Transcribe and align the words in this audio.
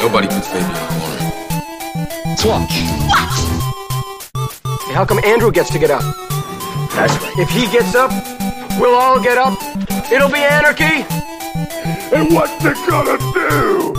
Nobody 0.00 0.26
puts 0.26 0.48
baby 0.48 0.64
in 0.64 0.70
a 0.70 0.88
corner. 0.98 2.36
Clutch. 2.36 2.72
Hey, 4.86 4.94
How 4.94 5.04
come 5.04 5.20
Andrew 5.24 5.52
gets 5.52 5.70
to 5.70 5.78
get 5.78 5.90
up? 5.90 6.02
That's 6.94 7.12
right. 7.22 7.38
If 7.38 7.48
he 7.50 7.66
gets 7.70 7.94
up, 7.94 8.10
we'll 8.80 8.96
all 8.96 9.22
get 9.22 9.38
up. 9.38 9.56
It'll 10.10 10.30
be 10.30 10.40
anarchy. 10.40 11.04
And 12.14 12.34
what's 12.34 12.64
it 12.64 12.76
gonna 12.88 13.16
do? 13.32 13.94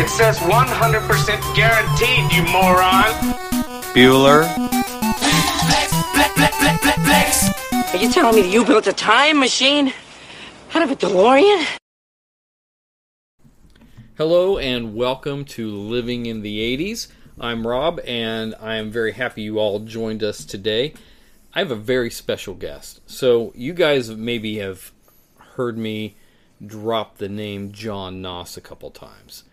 It 0.00 0.08
says 0.08 0.38
100% 0.38 1.56
guaranteed, 1.56 2.32
you 2.32 2.42
moron. 2.52 3.12
Bueller. 3.94 4.46
Are 7.92 7.96
you 7.96 8.10
telling 8.12 8.36
me 8.36 8.42
that 8.42 8.50
you 8.50 8.64
built 8.64 8.86
a 8.86 8.92
time 8.92 9.40
machine 9.40 9.92
out 10.74 10.82
of 10.82 10.90
a 10.90 10.96
DeLorean? 10.96 11.66
Hello 14.18 14.58
and 14.58 14.96
welcome 14.96 15.44
to 15.44 15.70
Living 15.70 16.26
in 16.26 16.42
the 16.42 16.76
80s. 16.76 17.06
I'm 17.38 17.64
Rob 17.64 18.00
and 18.04 18.52
I 18.60 18.74
am 18.74 18.90
very 18.90 19.12
happy 19.12 19.42
you 19.42 19.60
all 19.60 19.78
joined 19.78 20.24
us 20.24 20.44
today. 20.44 20.94
I 21.54 21.60
have 21.60 21.70
a 21.70 21.76
very 21.76 22.10
special 22.10 22.54
guest. 22.54 23.00
So, 23.08 23.52
you 23.54 23.72
guys 23.72 24.10
maybe 24.10 24.58
have 24.58 24.90
heard 25.54 25.78
me 25.78 26.16
drop 26.66 27.18
the 27.18 27.28
name 27.28 27.70
John 27.70 28.20
Noss 28.20 28.56
a 28.56 28.60
couple 28.60 28.90
times. 28.90 29.44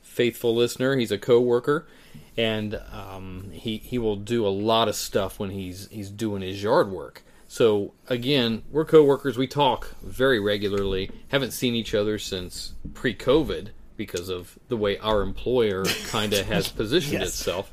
Faithful 0.00 0.54
listener, 0.54 0.96
he's 0.96 1.12
a 1.12 1.18
co-worker 1.18 1.86
and 2.34 2.80
um, 2.90 3.50
he 3.52 3.76
he 3.76 3.98
will 3.98 4.16
do 4.16 4.46
a 4.46 4.48
lot 4.48 4.88
of 4.88 4.94
stuff 4.94 5.38
when 5.38 5.50
he's 5.50 5.88
he's 5.88 6.08
doing 6.08 6.40
his 6.40 6.62
yard 6.62 6.90
work. 6.90 7.24
So 7.46 7.92
again, 8.08 8.62
we're 8.70 8.86
coworkers. 8.86 9.36
We 9.36 9.48
talk 9.48 9.96
very 10.02 10.40
regularly. 10.40 11.10
Haven't 11.28 11.50
seen 11.50 11.74
each 11.74 11.94
other 11.94 12.18
since 12.18 12.72
pre-COVID 12.94 13.68
because 14.06 14.28
of 14.28 14.58
the 14.68 14.76
way 14.76 14.98
our 14.98 15.22
employer 15.22 15.84
kind 16.08 16.32
of 16.32 16.46
has 16.46 16.68
positioned 16.80 17.20
Yes. 17.20 17.28
itself. 17.28 17.72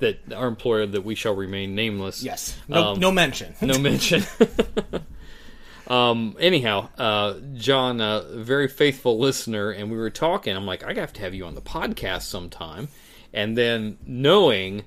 That 0.00 0.32
our 0.32 0.46
employer 0.46 0.86
that 0.86 1.04
we 1.04 1.14
shall 1.16 1.34
remain 1.34 1.74
nameless. 1.74 2.22
Yes. 2.22 2.56
No, 2.68 2.92
Um, 2.92 3.00
no 3.00 3.10
mention. 3.10 3.54
no 3.60 3.78
mention. 3.90 4.22
um. 5.88 6.36
Anyhow, 6.38 6.88
uh, 6.98 7.34
John, 7.56 8.00
a 8.00 8.24
very 8.30 8.68
faithful 8.68 9.18
listener, 9.18 9.70
and 9.70 9.90
we 9.90 9.96
were 9.96 10.10
talking. 10.10 10.54
I'm 10.54 10.66
like, 10.66 10.84
I 10.84 10.94
have 10.94 11.12
to 11.14 11.20
have 11.22 11.34
you 11.34 11.44
on 11.46 11.54
the 11.54 11.60
podcast 11.62 12.22
sometime. 12.22 12.88
And 13.32 13.56
then 13.58 13.98
knowing 14.06 14.84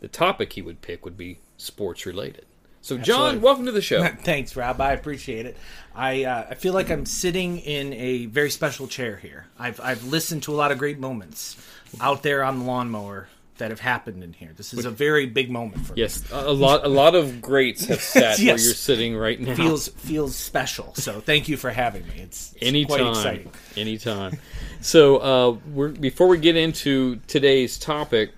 the 0.00 0.08
topic 0.08 0.54
he 0.54 0.62
would 0.62 0.80
pick 0.82 1.04
would 1.04 1.16
be 1.16 1.38
sports 1.56 2.06
related. 2.06 2.46
So, 2.82 2.96
John, 2.96 3.20
Absolutely. 3.20 3.38
welcome 3.40 3.66
to 3.66 3.72
the 3.72 3.82
show. 3.82 4.06
Thanks, 4.22 4.56
Rob. 4.56 4.80
I 4.80 4.92
appreciate 4.92 5.46
it. 5.46 5.56
I 5.94 6.24
uh, 6.24 6.46
I 6.50 6.54
feel 6.54 6.72
like 6.72 6.90
I'm 6.90 7.04
sitting 7.04 7.58
in 7.58 7.92
a 7.92 8.26
very 8.26 8.50
special 8.50 8.86
chair 8.86 9.16
here. 9.16 9.46
I've 9.58 9.80
I've 9.80 10.04
listened 10.04 10.44
to 10.44 10.52
a 10.52 10.56
lot 10.56 10.72
of 10.72 10.78
great 10.78 10.98
moments 10.98 11.56
out 12.00 12.22
there 12.22 12.42
on 12.44 12.60
the 12.60 12.64
lawnmower 12.64 13.28
that 13.58 13.70
have 13.70 13.80
happened 13.80 14.24
in 14.24 14.32
here. 14.32 14.50
This 14.56 14.72
is 14.72 14.86
a 14.86 14.90
very 14.90 15.26
big 15.26 15.50
moment 15.50 15.86
for 15.86 15.92
Yes, 15.94 16.24
a 16.32 16.48
a 16.48 16.52
lot. 16.52 16.84
A 16.84 16.88
lot 16.88 17.14
of 17.14 17.42
greats 17.42 17.84
have 17.86 18.00
sat 18.02 18.38
where 18.38 18.46
you're 18.46 18.58
sitting 18.58 19.14
right 19.16 19.38
now. 19.38 19.54
Feels 19.54 19.88
feels 19.88 20.34
special. 20.34 20.94
So 20.94 21.20
thank 21.20 21.48
you 21.48 21.56
for 21.58 21.70
having 21.70 22.06
me. 22.08 22.14
It's, 22.20 22.54
it's 22.54 22.62
anytime, 22.62 22.98
quite 22.98 23.08
exciting. 23.10 23.52
anytime. 23.76 24.38
So, 24.80 25.18
uh, 25.18 25.58
we're 25.74 25.88
before 25.88 26.28
we 26.28 26.38
get 26.38 26.56
into 26.56 27.16
today's 27.26 27.78
topic, 27.78 28.32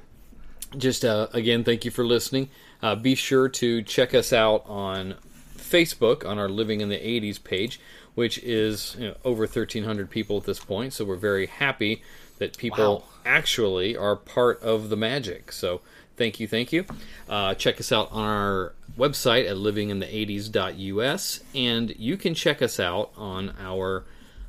just 0.76 1.04
uh, 1.04 1.28
again, 1.32 1.62
thank 1.62 1.84
you 1.84 1.90
for 1.92 2.04
listening. 2.04 2.48
Uh, 2.82 2.94
be 2.96 3.14
sure 3.14 3.48
to 3.48 3.82
check 3.82 4.12
us 4.14 4.32
out 4.32 4.64
on 4.66 5.14
Facebook 5.56 6.26
on 6.28 6.38
our 6.38 6.48
Living 6.48 6.80
in 6.80 6.88
the 6.88 6.96
'80s 6.98 7.42
page, 7.42 7.80
which 8.14 8.38
is 8.38 8.96
you 8.98 9.08
know, 9.08 9.16
over 9.24 9.42
1,300 9.44 10.10
people 10.10 10.36
at 10.38 10.44
this 10.44 10.58
point. 10.60 10.92
So 10.92 11.04
we're 11.04 11.16
very 11.16 11.46
happy 11.46 12.02
that 12.38 12.56
people 12.58 12.94
Wow. 12.96 13.04
actually 13.24 13.96
are 13.96 14.16
part 14.16 14.60
of 14.62 14.88
the 14.90 14.96
magic. 14.96 15.52
So 15.52 15.80
thank 16.16 16.40
you, 16.40 16.48
thank 16.48 16.72
you. 16.72 16.84
Uh, 17.28 17.54
check 17.54 17.78
us 17.80 17.92
out 17.92 18.10
on 18.10 18.24
our 18.24 18.74
website 18.98 19.48
at 19.48 19.56
livinginthe80s.us, 19.56 21.40
and 21.54 21.94
you 21.98 22.16
can 22.16 22.34
check 22.34 22.60
us 22.62 22.80
out 22.80 23.10
on 23.16 23.54
our 23.60 24.04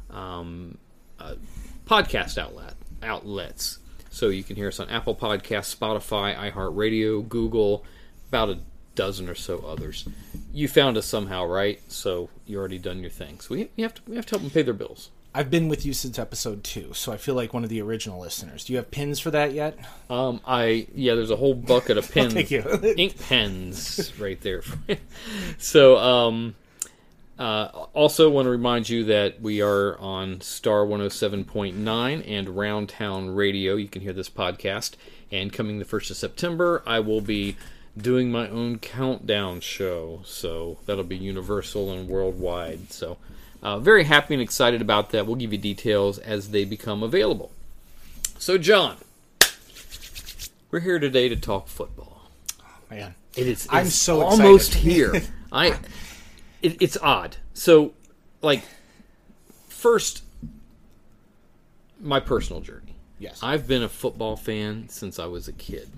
um, 0.09 0.77
uh, 1.19 1.35
podcast 1.85 2.37
outlet 2.37 2.73
outlets. 3.01 3.79
So 4.09 4.29
you 4.29 4.43
can 4.43 4.55
hear 4.55 4.67
us 4.69 4.79
on 4.79 4.89
Apple 4.89 5.15
Podcasts, 5.15 5.75
Spotify, 5.75 6.35
iHeartRadio, 6.51 7.27
Google, 7.27 7.83
about 8.33 8.49
a 8.49 8.57
dozen 8.95 9.29
or 9.29 9.35
so 9.35 9.59
others. 9.59 10.07
You 10.51 10.67
found 10.67 10.97
us 10.97 11.05
somehow, 11.05 11.45
right? 11.45 11.79
So 11.91 12.31
you 12.47 12.57
already 12.57 12.79
done 12.79 12.99
your 13.01 13.11
thing. 13.11 13.39
So 13.39 13.53
we, 13.53 13.69
we 13.75 13.83
have 13.83 13.93
to 13.93 14.01
we 14.07 14.15
have 14.15 14.25
to 14.27 14.31
help 14.31 14.41
them 14.41 14.49
pay 14.49 14.63
their 14.63 14.73
bills. 14.73 15.11
I've 15.35 15.51
been 15.51 15.67
with 15.67 15.85
you 15.85 15.93
since 15.93 16.17
episode 16.17 16.63
two, 16.63 16.93
so 16.93 17.11
I 17.11 17.17
feel 17.17 17.33
like 17.33 17.53
one 17.53 17.63
of 17.63 17.69
the 17.69 17.81
original 17.81 18.19
listeners. 18.19 18.63
Do 18.63 18.73
you 18.73 18.77
have 18.77 18.91
pins 18.91 19.19
for 19.19 19.31
that 19.31 19.53
yet? 19.53 19.77
Um, 20.09 20.41
I 20.47 20.87
yeah, 20.95 21.13
there's 21.13 21.29
a 21.29 21.35
whole 21.35 21.53
bucket 21.53 21.97
of 21.99 22.11
pins, 22.11 22.33
Thank 22.33 22.49
you. 22.49 22.63
ink 22.97 23.19
pens 23.19 24.11
right 24.19 24.41
there. 24.41 24.63
so 25.59 25.97
um, 25.97 26.55
uh, 27.37 27.65
also 27.93 28.31
want 28.31 28.47
to 28.47 28.49
remind 28.49 28.89
you 28.89 29.05
that 29.05 29.41
we 29.41 29.61
are 29.61 29.95
on 29.99 30.41
Star 30.41 30.85
107.9 30.85 32.23
and 32.27 32.47
Roundtown 32.47 33.35
Radio. 33.35 33.75
You 33.75 33.87
can 33.87 34.01
hear 34.01 34.13
this 34.13 34.29
podcast. 34.29 34.95
And 35.31 35.51
coming 35.51 35.79
the 35.79 35.85
first 35.85 36.11
of 36.11 36.17
September, 36.17 36.83
I 36.85 36.99
will 36.99 37.21
be 37.21 37.57
doing 37.97 38.31
my 38.31 38.47
own 38.49 38.79
countdown 38.79 39.59
show. 39.59 40.21
So 40.25 40.79
that'll 40.85 41.03
be 41.03 41.17
universal 41.17 41.91
and 41.91 42.07
worldwide. 42.07 42.91
So 42.91 43.17
uh, 43.61 43.79
very 43.79 44.03
happy 44.03 44.33
and 44.33 44.43
excited 44.43 44.81
about 44.81 45.11
that. 45.11 45.25
We'll 45.25 45.35
give 45.35 45.51
you 45.51 45.59
details 45.59 46.17
as 46.19 46.49
they 46.51 46.65
become 46.65 47.03
available. 47.03 47.51
So 48.37 48.57
John. 48.57 48.97
We're 50.71 50.79
here 50.79 50.97
today 50.97 51.29
to 51.29 51.35
talk 51.35 51.67
football. 51.67 52.29
Oh, 52.59 52.65
Man, 52.89 53.13
It 53.35 53.47
is. 53.47 53.67
I'm 53.69 53.85
so 53.85 54.21
almost 54.21 54.73
here. 54.73 55.13
I. 55.51 55.77
It, 56.63 56.81
it's 56.81 56.97
odd. 56.97 57.37
So, 57.53 57.93
like, 58.41 58.63
first, 59.67 60.23
my 62.01 62.19
personal 62.19 62.61
journey. 62.61 62.95
Yes. 63.19 63.39
I've 63.43 63.67
been 63.67 63.83
a 63.83 63.89
football 63.89 64.35
fan 64.35 64.89
since 64.89 65.19
I 65.19 65.27
was 65.27 65.47
a 65.47 65.53
kid. 65.53 65.89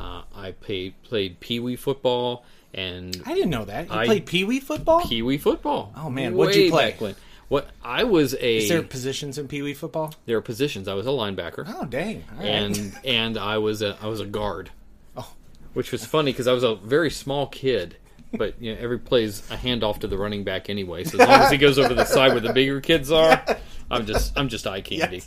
Uh, 0.00 0.22
I 0.34 0.52
played 0.52 0.94
played 1.02 1.38
pee 1.40 1.60
wee 1.60 1.76
football 1.76 2.44
and 2.72 3.20
I 3.26 3.34
didn't 3.34 3.50
know 3.50 3.64
that. 3.66 3.88
You 3.88 3.94
I- 3.94 4.06
played 4.06 4.26
pee 4.26 4.44
wee 4.44 4.60
football. 4.60 5.02
pee 5.06 5.20
wee 5.22 5.36
football. 5.38 5.92
Oh, 5.96 6.08
man, 6.08 6.34
what'd 6.34 6.56
you 6.56 6.70
play? 6.70 6.92
back 6.92 7.00
when. 7.00 7.14
What 7.48 7.68
I 7.84 8.04
was 8.04 8.32
a 8.34 8.58
Is 8.58 8.68
there 8.68 8.80
positions 8.82 9.36
in 9.36 9.48
pee 9.48 9.60
wee 9.60 9.74
football? 9.74 10.14
there 10.24 10.36
are 10.36 10.40
positions. 10.40 10.86
I 10.88 10.94
was 10.94 11.04
a 11.06 11.10
linebacker. 11.10 11.64
Oh, 11.68 11.84
dang! 11.84 12.24
All 12.32 12.38
right. 12.38 12.46
and 12.48 12.92
and 13.04 13.36
I 13.36 13.58
was 13.58 13.82
a 13.82 13.98
I 14.00 14.06
was 14.06 14.20
a 14.20 14.26
guard. 14.26 14.70
Oh. 15.16 15.32
Which 15.74 15.90
was 15.92 16.06
funny 16.06 16.30
because 16.32 16.46
I 16.46 16.52
was 16.52 16.62
a 16.62 16.76
very 16.76 17.10
small 17.10 17.48
kid, 17.48 17.96
but 18.32 18.60
you 18.60 18.74
know 18.74 18.80
every 18.80 18.98
play's 18.98 19.40
a 19.50 19.56
handoff 19.56 19.98
to 20.00 20.06
the 20.06 20.16
running 20.16 20.44
back 20.44 20.70
anyway. 20.70 21.04
So 21.04 21.18
as 21.18 21.28
long 21.28 21.40
as 21.40 21.50
he 21.50 21.58
goes 21.58 21.78
over 21.78 21.94
the 21.94 22.04
side 22.04 22.32
where 22.32 22.40
the 22.40 22.52
bigger 22.52 22.80
kids 22.80 23.10
are, 23.10 23.44
I'm 23.90 24.06
just 24.06 24.36
I'm 24.38 24.48
just 24.48 24.66
eye 24.66 24.80
candy. 24.80 25.22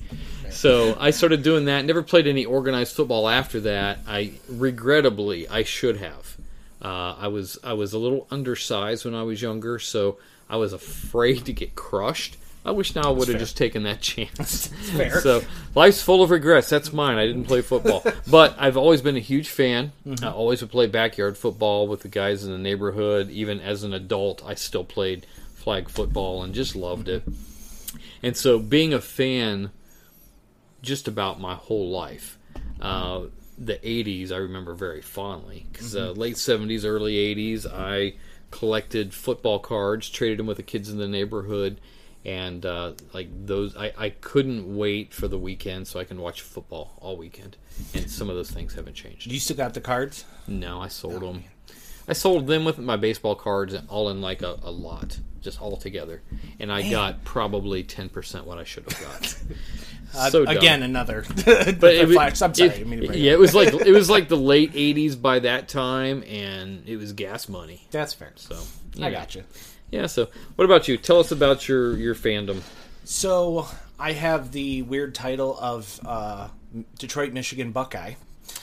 So 0.50 0.96
I 1.00 1.12
started 1.12 1.44
doing 1.44 1.66
that. 1.66 1.86
Never 1.86 2.04
played 2.04 2.28
any 2.28 2.46
organized 2.46 2.96
football 2.96 3.28
after 3.28 3.60
that. 3.62 4.00
I 4.08 4.34
regrettably 4.48 5.48
I 5.48 5.64
should 5.64 5.98
have. 5.98 6.38
Uh, 6.82 7.16
I 7.18 7.28
was 7.28 7.58
I 7.64 7.74
was 7.74 7.94
a 7.94 7.98
little 7.98 8.28
undersized 8.30 9.06
when 9.06 9.16
I 9.16 9.24
was 9.24 9.42
younger, 9.42 9.80
so 9.80 10.18
I 10.50 10.58
was 10.58 10.74
afraid 10.74 11.46
to 11.46 11.54
get 11.54 11.76
crushed. 11.76 12.38
I 12.66 12.72
wish 12.72 12.96
now 12.96 13.04
I 13.04 13.10
would 13.10 13.28
have 13.28 13.40
just 13.40 13.58
taken 13.58 13.84
that 13.84 14.02
chance. 14.02 14.68
fair. 14.68 15.20
So 15.22 15.42
life's 15.76 16.02
full 16.02 16.24
of 16.24 16.32
regrets. 16.32 16.70
That's 16.70 16.94
mine. 16.94 17.18
I 17.18 17.26
didn't 17.26 17.46
play 17.46 17.62
football, 17.62 18.04
but 18.30 18.56
I've 18.58 18.78
always 18.78 19.02
been 19.02 19.18
a 19.18 19.22
huge 19.22 19.50
fan. 19.50 19.92
I 20.22 20.30
always 20.30 20.62
would 20.62 20.72
play 20.72 20.88
backyard 20.88 21.38
football 21.38 21.88
with 21.88 22.02
the 22.02 22.08
guys 22.08 22.44
in 22.46 22.52
the 22.52 22.58
neighborhood. 22.58 23.30
Even 23.30 23.60
as 23.60 23.84
an 23.84 23.94
adult, 23.94 24.44
I 24.46 24.56
still 24.56 24.86
played 24.86 25.26
flag 25.56 25.90
football 25.90 26.44
and 26.44 26.54
just 26.54 26.76
loved 26.76 27.10
it. 27.10 27.24
And 28.22 28.38
so, 28.38 28.60
being 28.60 28.94
a 28.94 29.02
fan, 29.02 29.72
just 30.82 31.08
about 31.08 31.40
my 31.40 31.56
whole 31.56 31.90
life. 31.90 32.38
Uh, 32.82 33.24
the 33.58 33.76
80s 33.76 34.32
I 34.32 34.38
remember 34.38 34.74
very 34.74 35.02
fondly 35.02 35.66
because 35.72 35.96
uh, 35.96 36.12
late 36.12 36.36
70s, 36.36 36.86
early 36.86 37.16
80s, 37.36 37.66
I 37.72 38.16
collected 38.52 39.14
football 39.14 39.60
cards, 39.60 40.10
traded 40.10 40.40
them 40.40 40.48
with 40.48 40.58
the 40.58 40.64
kids 40.64 40.90
in 40.90 40.98
the 40.98 41.08
neighborhood, 41.08 41.80
and 42.26 42.66
uh, 42.66 42.94
like 43.14 43.28
those, 43.46 43.76
I, 43.76 43.92
I 43.98 44.10
couldn't 44.10 44.76
wait 44.78 45.14
for 45.14 45.28
the 45.28 45.38
weekend 45.38 45.88
so 45.88 46.00
I 46.00 46.04
can 46.04 46.20
watch 46.22 46.42
football 46.42 46.98
all 47.02 47.18
weekend. 47.18 47.58
And 47.94 48.10
some 48.10 48.30
of 48.30 48.36
those 48.36 48.52
things 48.52 48.76
haven't 48.76 48.94
changed. 48.96 49.32
you 49.32 49.40
still 49.40 49.58
got 49.58 49.74
the 49.74 49.82
cards? 49.82 50.26
No, 50.48 50.82
I 50.82 50.88
sold 50.88 51.22
them. 51.22 51.44
I 52.08 52.14
sold 52.14 52.48
them 52.48 52.66
with 52.66 52.78
my 52.78 52.98
baseball 52.98 53.36
cards 53.36 53.76
all 53.90 54.10
in 54.10 54.22
like 54.22 54.42
a, 54.42 54.60
a 54.64 54.72
lot, 54.72 55.18
just 55.42 55.62
all 55.62 55.78
together, 55.78 56.22
and 56.60 56.70
I 56.72 56.90
got 56.90 57.24
probably 57.24 57.82
ten 57.84 58.10
percent 58.10 58.46
what 58.46 58.58
I 58.58 58.64
should 58.64 58.84
have 58.92 59.02
got. 59.02 59.38
Uh, 60.16 60.30
So 60.30 60.46
dumb. 60.46 60.56
again, 60.58 60.84
another. 60.84 61.26
but 61.46 61.48
it, 61.96 62.08
flash. 62.08 62.40
I'm 62.44 62.54
sorry. 62.54 62.70
it- 62.70 62.82
I 62.82 62.84
mean 62.84 63.00
to 63.08 63.18
yeah, 63.18 63.32
it 63.32 63.40
was 63.40 63.56
like 63.56 63.74
it 63.74 63.92
was 63.92 64.10
like 64.16 64.30
the 64.30 64.38
late 64.38 64.72
'80s 64.74 65.20
by 65.20 65.40
that 65.40 65.68
time, 65.68 66.22
and 66.30 66.88
it 66.88 66.98
was 66.98 67.14
gas 67.14 67.50
money. 67.50 67.88
That's 67.90 68.14
fair. 68.14 68.32
So 68.36 68.60
I 69.02 69.10
got 69.10 69.34
you. 69.34 69.44
Yeah. 69.94 70.08
So, 70.08 70.28
what 70.56 70.66
about 70.66 70.88
you? 70.88 70.98
Tell 70.98 71.20
us 71.20 71.32
about 71.32 71.68
your 71.68 71.96
your 71.96 72.16
fandom. 72.16 72.64
So 73.04 73.68
I 74.00 74.14
have 74.14 74.52
the 74.52 74.82
weird 74.82 75.14
title 75.14 75.56
of 75.60 76.00
uh, 76.04 76.48
Detroit, 76.98 77.32
Michigan 77.32 77.72
Buckeye. 77.72 78.16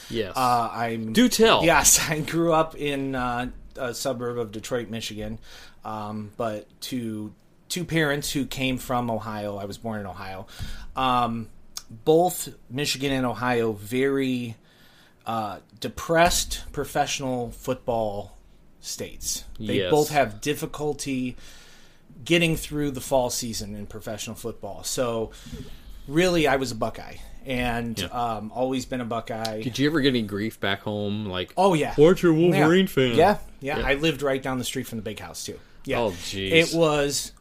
Yes. 0.08 0.36
Uh, 0.36 0.70
I'm 0.72 1.12
Do 1.12 1.28
tell. 1.28 1.64
Yes, 1.64 2.00
I 2.10 2.18
grew 2.20 2.52
up 2.52 2.74
in 2.74 3.14
uh, 3.14 3.50
a 3.76 3.94
suburb 3.94 4.38
of 4.38 4.50
Detroit, 4.50 4.88
Michigan, 4.88 5.38
um, 5.84 6.32
but 6.36 6.66
to 6.82 7.32
two 7.68 7.84
parents 7.84 8.32
who 8.32 8.44
came 8.44 8.76
from 8.76 9.08
Ohio. 9.08 9.56
I 9.56 9.66
was 9.66 9.78
born 9.78 10.00
in 10.00 10.06
Ohio. 10.06 10.48
Um, 10.96 11.48
both 11.88 12.48
Michigan 12.68 13.12
and 13.12 13.24
Ohio 13.24 13.72
very 13.72 14.56
uh, 15.26 15.58
depressed 15.78 16.64
professional 16.72 17.52
football 17.52 18.36
states. 18.80 19.44
They 19.58 19.78
Yes. 19.78 19.90
both 19.90 20.10
have 20.10 20.40
difficulty 20.40 21.36
getting 22.24 22.56
through 22.56 22.90
the 22.92 23.00
fall 23.00 23.30
season 23.30 23.74
in 23.74 23.86
professional 23.86 24.36
football. 24.36 24.84
So, 24.84 25.30
really, 26.08 26.46
I 26.46 26.56
was 26.56 26.70
a 26.70 26.74
Buckeye 26.74 27.16
and 27.46 27.98
Yeah. 27.98 28.06
um, 28.08 28.52
always 28.54 28.84
been 28.86 29.00
a 29.00 29.04
Buckeye. 29.04 29.62
Did 29.62 29.78
you 29.78 29.88
ever 29.88 30.00
get 30.00 30.08
any 30.10 30.22
grief 30.22 30.60
back 30.60 30.82
home? 30.82 31.26
Like, 31.26 31.52
Oh 31.56 31.74
yeah. 31.74 31.94
Weren't 31.96 32.22
you 32.22 32.30
a 32.30 32.34
Wolverine 32.34 32.86
yeah. 32.86 32.92
fan? 32.92 33.14
Yeah, 33.16 33.38
yeah, 33.60 33.78
Yeah. 33.78 33.86
I 33.86 33.94
lived 33.94 34.22
right 34.22 34.42
down 34.42 34.58
the 34.58 34.64
street 34.64 34.86
from 34.86 34.98
the 34.98 35.02
big 35.02 35.18
house 35.18 35.44
too. 35.44 35.58
Yeah. 35.84 36.00
Oh, 36.00 36.10
jeez. 36.10 36.50
It 36.50 36.74
was 36.74 37.32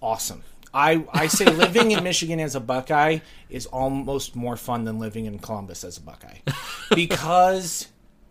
awesome. 0.00 0.42
I 0.74 1.04
I 1.12 1.26
say 1.26 1.44
living 1.46 1.90
in 1.90 2.02
Michigan 2.04 2.40
as 2.40 2.54
a 2.54 2.60
Buckeye 2.60 3.18
is 3.50 3.66
almost 3.66 4.34
more 4.36 4.56
fun 4.56 4.84
than 4.84 4.98
living 4.98 5.26
in 5.26 5.38
Columbus 5.38 5.84
as 5.84 5.98
a 5.98 6.00
Buckeye 6.00 6.38
because 6.94 7.88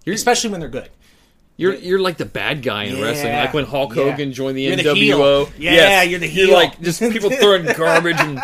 especially 0.07 0.49
when 0.49 0.59
they're 0.61 0.69
good. 0.69 0.89
You're 1.61 1.75
you're 1.75 1.99
like 1.99 2.17
the 2.17 2.25
bad 2.25 2.63
guy 2.63 2.85
in 2.85 2.95
Yeah. 2.97 3.03
wrestling, 3.03 3.33
like 3.33 3.53
when 3.53 3.65
Hulk 3.65 3.95
Yeah. 3.95 4.09
Hogan 4.11 4.33
joined 4.33 4.57
the 4.57 4.63
You're 4.63 4.75
the 4.77 4.83
NWO. 4.83 4.95
heel. 4.95 5.49
Yeah, 5.59 5.71
Yes. 5.73 6.07
you're 6.09 6.19
the 6.19 6.25
heel. 6.27 6.47
You're 6.47 6.55
like 6.55 6.81
just 6.81 6.99
people 6.99 7.29
throwing 7.41 7.65
garbage 7.77 8.17
and, 8.19 8.39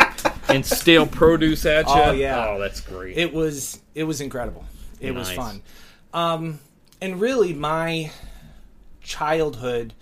and 0.50 0.64
stale 0.66 1.08
produce 1.08 1.66
at 1.66 1.88
you. 1.88 1.94
Oh, 1.94 2.12
yeah. 2.12 2.48
Oh, 2.50 2.60
that's 2.60 2.80
great. 2.82 3.18
It 3.18 3.34
was 3.34 3.80
it 3.96 4.04
was 4.04 4.22
incredible. 4.22 4.64
It 5.00 5.16
was 5.16 5.32
fun. 5.32 5.64
Um, 6.14 6.60
and 7.02 7.20
really, 7.20 7.54
my 7.54 8.12
childhood, 9.02 9.94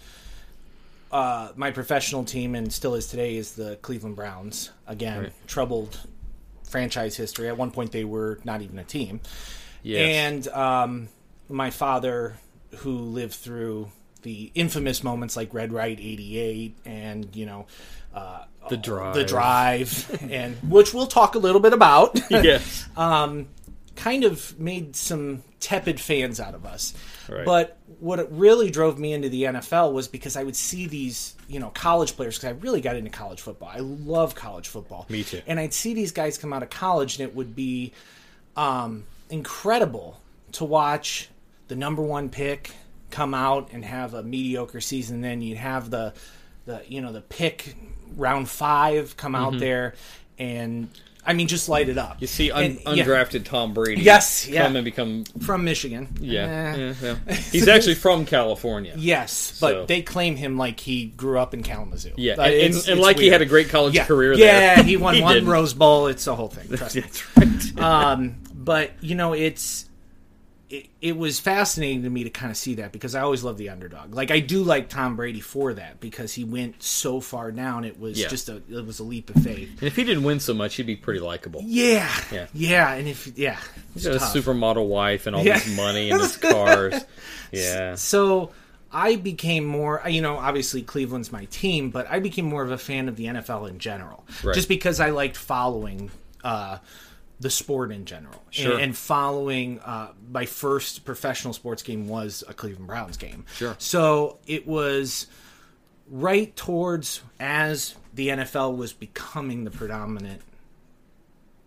uh, 1.11 1.49
my 1.55 1.71
professional 1.71 2.23
team, 2.23 2.55
and 2.55 2.71
still 2.71 2.95
is 2.95 3.07
today, 3.07 3.35
is 3.35 3.53
the 3.53 3.77
Cleveland 3.81 4.15
Browns. 4.15 4.71
Again, 4.87 5.19
Right. 5.23 5.33
troubled 5.47 5.99
franchise 6.63 7.15
history. 7.15 7.47
At 7.47 7.57
one 7.57 7.71
point, 7.71 7.91
they 7.91 8.03
were 8.03 8.39
not 8.43 8.61
even 8.61 8.77
a 8.79 8.83
team. 8.83 9.21
yes. 9.83 10.01
And 10.45 10.47
um, 10.49 11.07
my 11.47 11.69
father, 11.69 12.37
who 12.77 12.97
lived 12.97 13.33
through 13.33 13.89
the 14.21 14.51
infamous 14.55 15.03
moments 15.03 15.35
like 15.35 15.53
Red 15.53 15.71
Right 15.71 15.99
'88, 15.99 16.77
and 16.85 17.35
you 17.35 17.45
know. 17.45 17.65
Uh, 18.13 18.45
The 18.69 18.77
Drive. 18.77 19.13
the 19.13 19.25
drive, 19.25 20.27
and 20.31 20.55
which 20.71 20.93
we'll 20.93 21.05
talk 21.05 21.35
a 21.35 21.37
little 21.37 21.59
bit 21.59 21.73
about. 21.73 22.17
yes. 22.29 22.87
kind 23.95 24.23
of 24.23 24.59
made 24.59 24.95
some 24.95 25.41
tepid 25.59 25.99
fans 25.99 26.39
out 26.39 26.53
of 26.53 26.65
us. 26.65 26.93
Right. 27.29 27.45
But 27.45 27.77
what 27.99 28.31
really 28.37 28.69
drove 28.69 28.99
me 28.99 29.13
into 29.13 29.29
the 29.29 29.43
NFL 29.43 29.93
was 29.93 30.07
because 30.07 30.35
I 30.35 30.43
would 30.43 30.55
see 30.55 30.85
these, 30.87 31.35
you 31.47 31.59
know, 31.59 31.69
college 31.69 32.15
players 32.15 32.37
because 32.37 32.49
I 32.55 32.59
really 32.59 32.81
got 32.81 32.95
into 32.95 33.09
college 33.09 33.41
football. 33.41 33.69
I 33.69 33.79
love 33.79 34.35
college 34.35 34.67
football. 34.67 35.05
Me 35.09 35.23
too. 35.23 35.41
And 35.47 35.59
I'd 35.59 35.73
see 35.73 35.93
these 35.93 36.11
guys 36.11 36.37
come 36.37 36.53
out 36.53 36.61
of 36.61 36.69
college, 36.69 37.19
and 37.19 37.27
it 37.27 37.35
would 37.35 37.55
be 37.55 37.93
um, 38.55 39.05
incredible 39.29 40.19
to 40.53 40.65
watch 40.65 41.29
the 41.67 41.75
number 41.75 42.01
one 42.01 42.29
pick 42.29 42.71
come 43.11 43.33
out 43.33 43.69
and 43.71 43.83
have 43.85 44.13
a 44.13 44.23
mediocre 44.23 44.81
season. 44.81 45.21
Then 45.21 45.41
you'd 45.41 45.57
have 45.57 45.89
the, 45.89 46.13
the 46.65 46.81
you 46.87 47.01
know, 47.01 47.11
the 47.11 47.21
pick 47.21 47.75
round 48.15 48.49
five 48.49 49.15
come 49.17 49.35
out 49.35 49.57
there, 49.59 49.93
and 50.37 50.89
I 51.27 51.33
mean, 51.33 51.47
just 51.47 51.67
light 51.69 51.89
it 51.89 51.97
up. 51.97 52.15
Mm-hmm. 52.15 52.17
You 52.21 52.27
see 52.27 52.51
un- 52.51 52.63
And, 52.85 52.97
yeah, 52.97 53.03
undrafted 53.05 53.45
Tom 53.45 53.73
Brady. 53.73 54.01
Yes, 54.03 54.47
yeah. 54.47 54.63
Come 54.63 54.75
and 54.75 54.85
become. 54.85 55.23
from 55.41 55.63
Michigan. 55.63 56.07
Yeah. 56.19 56.73
Eh. 56.77 56.93
yeah, 57.01 57.15
yeah. 57.27 57.33
He's 57.51 57.67
actually 57.67 57.95
from 57.95 58.25
California. 58.25 58.93
Yes, 58.95 59.57
but 59.59 59.71
So- 59.71 59.85
they 59.87 60.01
claim 60.03 60.35
him 60.35 60.55
like 60.57 60.79
he 60.79 61.05
grew 61.07 61.39
up 61.39 61.53
in 61.55 61.63
Kalamazoo. 61.63 62.11
Yeah, 62.17 62.33
Uh, 62.33 62.43
and, 62.43 62.53
it's- 62.53 62.81
and, 62.83 62.89
and 62.89 62.99
it's 62.99 63.05
like 63.05 63.17
he 63.17 63.27
had 63.29 63.41
a 63.41 63.45
great 63.47 63.69
college 63.69 63.95
yeah. 63.95 64.05
career 64.05 64.37
there. 64.37 64.75
Yeah, 64.77 64.83
he 64.83 64.97
won 65.05 65.19
one 65.21 65.33
didn't. 65.33 65.49
Rose 65.49 65.73
Bowl. 65.73 66.07
It's 66.07 66.27
a 66.27 66.35
whole 66.35 66.49
thing. 66.49 66.67
Trust 66.77 66.95
me. 66.95 67.01
That's 67.01 67.71
right. 67.73 67.79
um, 67.83 68.35
but 68.53 68.91
you 69.01 69.15
know, 69.15 69.33
it's 69.33 69.85
it, 70.77 70.87
it 71.01 71.17
was 71.17 71.39
fascinating 71.39 72.03
to 72.03 72.09
me 72.09 72.23
to 72.23 72.29
kind 72.29 72.51
of 72.51 72.57
see 72.57 72.75
that 72.75 72.91
because 72.91 73.15
I 73.15 73.21
always 73.21 73.43
love 73.43 73.57
the 73.57 73.69
underdog. 73.69 74.13
Like 74.13 74.31
I 74.31 74.39
do 74.39 74.63
like 74.63 74.89
Tom 74.89 75.15
Brady 75.15 75.39
for 75.39 75.73
that 75.73 75.99
because 75.99 76.33
he 76.33 76.43
went 76.43 76.81
so 76.81 77.19
far 77.21 77.51
down. 77.51 77.85
It 77.85 77.99
was 77.99 78.19
Yeah. 78.19 78.27
just 78.27 78.49
a 78.49 78.57
it 78.69 78.85
was 78.85 78.99
a 78.99 79.03
leap 79.03 79.29
of 79.35 79.41
faith. 79.43 79.69
and 79.79 79.83
if 79.83 79.95
he 79.95 80.03
didn't 80.03 80.23
win 80.23 80.39
so 80.39 80.53
much, 80.53 80.75
he'd 80.75 80.83
be 80.87 80.95
pretty 80.95 81.19
likable. 81.19 81.61
Yeah, 81.63 82.09
Yeah. 82.31 82.47
yeah, 82.53 82.93
and 82.93 83.07
if 83.07 83.37
yeah, 83.37 83.57
He's 83.93 84.05
got 84.05 84.15
a 84.15 84.19
supermodel 84.19 84.87
wife 84.87 85.27
and 85.27 85.35
all 85.35 85.43
Yeah. 85.45 85.59
this 85.59 85.75
money 85.75 86.09
and 86.11 86.21
his 86.21 86.37
cars. 86.37 87.03
Yeah. 87.51 87.95
So 87.95 88.51
I 88.91 89.15
became 89.17 89.65
more, 89.65 90.01
you 90.07 90.21
know, 90.21 90.37
obviously 90.37 90.81
Cleveland's 90.81 91.31
my 91.31 91.45
team, 91.45 91.89
but 91.89 92.07
I 92.09 92.19
became 92.19 92.45
more 92.45 92.63
of 92.63 92.71
a 92.71 92.77
fan 92.77 93.07
of 93.09 93.15
the 93.17 93.25
NFL 93.25 93.69
in 93.69 93.79
general, 93.79 94.25
Right. 94.43 94.55
just 94.55 94.69
because 94.69 94.99
I 94.99 95.09
liked 95.11 95.35
following 95.37 96.11
uh, 96.43 96.77
the 97.39 97.49
sport 97.49 97.91
in 97.91 98.05
general, 98.05 98.41
Sure. 98.49 98.73
and, 98.73 98.81
and 98.81 98.97
following. 98.97 99.79
Uh, 99.81 100.09
my 100.31 100.45
first 100.45 101.03
professional 101.05 101.53
sports 101.53 101.83
game 101.83 102.07
was 102.07 102.43
a 102.47 102.53
Cleveland 102.53 102.87
Browns 102.87 103.17
game, 103.17 103.45
Sure. 103.55 103.75
So 103.77 104.37
it 104.47 104.65
was 104.67 105.27
right 106.09 106.55
towards 106.55 107.21
as 107.39 107.95
the 108.13 108.29
NFL 108.29 108.77
was 108.77 108.93
becoming 108.93 109.63
the 109.65 109.71
predominant 109.71 110.41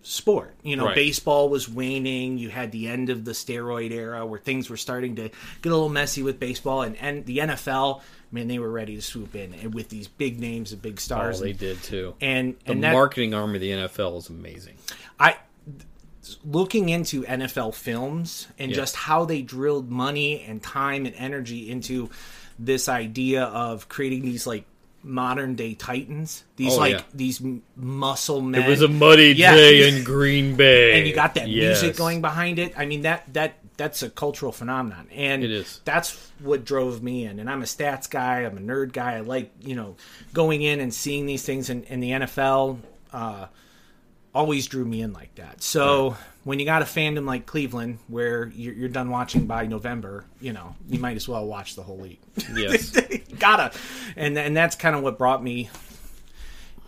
sport. 0.02 0.54
You 0.62 0.76
know, 0.76 0.86
Right. 0.86 0.94
baseball 0.94 1.48
was 1.50 1.68
waning. 1.68 2.38
You 2.38 2.48
had 2.48 2.72
the 2.72 2.88
end 2.88 3.10
of 3.10 3.24
the 3.24 3.32
steroid 3.32 3.90
era 3.90 4.24
where 4.24 4.38
things 4.38 4.70
were 4.70 4.76
starting 4.76 5.16
to 5.16 5.22
get 5.60 5.68
a 5.70 5.74
little 5.74 5.88
messy 5.88 6.22
with 6.22 6.40
baseball, 6.40 6.82
and, 6.82 6.96
and 6.96 7.26
the 7.26 7.38
NFL. 7.38 8.00
I 8.00 8.34
mean, 8.34 8.48
they 8.48 8.58
were 8.58 8.70
ready 8.70 8.94
to 8.96 9.02
swoop 9.02 9.34
in 9.34 9.54
and 9.54 9.74
with 9.74 9.88
these 9.88 10.06
big 10.06 10.38
names 10.38 10.72
and 10.72 10.80
big 10.80 10.94
Oh, 10.94 11.00
stars. 11.00 11.40
they 11.40 11.50
and, 11.50 11.58
did 11.58 11.82
too. 11.82 12.14
and 12.20 12.54
the 12.64 12.72
and 12.72 12.84
that, 12.84 12.92
marketing 12.92 13.34
arm 13.34 13.54
of 13.54 13.60
the 13.60 13.70
NFL 13.70 14.18
is 14.18 14.28
amazing. 14.28 14.76
I 15.18 15.36
looking 16.44 16.88
into 16.88 17.22
NFL 17.24 17.74
films 17.74 18.46
and 18.58 18.70
Yeah. 18.70 18.76
just 18.76 18.96
how 18.96 19.24
they 19.24 19.42
drilled 19.42 19.90
money 19.90 20.42
and 20.46 20.62
time 20.62 21.06
and 21.06 21.14
energy 21.16 21.70
into 21.70 22.10
this 22.58 22.88
idea 22.88 23.44
of 23.44 23.88
creating 23.88 24.22
these 24.22 24.46
like 24.46 24.64
modern 25.02 25.54
day 25.54 25.74
titans. 25.74 26.44
These 26.56 26.74
Oh, 26.74 26.78
like 26.78 26.92
yeah. 26.94 27.02
these 27.14 27.40
muscle 27.76 28.40
men. 28.40 28.62
It 28.62 28.68
was 28.68 28.82
a 28.82 28.88
muddy 28.88 29.32
Yeah. 29.32 29.54
day 29.54 29.88
in 29.96 30.04
Green 30.04 30.56
Bay, 30.56 30.98
and 30.98 31.06
you 31.06 31.14
got 31.14 31.34
that 31.34 31.48
Yes. 31.48 31.80
music 31.82 31.96
going 31.96 32.20
behind 32.20 32.58
it. 32.58 32.72
I 32.76 32.84
mean 32.86 33.02
that 33.02 33.32
that 33.34 33.54
that's 33.76 34.02
a 34.02 34.10
cultural 34.10 34.50
phenomenon, 34.50 35.06
and 35.14 35.44
It 35.44 35.52
is. 35.52 35.80
That's 35.84 36.18
what 36.40 36.64
drove 36.64 37.00
me 37.00 37.24
in. 37.24 37.38
And 37.38 37.48
I'm 37.48 37.62
a 37.62 37.64
stats 37.64 38.10
guy. 38.10 38.40
I'm 38.40 38.56
a 38.58 38.60
nerd 38.60 38.92
guy. 38.92 39.16
I 39.18 39.20
like 39.20 39.52
you 39.62 39.76
know 39.76 39.94
going 40.34 40.62
in 40.62 40.80
and 40.80 40.92
seeing 40.92 41.26
these 41.26 41.44
things 41.44 41.70
in, 41.70 41.84
in 41.84 42.00
the 42.00 42.10
NFL. 42.10 42.80
Uh, 43.12 43.46
always 44.38 44.68
drew 44.68 44.84
me 44.84 45.02
in 45.02 45.12
like 45.12 45.34
that. 45.34 45.60
So 45.64 46.16
when 46.44 46.60
you 46.60 46.64
got 46.64 46.80
a 46.80 46.84
fandom 46.84 47.26
like 47.26 47.44
Cleveland, 47.44 47.98
where 48.06 48.52
you're, 48.54 48.72
you're 48.72 48.88
done 48.88 49.10
watching 49.10 49.46
by 49.46 49.66
November, 49.66 50.24
you 50.40 50.52
know 50.52 50.76
you 50.88 51.00
might 51.00 51.16
as 51.16 51.28
well 51.28 51.44
watch 51.44 51.74
the 51.74 51.82
whole 51.82 51.98
league. 51.98 52.20
Yes. 52.54 52.96
Gotta, 53.38 53.76
and 54.16 54.38
and 54.38 54.56
that's 54.56 54.76
kind 54.76 54.94
of 54.94 55.02
what 55.02 55.18
brought 55.18 55.42
me 55.42 55.68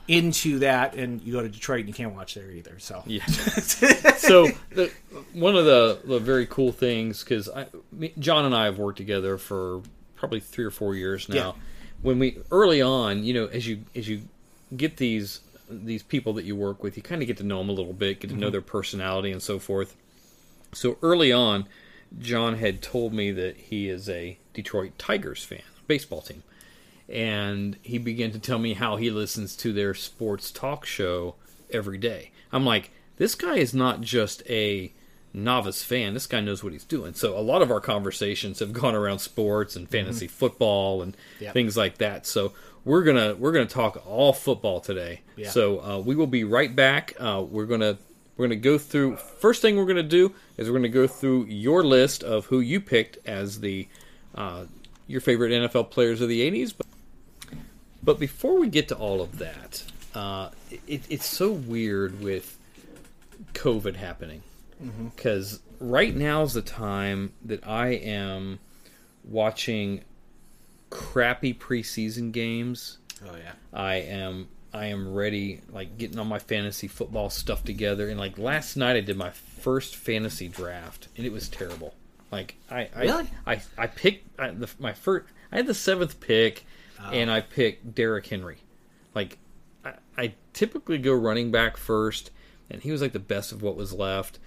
into 0.06 0.60
that. 0.60 0.94
And 0.94 1.20
you 1.22 1.32
go 1.32 1.42
to 1.42 1.48
Detroit 1.48 1.80
and 1.80 1.88
you 1.88 1.94
can't 1.94 2.14
watch 2.14 2.34
there 2.34 2.50
either. 2.50 2.78
So 2.78 3.02
Yeah. 3.06 3.26
so 3.26 4.48
the, 4.70 4.92
one 5.32 5.56
of 5.56 5.64
the, 5.64 6.00
the 6.04 6.18
very 6.18 6.46
cool 6.46 6.72
things 6.72 7.22
because 7.22 7.48
John 8.18 8.44
and 8.44 8.54
I 8.54 8.64
have 8.66 8.78
worked 8.78 8.98
together 8.98 9.38
for 9.38 9.82
probably 10.16 10.40
three 10.40 10.64
or 10.64 10.70
four 10.70 10.94
years 10.94 11.28
now. 11.28 11.34
Yeah. 11.34 11.52
When 12.02 12.18
we 12.18 12.38
early 12.50 12.80
on, 12.80 13.24
you 13.24 13.34
know, 13.34 13.46
as 13.46 13.66
you 13.66 13.84
as 13.94 14.08
you 14.08 14.22
get 14.76 14.96
these 14.96 15.40
these 15.70 16.02
people 16.02 16.32
that 16.34 16.44
you 16.44 16.56
work 16.56 16.82
with, 16.82 16.96
you 16.96 17.02
kind 17.02 17.22
of 17.22 17.26
get 17.28 17.36
to 17.38 17.44
know 17.44 17.58
them 17.58 17.68
a 17.68 17.72
little 17.72 17.92
bit, 17.92 18.20
get 18.20 18.28
to 18.28 18.34
Mm-hmm. 18.34 18.40
know 18.40 18.50
their 18.50 18.60
personality 18.60 19.30
and 19.30 19.42
so 19.42 19.58
forth. 19.58 19.96
So 20.72 20.98
early 21.02 21.32
on, 21.32 21.66
John 22.18 22.56
had 22.56 22.82
told 22.82 23.12
me 23.12 23.30
that 23.32 23.56
he 23.56 23.88
is 23.88 24.08
a 24.08 24.38
Detroit 24.52 24.92
Tigers 24.98 25.44
fan, 25.44 25.62
baseball 25.86 26.20
team. 26.22 26.42
And 27.08 27.76
he 27.82 27.98
began 27.98 28.30
to 28.32 28.38
tell 28.38 28.58
me 28.58 28.74
how 28.74 28.96
he 28.96 29.10
listens 29.10 29.56
to 29.56 29.72
their 29.72 29.94
sports 29.94 30.50
talk 30.50 30.86
show 30.86 31.34
every 31.72 31.98
day. 31.98 32.30
I'm 32.52 32.64
like, 32.64 32.90
this 33.16 33.34
guy 33.34 33.56
is 33.56 33.74
not 33.74 34.00
just 34.00 34.42
a 34.48 34.92
novice 35.32 35.82
fan. 35.82 36.14
This 36.14 36.26
guy 36.26 36.40
knows 36.40 36.62
what 36.64 36.72
he's 36.72 36.84
doing. 36.84 37.14
So 37.14 37.36
a 37.36 37.40
lot 37.40 37.62
of 37.62 37.70
our 37.70 37.80
conversations 37.80 38.58
have 38.60 38.72
gone 38.72 38.94
around 38.94 39.18
sports 39.20 39.74
and 39.76 39.88
fantasy 39.88 40.26
football 40.26 41.02
and 41.02 41.16
Yep. 41.40 41.52
things 41.54 41.76
like 41.76 41.98
that. 41.98 42.26
So 42.26 42.52
we're 42.84 43.02
gonna 43.02 43.34
we're 43.34 43.52
gonna 43.52 43.66
talk 43.66 44.02
all 44.06 44.32
football 44.32 44.80
today. 44.80 45.20
Yeah. 45.36 45.50
So 45.50 45.80
uh, 45.82 45.98
we 45.98 46.14
will 46.14 46.26
be 46.26 46.44
right 46.44 46.74
back. 46.74 47.14
Uh, 47.18 47.44
we're 47.48 47.66
gonna 47.66 47.98
we're 48.36 48.46
gonna 48.46 48.56
go 48.56 48.78
through. 48.78 49.16
First 49.16 49.62
thing 49.62 49.76
we're 49.76 49.86
gonna 49.86 50.02
do 50.02 50.34
is 50.56 50.68
we're 50.68 50.76
gonna 50.76 50.88
go 50.88 51.06
through 51.06 51.46
your 51.46 51.84
list 51.84 52.22
of 52.22 52.46
who 52.46 52.60
you 52.60 52.80
picked 52.80 53.18
as 53.26 53.60
the 53.60 53.88
uh, 54.34 54.64
your 55.06 55.20
favorite 55.20 55.50
NFL 55.50 55.90
players 55.90 56.20
of 56.20 56.28
the 56.28 56.40
'80s. 56.50 56.72
But, 56.76 56.86
but 58.02 58.18
before 58.18 58.58
we 58.58 58.68
get 58.68 58.88
to 58.88 58.96
all 58.96 59.20
of 59.20 59.38
that, 59.38 59.84
uh, 60.14 60.50
it, 60.86 61.02
it's 61.08 61.26
so 61.26 61.50
weird 61.50 62.20
with 62.20 62.58
COVID 63.54 63.96
happening 63.96 64.42
because 65.14 65.60
right 65.78 66.16
now 66.16 66.42
is 66.42 66.54
the 66.54 66.62
time 66.62 67.32
that 67.44 67.66
I 67.66 67.88
am 67.88 68.58
watching 69.24 70.02
crappy 70.90 71.54
preseason 71.54 72.32
games. 72.32 72.98
Oh 73.24 73.36
yeah. 73.36 73.52
I 73.72 73.96
am 73.96 74.48
I 74.72 74.86
am 74.86 75.12
ready, 75.12 75.60
like 75.70 75.98
getting 75.98 76.18
all 76.18 76.24
my 76.24 76.38
fantasy 76.38 76.88
football 76.88 77.30
stuff 77.30 77.64
together. 77.64 78.08
And 78.08 78.18
like 78.18 78.38
last 78.38 78.76
night, 78.76 78.96
I 78.96 79.00
did 79.00 79.16
my 79.16 79.30
first 79.30 79.96
fantasy 79.96 80.48
draft, 80.48 81.08
and 81.16 81.26
it 81.26 81.32
was 81.32 81.48
terrible. 81.48 81.94
Like 82.30 82.56
I 82.70 82.88
I 82.94 83.02
Really? 83.02 83.30
I, 83.46 83.62
I 83.76 83.86
picked 83.86 84.38
I, 84.38 84.50
the, 84.50 84.68
my 84.78 84.92
first. 84.92 85.26
I 85.50 85.56
had 85.56 85.66
the 85.66 85.74
seventh 85.74 86.20
pick, 86.20 86.64
oh. 87.00 87.10
and 87.10 87.30
I 87.30 87.40
picked 87.40 87.94
Derrick 87.94 88.26
Henry. 88.26 88.58
Like 89.14 89.38
I, 89.84 89.94
I 90.16 90.34
typically 90.52 90.98
go 90.98 91.12
running 91.14 91.50
back 91.50 91.76
first, 91.76 92.30
and 92.68 92.82
he 92.82 92.92
was 92.92 93.02
like 93.02 93.12
the 93.12 93.18
best 93.18 93.52
of 93.52 93.62
what 93.62 93.76
was 93.76 93.92
left. 93.92 94.38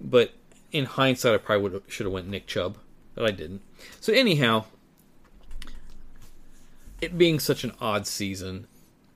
But 0.00 0.32
in 0.72 0.84
hindsight, 0.84 1.34
I 1.34 1.38
probably 1.38 1.70
would 1.70 1.82
should 1.88 2.06
have 2.06 2.12
went 2.12 2.28
Nick 2.28 2.46
Chubb, 2.46 2.76
but 3.14 3.24
I 3.24 3.30
didn't. 3.30 3.62
So 4.00 4.12
anyhow, 4.12 4.64
it 7.00 7.16
being 7.16 7.38
such 7.38 7.64
an 7.64 7.72
odd 7.80 8.06
season, 8.06 8.66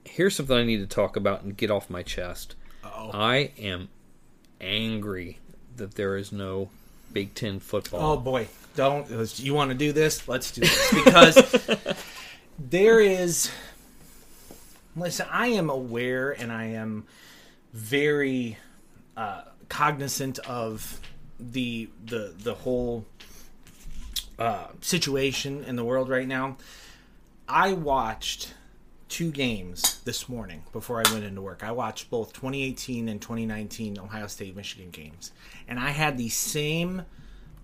here's 0.05 0.37
something 0.37 0.57
I 0.57 0.65
need 0.65 0.79
to 0.79 0.87
talk 0.87 1.17
about 1.17 1.43
and 1.43 1.57
get 1.57 1.71
off 1.71 1.91
my 1.91 2.03
chest. 2.03 2.55
I 2.85 3.53
am 3.59 3.89
angry 4.61 5.39
that 5.77 5.95
there 5.95 6.17
is 6.17 6.33
no 6.33 6.71
Big 7.13 7.35
Ten 7.35 7.61
football. 7.61 8.13
Oh 8.13 8.17
boy, 8.17 8.49
don't 8.77 9.09
you 9.39 9.55
want 9.55 9.71
to 9.71 9.77
do 9.77 9.93
this? 9.93 10.27
Let's 10.29 10.51
do 10.51 10.63
this 10.63 11.05
because 11.05 11.65
there 12.59 13.01
is. 13.01 13.51
Listen, 14.97 15.27
I 15.31 15.49
am 15.49 15.71
aware 15.71 16.31
and 16.31 16.53
I 16.53 16.67
am 16.67 17.05
very 17.73 18.59
uh, 19.17 19.43
cognizant 19.69 20.39
of 20.41 21.01
the 21.39 21.89
the 22.05 22.35
the 22.37 22.55
whole 22.55 23.05
uh, 24.39 24.69
situation 24.81 25.65
in 25.65 25.77
the 25.77 25.85
world 25.85 26.09
right 26.09 26.29
now. 26.29 26.57
I 27.49 27.73
watched 27.75 28.55
two 29.09 29.31
games 29.31 30.01
this 30.05 30.29
morning 30.29 30.63
before 30.73 31.03
I 31.07 31.13
went 31.13 31.25
into 31.25 31.43
work. 31.43 31.63
I 31.63 31.73
watched 31.73 32.11
both 32.11 32.33
2018 32.33 33.09
and 33.09 33.21
2019 33.21 33.99
Ohio 33.99 34.27
State 34.27 34.57
Michigan 34.57 34.91
games, 34.91 35.33
and 35.69 35.79
I 35.79 35.91
had 35.91 36.17
the 36.17 36.31
same 36.31 37.03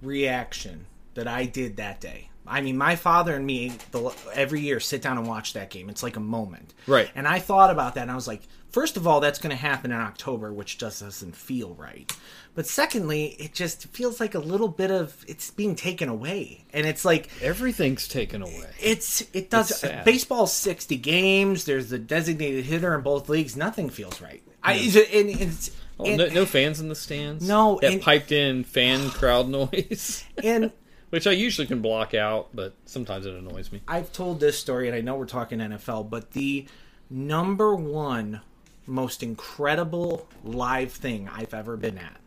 reaction 0.02 0.86
that 1.14 1.26
I 1.26 1.46
did 1.46 1.76
that 1.78 2.00
day. 2.00 2.30
I 2.46 2.60
mean, 2.62 2.76
my 2.76 2.96
father 2.96 3.34
and 3.36 3.46
me 3.46 3.72
the, 3.92 4.12
every 4.34 4.60
year 4.60 4.80
sit 4.80 5.02
down 5.02 5.18
and 5.18 5.26
watch 5.26 5.52
that 5.52 5.70
game. 5.70 5.88
It's 5.88 6.02
like 6.02 6.16
a 6.16 6.20
moment, 6.20 6.74
Right. 6.86 7.10
And 7.14 7.26
I 7.28 7.38
thought 7.38 7.70
about 7.70 7.94
that, 7.94 8.02
and 8.02 8.10
I 8.10 8.14
was 8.14 8.26
like, 8.26 8.42
first 8.70 8.96
of 8.96 9.06
all, 9.06 9.20
that's 9.20 9.38
going 9.38 9.50
to 9.50 9.56
happen 9.56 9.92
in 9.92 9.98
October, 9.98 10.52
which 10.52 10.78
just 10.78 11.00
doesn't 11.00 11.36
feel 11.36 11.74
right. 11.74 12.10
But 12.54 12.66
secondly, 12.66 13.36
it 13.38 13.54
just 13.54 13.86
feels 13.88 14.18
like 14.20 14.34
a 14.34 14.38
little 14.40 14.68
bit 14.68 14.90
of 14.90 15.24
it's 15.28 15.50
being 15.50 15.76
taken 15.76 16.08
away, 16.08 16.64
and 16.72 16.86
it's 16.86 17.04
like 17.04 17.28
Everything's 17.40 18.08
taken 18.08 18.42
away. 18.42 18.70
it's 18.80 19.22
it 19.32 19.50
does 19.50 19.70
It's 19.70 19.80
sad. 19.80 20.04
baseball's 20.04 20.52
sixty 20.52 20.96
games. 20.96 21.64
There's 21.64 21.90
the 21.90 21.98
designated 21.98 22.64
hitter 22.64 22.94
in 22.94 23.02
both 23.02 23.28
leagues. 23.28 23.56
Nothing 23.56 23.88
feels 23.88 24.20
right. 24.20 24.42
I 24.62 24.74
and, 24.74 25.30
it's 25.30 25.70
Oh, 25.98 26.04
and, 26.06 26.16
no, 26.16 26.28
no 26.28 26.46
fans 26.46 26.80
in 26.80 26.88
the 26.88 26.94
stands. 26.94 27.46
No, 27.46 27.78
that 27.82 27.92
and- 27.92 28.02
piped 28.02 28.32
in 28.32 28.64
fan 28.64 29.10
crowd 29.10 29.48
noise, 29.48 30.24
and 30.42 30.72
which 31.10 31.26
I 31.26 31.32
usually 31.32 31.66
can 31.66 31.80
block 31.82 32.14
out, 32.14 32.48
but 32.54 32.74
sometimes 32.84 33.26
it 33.26 33.34
annoys 33.34 33.70
me. 33.70 33.80
I've 33.86 34.10
told 34.12 34.40
this 34.40 34.58
story, 34.58 34.88
and 34.88 34.96
I 34.96 35.02
know 35.02 35.16
we're 35.16 35.26
talking 35.26 35.58
NFL, 35.60 36.10
but 36.10 36.32
the 36.32 36.66
number 37.08 37.74
one 37.74 38.40
most 38.86 39.22
incredible 39.22 40.26
live 40.44 40.92
thing 40.92 41.28
I've 41.32 41.54
ever 41.54 41.76
been 41.76 41.98
at. 41.98 42.19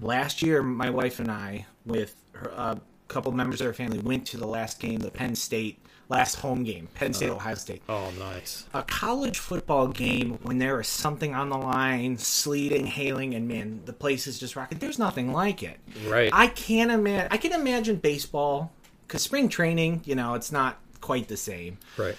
Last 0.00 0.42
year, 0.42 0.62
my 0.62 0.90
wife 0.90 1.18
and 1.18 1.30
I, 1.30 1.66
with 1.86 2.14
her, 2.32 2.50
a 2.50 2.80
couple 3.08 3.32
members 3.32 3.60
of 3.60 3.68
our 3.68 3.72
family, 3.72 3.98
went 3.98 4.26
to 4.28 4.36
the 4.36 4.46
last 4.46 4.80
game, 4.80 5.00
the 5.00 5.10
Penn 5.10 5.34
State 5.34 5.80
last 6.08 6.36
home 6.36 6.64
game, 6.64 6.88
Penn 6.94 7.12
State 7.12 7.30
oh. 7.30 7.36
Ohio 7.36 7.54
State. 7.54 7.82
Oh, 7.88 8.10
nice. 8.18 8.66
a 8.74 8.82
college 8.82 9.38
football 9.38 9.88
game 9.88 10.38
when 10.42 10.58
there 10.58 10.80
is 10.80 10.88
something 10.88 11.34
on 11.34 11.48
the 11.48 11.56
line, 11.56 12.16
sleeting, 12.18 12.86
hailing, 12.86 13.34
and 13.34 13.46
man, 13.48 13.82
the 13.84 13.92
place 13.92 14.26
is 14.26 14.38
just 14.38 14.56
rocking. 14.56 14.78
There's 14.78 14.98
nothing 14.98 15.32
like 15.32 15.62
it. 15.62 15.78
Right. 16.06 16.30
I 16.32 16.48
can't 16.48 16.90
imagine. 16.90 17.28
I 17.30 17.36
can 17.36 17.52
imagine 17.52 17.96
baseball 17.96 18.72
because 19.06 19.22
spring 19.22 19.48
training, 19.48 20.02
you 20.04 20.14
know, 20.14 20.34
it's 20.34 20.52
not 20.52 20.78
quite 21.00 21.28
the 21.28 21.36
same. 21.36 21.78
Right. 21.96 22.16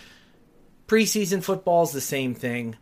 Preseason 0.88 1.44
football 1.44 1.84
is 1.84 1.92
the 1.92 2.02
same 2.02 2.34
thing. 2.34 2.76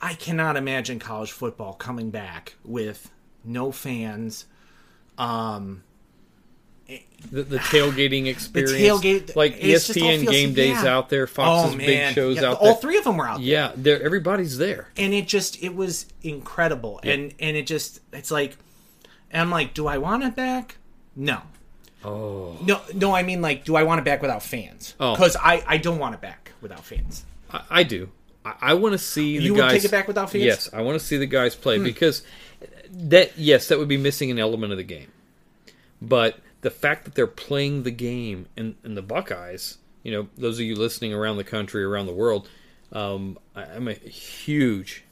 I 0.00 0.14
cannot 0.14 0.56
imagine 0.56 1.00
college 1.00 1.32
football 1.32 1.72
coming 1.72 2.10
back 2.10 2.54
with 2.64 3.10
no 3.44 3.72
fans. 3.72 4.46
Um, 5.16 5.82
The, 7.30 7.42
the 7.42 7.58
tailgating 7.58 8.26
experience, 8.34 8.72
tailgate- 8.72 9.36
like 9.36 9.54
all 9.54 9.58
ESPN 9.58 10.26
game 10.30 10.54
days 10.54 10.82
yeah. 10.82 10.96
out 10.96 11.08
there, 11.10 11.26
Fox's 11.26 11.74
oh 11.74 11.76
big 11.78 12.14
shows 12.14 12.36
Yeah, 12.36 12.50
out 12.50 12.58
all 12.58 12.64
there. 12.66 12.74
three 12.76 12.96
of 12.96 13.04
them 13.04 13.16
were 13.16 13.26
out. 13.28 13.38
there. 13.38 13.46
Yeah, 13.46 13.72
they're, 13.76 14.00
everybody's 14.02 14.56
there. 14.56 14.88
and 14.96 15.12
it 15.12 15.26
just 15.28 15.62
it 15.62 15.74
was 15.74 16.06
incredible 16.22 17.00
and 17.02 17.34
and 17.40 17.56
it 17.56 17.66
just 17.66 18.00
it's 18.12 18.30
like 18.30 18.56
i'm 19.34 19.50
like 19.50 19.74
do 19.74 19.86
i 19.86 19.98
want 19.98 20.22
it 20.24 20.34
back 20.34 20.76
no 21.14 21.42
Oh, 22.04 22.56
no 22.64 22.80
no 22.94 23.14
i 23.14 23.22
mean 23.22 23.42
like 23.42 23.64
do 23.64 23.74
i 23.76 23.82
want 23.82 23.98
it 23.98 24.04
back 24.04 24.22
without 24.22 24.42
fans 24.42 24.94
Oh. 25.00 25.12
because 25.14 25.36
i 25.36 25.62
i 25.66 25.76
don't 25.76 25.98
want 25.98 26.14
it 26.14 26.20
back 26.22 26.52
without 26.62 26.84
fans 26.84 27.24
I, 27.50 27.62
I 27.70 27.82
do. 27.82 28.08
I, 28.44 28.54
I 28.60 28.74
want 28.74 28.92
to 28.92 28.98
see 28.98 29.36
the 29.38 29.44
You 29.44 29.52
would 29.54 29.58
guys 29.60 29.72
take 29.72 29.84
it 29.84 29.90
back 29.90 30.06
without 30.08 30.30
fans? 30.30 30.42
Hmm. 30.44 30.48
Yes, 30.48 30.70
I 30.72 30.80
want 30.82 30.98
to 30.98 31.04
see 31.04 31.16
the 31.18 31.26
guys 31.26 31.54
play 31.56 31.78
because 31.78 32.22
that 32.92 33.38
yes, 33.38 33.68
that 33.68 33.78
would 33.78 33.88
be 33.88 33.96
missing 33.96 34.30
an 34.30 34.38
element 34.38 34.72
of 34.72 34.78
the 34.78 34.84
game. 34.84 35.12
But 36.00 36.38
the 36.60 36.70
fact 36.70 37.04
that 37.04 37.14
they're 37.14 37.26
playing 37.26 37.82
the 37.82 37.90
game 37.90 38.46
and, 38.56 38.76
and 38.82 38.96
the 38.96 39.02
Buckeyes, 39.02 39.78
you 40.02 40.12
know, 40.12 40.28
those 40.36 40.58
of 40.58 40.64
you 40.64 40.74
listening 40.74 41.12
around 41.12 41.36
the 41.36 41.44
country, 41.44 41.82
around 41.84 42.06
the 42.06 42.12
world, 42.12 42.48
um, 42.92 43.38
I, 43.54 43.64
I'm 43.64 43.88
a 43.88 43.94
huge. 43.94 45.04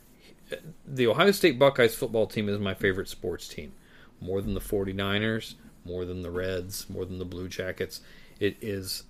The 0.87 1.06
Ohio 1.06 1.33
State 1.33 1.59
Buckeyes 1.59 1.95
football 1.95 2.26
team 2.26 2.49
is 2.49 2.59
my 2.59 2.75
favorite 2.75 3.09
sports 3.09 3.49
team, 3.49 3.73
more 4.21 4.40
than 4.40 4.54
the 4.54 4.61
49ers, 4.61 5.54
more 5.85 6.04
than 6.04 6.23
the 6.23 6.30
Reds, 6.30 6.88
more 6.88 7.04
than 7.04 7.18
the 7.18 7.25
Blue 7.25 7.49
Jackets. 7.49 8.00
It 8.38 8.56
is 8.61 9.04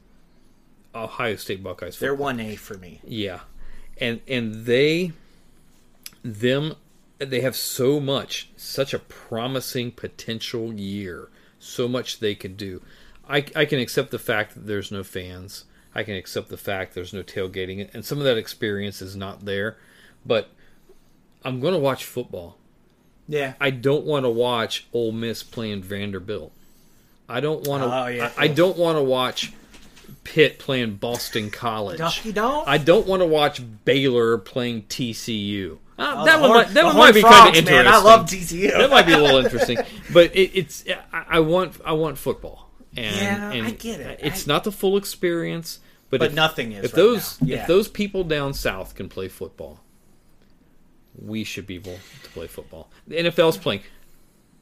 Ohio 0.94 1.36
State 1.36 1.62
Buckeyes. 1.62 1.98
they're 1.98 2.16
1a 2.16 2.56
for 2.56 2.78
me 2.78 3.00
Yeah, 3.06 3.40
and 3.98 4.20
and 4.26 4.64
they 4.66 5.12
them 6.22 6.74
they 7.18 7.40
have 7.40 7.56
so 7.56 8.00
much, 8.00 8.50
such 8.56 8.92
a 8.92 8.98
promising 8.98 9.92
potential 9.92 10.72
year, 10.72 11.28
so 11.58 11.88
much 11.88 12.20
they 12.20 12.34
can 12.34 12.56
do. 12.56 12.82
I 13.28 13.44
I 13.54 13.64
can 13.64 13.78
accept 13.78 14.10
the 14.10 14.18
fact 14.18 14.54
that 14.54 14.66
there's 14.66 14.92
no 14.92 15.02
fans. 15.02 15.64
I 15.94 16.02
can 16.02 16.14
accept 16.14 16.48
the 16.48 16.58
fact 16.58 16.94
there's 16.94 17.14
no 17.14 17.22
tailgating, 17.22 17.92
and 17.94 18.04
some 18.04 18.18
of 18.18 18.24
that 18.24 18.36
experience 18.36 19.00
is 19.00 19.16
not 19.16 19.44
there. 19.44 19.78
But 20.24 20.50
I'm 21.44 21.60
going 21.60 21.72
to 21.72 21.78
watch 21.80 22.04
football. 22.04 22.58
yeah 23.28 23.54
I 23.60 23.70
don't 23.70 24.04
want 24.04 24.24
to 24.24 24.30
watch 24.30 24.86
Ole 24.92 25.12
Miss 25.12 25.42
playing 25.42 25.82
Vanderbilt. 25.82 26.52
I 27.28 27.40
don't 27.40 27.66
want 27.66 27.82
to. 27.82 27.92
Oh, 27.92 28.06
yeah. 28.06 28.32
I, 28.36 28.44
I 28.44 28.48
don't 28.48 28.76
want 28.76 28.98
to 28.98 29.02
watch 29.02 29.52
Pitt 30.24 30.58
playing 30.58 30.96
Boston 30.96 31.50
College. 31.50 31.98
No, 31.98 32.10
you 32.22 32.32
don't? 32.32 32.68
I 32.68 32.78
don't 32.78 33.06
want 33.06 33.22
to 33.22 33.26
watch 33.26 33.62
Baylor 33.84 34.38
playing 34.38 34.82
TCU. 34.82 35.78
Uh, 35.98 36.14
Oh, 36.18 36.24
that 36.26 36.40
one, 36.40 36.50
might, 36.50 36.68
that 36.68 36.84
one 36.84 36.96
might 36.96 37.14
be 37.14 37.22
kind 37.22 37.48
of 37.48 37.54
interesting. 37.56 37.84
man 37.84 37.86
i 37.88 37.96
love 38.02 38.26
tcu 38.26 38.70
that 38.70 38.90
might 38.90 39.06
be 39.06 39.12
a 39.12 39.18
little 39.26 39.38
interesting, 39.42 39.78
but 40.12 40.34
it, 40.36 40.50
it's 40.54 40.84
I, 41.12 41.24
I 41.36 41.40
want 41.40 41.80
I 41.84 41.92
want 41.92 42.18
football. 42.18 42.70
And, 42.96 43.14
Yeah, 43.16 43.52
and 43.52 43.66
I 43.66 43.70
get 43.70 44.00
it. 44.00 44.20
It's 44.22 44.46
I- 44.48 44.52
not 44.52 44.64
the 44.64 44.72
full 44.72 44.96
experience, 44.96 45.80
but, 46.10 46.20
But 46.20 46.26
if, 46.28 46.34
nothing 46.34 46.72
is 46.72 46.84
If 46.84 46.92
right 46.92 46.96
those. 46.96 47.38
Yeah. 47.42 47.62
if 47.62 47.66
those 47.66 47.88
people 47.88 48.24
down 48.24 48.52
south 48.54 48.94
can 48.94 49.08
play 49.08 49.28
football, 49.28 49.80
we 51.18 51.44
should 51.44 51.66
be 51.66 51.76
able 51.76 51.98
to 52.24 52.30
play 52.30 52.46
football. 52.46 52.90
The 53.06 53.16
NFL's 53.16 53.56
playing. 53.56 53.82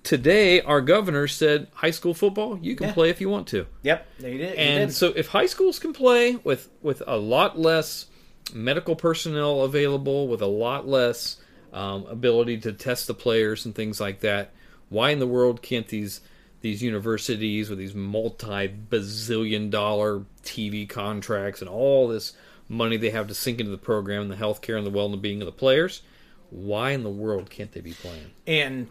Today, 0.05 0.61
our 0.61 0.81
governor 0.83 1.27
said 1.27 1.69
high 1.75 1.91
school 1.91 2.13
football 2.15 2.59
you 2.61 2.77
can 2.77 2.89
Yeah. 2.89 2.93
play 2.95 3.09
if 3.11 3.21
you 3.21 3.29
want 3.31 3.47
to. 3.49 3.67
yep 3.83 4.07
they 4.21 4.37
did 4.37 4.55
And 4.57 4.83
and 4.85 4.93
so, 4.93 5.13
if 5.17 5.29
high 5.29 5.47
schools 5.47 5.79
can 5.79 5.93
play 5.93 6.37
with 6.45 6.69
with 6.83 7.03
a 7.07 7.17
lot 7.17 7.59
less 7.59 8.07
medical 8.53 8.97
personnel 8.97 9.63
available, 9.63 10.29
with 10.29 10.43
a 10.43 10.47
lot 10.47 10.87
less 10.87 11.39
um, 11.73 12.07
ability 12.07 12.59
to 12.59 12.73
test 12.73 13.07
the 13.07 13.15
players 13.15 13.65
and 13.65 13.75
things 13.75 14.01
like 14.01 14.21
that, 14.21 14.53
why 14.89 15.11
in 15.11 15.19
the 15.19 15.27
world 15.27 15.63
can't 15.63 15.89
these 15.89 16.21
these 16.61 16.83
universities 16.83 17.69
with 17.69 17.79
these 17.79 17.95
multi 17.95 18.69
bazillion 18.69 19.71
dollar 19.71 20.25
TV 20.43 20.89
contracts 20.89 21.61
and 21.61 21.69
all 21.69 22.09
this 22.09 22.33
money 22.71 22.97
they 22.97 23.11
have 23.11 23.29
to 23.29 23.35
sink 23.35 23.61
into 23.61 23.71
the 23.71 23.77
program 23.77 24.23
and 24.23 24.31
the 24.31 24.37
healthcare 24.37 24.79
and 24.79 24.87
the 24.87 24.91
well 24.91 25.15
being 25.17 25.43
of 25.43 25.47
the 25.47 25.53
players? 25.53 26.03
Why 26.51 26.93
in 26.93 27.03
the 27.03 27.11
world 27.11 27.51
can't 27.51 27.73
they 27.73 27.81
be 27.81 27.93
playing? 27.93 28.31
and 28.47 28.89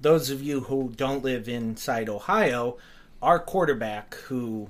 those 0.00 0.28
of 0.28 0.42
you 0.42 0.60
who 0.60 0.92
don't 0.96 1.24
live 1.24 1.48
inside 1.48 2.08
ohio 2.08 2.76
our 3.22 3.38
quarterback 3.38 4.14
who 4.26 4.68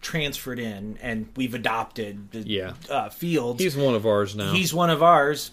transferred 0.00 0.58
in 0.58 0.96
and 1.02 1.28
we've 1.36 1.54
adopted 1.54 2.30
the 2.30 2.40
Yeah. 2.40 2.74
uh, 2.88 3.08
fields 3.08 3.62
He's 3.62 3.76
one 3.76 3.94
of 3.94 4.06
ours 4.06 4.36
now. 4.36 4.52
he's 4.52 4.72
one 4.72 4.90
of 4.90 5.02
ours 5.02 5.50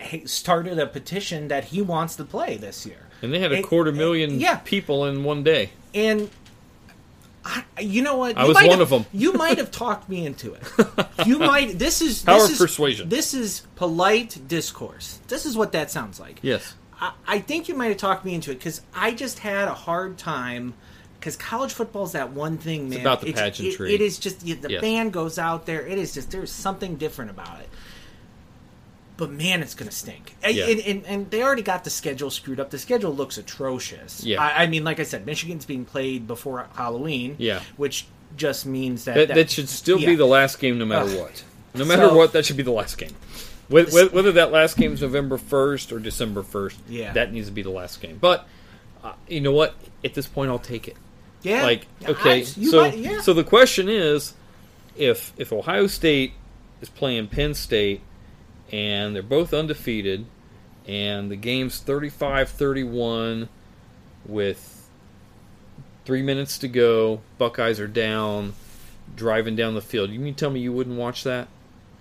h- 0.00 0.28
started 0.28 0.78
a 0.78 0.86
petition 0.86 1.48
that 1.48 1.64
he 1.64 1.80
wants 1.80 2.16
to 2.16 2.24
play 2.24 2.56
this 2.56 2.84
year. 2.84 3.08
And 3.22 3.32
they 3.32 3.38
had 3.38 3.52
a 3.52 3.62
quarter 3.62 3.92
million 3.92 4.40
yeah. 4.40 4.56
people 4.64 5.04
in 5.06 5.22
one 5.24 5.42
day. 5.44 5.70
And 5.94 6.28
I, 7.44 7.62
you 7.78 8.02
know 8.02 8.16
what? 8.16 8.36
I 8.38 8.42
You 8.42 8.48
was 8.48 8.54
might 8.54 8.68
one 8.68 8.78
have- 8.78 8.92
of 8.92 9.00
'em. 9.00 9.06
You 9.12 9.32
might 9.34 9.58
have 9.58 9.70
talked 9.70 10.08
me 10.08 10.24
into 10.26 10.54
it. 10.54 10.62
You 11.26 11.38
might. 11.38 11.78
This 11.78 12.02
is 12.02 12.22
Power 12.22 12.40
this 12.40 12.50
is, 12.50 12.58
persuasion. 12.58 13.08
This 13.08 13.32
is 13.32 13.62
polite 13.76 14.38
discourse. 14.48 15.20
This 15.28 15.46
is 15.46 15.56
what 15.56 15.72
that 15.72 15.90
sounds 15.90 16.18
like. 16.20 16.38
Yes. 16.42 16.74
I, 17.00 17.12
I 17.26 17.38
think 17.38 17.68
you 17.68 17.74
might 17.74 17.86
have 17.88 17.96
talked 17.96 18.24
me 18.26 18.34
into 18.34 18.50
it 18.50 18.54
because 18.58 18.82
I 18.94 19.12
just 19.12 19.38
had 19.38 19.68
a 19.68 19.74
hard 19.74 20.18
time. 20.18 20.74
Because 21.24 21.36
college 21.36 21.72
football 21.72 22.04
is 22.04 22.12
that 22.12 22.32
one 22.32 22.58
thing, 22.58 22.90
man. 22.90 23.00
about 23.00 23.22
the 23.22 23.28
it- 23.28 23.36
pageantry. 23.36 23.94
it 23.94 24.02
is 24.02 24.18
just 24.18 24.40
the 24.40 24.58
Yes. 24.68 24.82
band 24.82 25.10
goes 25.14 25.38
out 25.38 25.64
there. 25.64 25.86
It 25.86 25.96
is 25.96 26.12
just 26.12 26.30
there's 26.30 26.52
something 26.52 26.96
different 26.96 27.30
about 27.30 27.60
it. 27.60 27.68
But 29.16 29.30
man, 29.30 29.62
it's 29.62 29.74
going 29.74 29.88
to 29.88 29.94
stink. 29.96 30.34
And- 30.42 30.54
Yeah. 30.54 30.66
And, 30.66 30.80
and, 30.80 31.06
and 31.06 31.30
they 31.30 31.42
already 31.42 31.62
got 31.62 31.82
the 31.82 31.88
schedule 31.88 32.28
screwed 32.28 32.60
up. 32.60 32.68
The 32.68 32.78
schedule 32.78 33.14
looks 33.14 33.38
atrocious. 33.38 34.22
Yeah. 34.22 34.42
I, 34.42 34.64
I 34.64 34.66
mean, 34.66 34.84
like 34.84 35.00
I 35.00 35.04
said, 35.04 35.24
Michigan's 35.24 35.64
being 35.64 35.86
played 35.86 36.26
before 36.26 36.66
Halloween. 36.74 37.36
Yeah. 37.38 37.60
Which 37.78 38.04
just 38.36 38.66
means 38.66 39.06
that 39.06 39.14
That, 39.14 39.28
that 39.34 39.50
should 39.50 39.70
still 39.70 39.98
yeah. 39.98 40.08
be 40.10 40.16
the 40.16 40.26
last 40.26 40.58
game 40.58 40.76
no 40.78 40.84
matter 40.84 41.08
Ugh. 41.08 41.18
what. 41.20 41.42
No 41.74 41.86
matter 41.86 42.08
So- 42.08 42.16
what, 42.16 42.32
that 42.34 42.44
should 42.44 42.58
be 42.58 42.62
the 42.64 42.70
last 42.70 42.98
game. 42.98 43.14
Whether, 43.68 44.08
whether 44.10 44.32
that 44.32 44.52
last 44.52 44.76
game 44.76 44.92
is 44.92 45.00
November 45.00 45.38
1st 45.38 45.90
or 45.90 46.00
December 46.00 46.42
1st, 46.42 46.74
Yeah. 46.86 47.12
that 47.14 47.32
needs 47.32 47.46
to 47.46 47.52
be 47.52 47.62
the 47.62 47.70
last 47.70 48.02
game. 48.02 48.18
But 48.20 48.46
uh, 49.02 49.12
you 49.26 49.40
know 49.40 49.52
what? 49.52 49.74
At 50.04 50.12
this 50.12 50.26
point, 50.26 50.50
I'll 50.50 50.58
take 50.58 50.86
it. 50.86 50.96
Yeah. 51.44 51.62
Like, 51.62 51.86
okay, 52.04 52.38
you 52.56 52.70
so 52.70 52.80
might- 52.80 52.98
yeah. 52.98 53.20
so 53.20 53.32
the 53.34 53.44
question 53.44 53.88
is, 53.88 54.34
if 54.96 55.32
if 55.36 55.52
Ohio 55.52 55.86
State 55.86 56.32
is 56.80 56.88
playing 56.88 57.28
Penn 57.28 57.54
State 57.54 58.00
and 58.72 59.14
they're 59.14 59.22
both 59.22 59.54
undefeated 59.54 60.26
and 60.88 61.30
the 61.30 61.36
game's 61.36 61.80
35-31 61.80 63.48
with 64.26 64.88
3 66.04 66.22
minutes 66.22 66.58
to 66.58 66.68
go, 66.68 67.20
Buckeyes 67.38 67.80
are 67.80 67.86
down, 67.86 68.52
driving 69.16 69.56
down 69.56 69.74
the 69.74 69.80
field. 69.80 70.10
You 70.10 70.20
mean 70.20 70.34
tell 70.34 70.50
me 70.50 70.60
you 70.60 70.72
wouldn't 70.72 70.96
watch 70.98 71.24
that? 71.24 71.48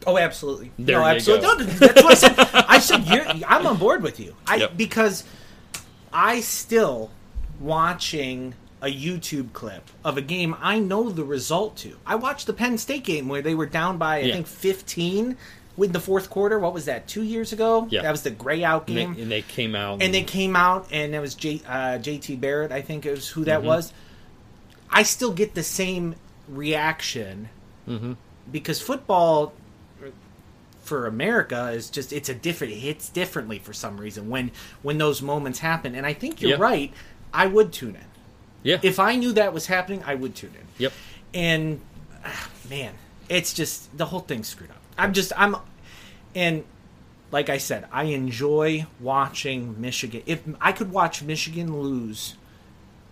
Oh, 0.06 0.18
absolutely. 0.18 0.72
There 0.78 1.00
no, 1.00 1.06
absolutely. 1.06 1.48
No, 1.48 1.56
that's 1.64 2.04
what 2.04 2.12
I 2.12 2.14
said. 2.16 2.36
I 2.68 2.80
said 2.80 3.06
you're, 3.08 3.26
I'm 3.48 3.66
on 3.66 3.78
board 3.78 4.04
with 4.04 4.20
you. 4.20 4.36
I 4.46 4.58
Yep. 4.58 4.78
because 4.78 5.24
I 6.12 6.42
still 6.42 7.10
watching 7.60 8.54
a 8.84 8.94
YouTube 8.94 9.54
clip 9.54 9.90
of 10.04 10.18
a 10.18 10.22
game 10.22 10.56
I 10.62 10.78
know 10.78 11.10
the 11.10 11.24
result 11.24 11.78
to. 11.78 11.96
I 12.06 12.16
watched 12.16 12.46
the 12.48 12.54
Penn 12.54 12.78
State 12.78 13.04
game 13.06 13.28
where 13.30 13.42
they 13.42 13.56
were 13.56 13.66
down 13.66 13.98
by 13.98 14.18
I 14.18 14.20
Yeah. 14.20 14.34
think 14.34 14.48
15 14.48 15.38
with 15.78 15.94
the 15.94 16.00
fourth 16.00 16.30
quarter. 16.30 16.60
What 16.60 16.74
was 16.74 16.86
that? 16.86 17.08
2 17.08 17.24
years 17.24 17.54
ago? 17.54 17.88
Yeah. 17.90 18.02
That 18.02 18.12
was 18.12 18.24
the 18.24 18.30
gray 18.30 18.64
out 18.64 18.88
And 18.90 18.98
game. 18.98 19.14
they, 19.16 19.22
and 19.24 19.32
they 19.32 19.42
came 19.42 19.74
out 19.76 20.04
and 20.04 20.14
they 20.14 20.24
came 20.24 20.56
out 20.56 20.88
and 20.92 21.16
it 21.16 21.20
was 21.20 21.34
J, 21.34 21.62
uh, 21.68 21.98
JT 21.98 22.36
Barrett, 22.40 22.72
I 22.74 22.82
think 22.82 23.06
it 23.06 23.12
was 23.12 23.30
who 23.30 23.42
Mm-hmm. 23.42 23.46
that 23.50 23.64
was. 23.64 23.94
I 24.92 25.04
still 25.04 25.32
get 25.32 25.56
the 25.56 25.64
same 25.64 26.16
reaction 26.48 27.50
Mm-hmm. 27.90 28.14
because 28.52 28.80
football 28.82 29.54
for 30.84 31.08
America 31.08 31.70
is 31.70 31.90
just 31.90 32.12
it's 32.12 32.28
a 32.30 32.34
different 32.34 32.74
it 32.74 32.80
hits 32.80 33.08
differently 33.10 33.58
for 33.58 33.72
some 33.74 33.98
reason 33.98 34.30
when 34.30 34.52
when 34.82 34.98
those 34.98 35.22
moments 35.22 35.60
happen. 35.60 35.96
And 35.96 36.06
I 36.06 36.14
think 36.14 36.42
you're 36.42 36.52
Yeah. 36.52 36.58
right. 36.60 36.94
I 37.34 37.48
would 37.48 37.72
tune 37.72 37.96
in 37.96 38.06
yeah. 38.64 38.80
if 38.82 39.00
I 39.00 39.16
knew 39.16 39.34
that 39.34 39.54
was 39.54 39.68
happening. 39.68 40.04
I 40.06 40.16
would 40.16 40.36
tune 40.36 40.54
in. 40.56 40.68
yep. 40.78 40.94
And 41.34 41.82
ah, 42.26 42.50
man, 42.70 42.94
it's 43.30 43.54
just 43.54 43.96
the 43.98 44.06
whole 44.06 44.22
thing's 44.22 44.48
screwed 44.48 44.72
up. 44.72 44.82
I'm 44.98 45.14
just 45.14 45.32
I'm 45.36 45.56
and 46.36 46.64
like 47.32 47.50
I 47.50 47.58
said, 47.58 47.88
I 47.92 48.04
enjoy 48.06 48.86
watching 49.00 49.82
Michigan. 49.82 50.22
If 50.26 50.44
I 50.62 50.72
could 50.72 50.92
watch 50.92 51.24
Michigan 51.24 51.82
lose 51.82 52.36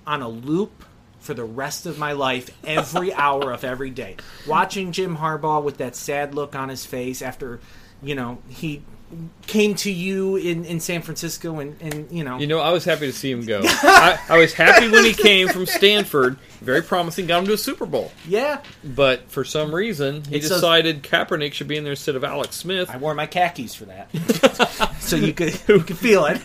on 0.06 0.22
a 0.22 0.30
loop 0.30 0.86
for 1.20 1.34
the 1.34 1.44
rest 1.44 1.88
of 1.88 1.98
my 1.98 2.12
life, 2.12 2.50
every 2.64 3.12
hour 3.16 3.52
of 3.52 3.64
every 3.64 3.90
day, 3.90 4.18
watching 4.48 4.92
Jim 4.92 5.18
Harbaugh 5.18 5.64
with 5.64 5.78
that 5.78 5.96
sad 5.96 6.36
look 6.36 6.56
on 6.56 6.70
his 6.70 6.86
face 6.86 7.22
after, 7.24 7.60
you 8.04 8.14
know, 8.14 8.38
he 8.48 8.84
came 9.48 9.76
to 9.76 9.92
you 9.92 10.38
in, 10.38 10.64
in 10.66 10.80
San 10.80 11.02
Francisco 11.02 11.60
and, 11.60 11.76
and 11.82 12.12
you 12.12 12.24
know 12.24 12.38
You 12.40 12.48
know, 12.48 12.60
I 12.60 12.72
was 12.72 12.86
happy 12.86 13.08
to 13.08 13.14
see 13.14 13.30
him 13.32 13.46
go. 13.46 13.62
I, 13.66 14.18
I 14.30 14.38
was 14.38 14.54
happy 14.54 14.88
when 14.90 15.04
he 15.04 15.14
came 15.14 15.50
from 15.50 15.66
Stanford, 15.66 16.38
very 16.62 16.82
promising, 16.82 17.28
got 17.28 17.40
him 17.40 17.46
to 17.48 17.54
a 17.54 17.58
Super 17.58 17.86
Bowl. 17.86 18.12
yeah 18.28 18.62
But 18.84 19.30
for 19.30 19.44
some 19.44 19.74
reason, 19.76 20.24
he 20.26 20.38
It's 20.38 20.48
decided 20.48 21.04
Kaepernick 21.04 21.54
should 21.54 21.68
be 21.68 21.78
in 21.78 21.84
there 21.84 21.92
instead 21.94 22.16
of 22.16 22.24
Alex 22.24 22.56
Smith, 22.56 22.90
I 22.90 22.98
wore 22.98 23.14
my 23.14 23.26
khakis 23.26 23.76
for 23.76 23.86
that, 23.86 24.10
so 25.02 25.16
you 25.18 25.34
could 25.34 25.60
you 25.68 25.80
could 25.82 25.98
feel 25.98 26.26
it. 26.26 26.38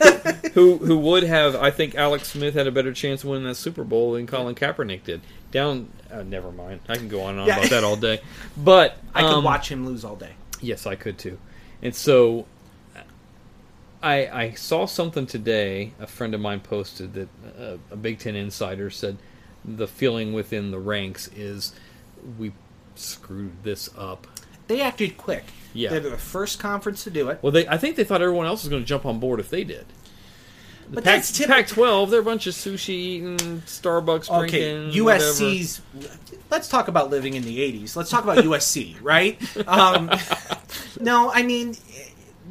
who 0.55 0.79
who 0.79 0.98
would 0.98 1.22
have. 1.22 1.55
I 1.55 1.70
think 1.70 1.94
Alex 1.94 2.29
Smith 2.29 2.55
had 2.55 2.66
a 2.66 2.72
better 2.72 2.92
chance 2.92 3.22
of 3.22 3.31
winning 3.31 3.46
that 3.46 3.55
Super 3.57 3.85
Bowl 3.85 4.12
than 4.12 4.26
Colin 4.26 4.55
Kaepernick 4.55 5.05
did. 5.05 5.20
Down, 5.52 5.88
uh, 6.11 6.22
never 6.22 6.50
mind. 6.50 6.81
I 6.88 6.96
can 6.96 7.09
go 7.09 7.22
on 7.22 7.31
and 7.35 7.40
on 7.42 7.46
Yeah. 7.46 7.59
about 7.59 7.70
that 7.70 7.85
all 7.85 7.96
day. 7.96 8.20
But 8.57 8.96
I 9.14 9.22
could 9.22 9.31
um, 9.35 9.44
watch 9.44 9.70
him 9.70 9.87
lose 9.87 10.05
all 10.05 10.16
day. 10.16 10.33
Yes, 10.61 10.87
I 10.87 10.96
could 10.96 11.18
too. 11.18 11.38
And 11.83 11.94
so 11.94 12.46
I 14.07 14.42
I 14.42 14.51
saw 14.53 14.87
something 14.87 15.27
today. 15.27 15.92
A 16.01 16.07
friend 16.07 16.35
of 16.35 16.40
mine 16.40 16.61
posted 16.61 17.14
that 17.14 17.29
uh, 17.59 17.77
a 17.90 17.97
Big 17.97 18.19
Ten 18.19 18.37
insider 18.37 18.88
said 18.90 19.19
the 19.64 19.88
feeling 19.88 20.33
within 20.33 20.71
the 20.71 20.79
ranks 20.79 21.29
is 21.37 21.73
we 22.38 22.53
screwed 22.95 23.62
this 23.64 23.90
up. 23.99 24.27
They 24.69 24.81
acted 24.81 25.16
quick. 25.16 25.45
Yeah. 25.75 25.90
They're 25.90 26.01
the 26.01 26.16
first 26.16 26.59
conference 26.59 27.05
to 27.05 27.11
do 27.11 27.29
it. 27.29 27.40
Well, 27.42 27.53
they 27.53 27.66
I 27.69 27.79
think 27.79 27.97
they 27.97 28.05
thought 28.05 28.23
everyone 28.23 28.47
else 28.47 28.62
was 28.62 28.69
going 28.71 28.83
to 28.83 28.87
jump 28.87 29.05
on 29.05 29.19
board 29.19 29.40
if 29.40 29.51
they 29.51 29.64
did. 29.64 29.87
The 30.88 30.95
But 30.95 31.05
Pac, 31.05 31.14
that's 31.16 31.33
typ- 31.33 31.49
Pac-12, 31.49 32.11
they're 32.11 32.21
a 32.21 32.25
bunch 32.25 32.47
of 32.47 32.55
sushi 32.55 32.90
eating, 32.90 33.37
Starbucks 33.66 34.31
Okay, 34.31 34.71
drinking. 34.87 35.05
USC's. 35.05 35.81
Let's 36.49 36.69
talk 36.69 36.87
about 36.87 37.11
living 37.11 37.35
in 37.35 37.42
the 37.42 37.59
'80s. 37.59 37.97
Let's 37.97 38.09
talk 38.09 38.23
about 38.23 38.38
USC, 38.38 38.97
right? 39.03 39.37
Um, 39.66 40.11
no, 41.01 41.31
I 41.33 41.42
mean 41.42 41.75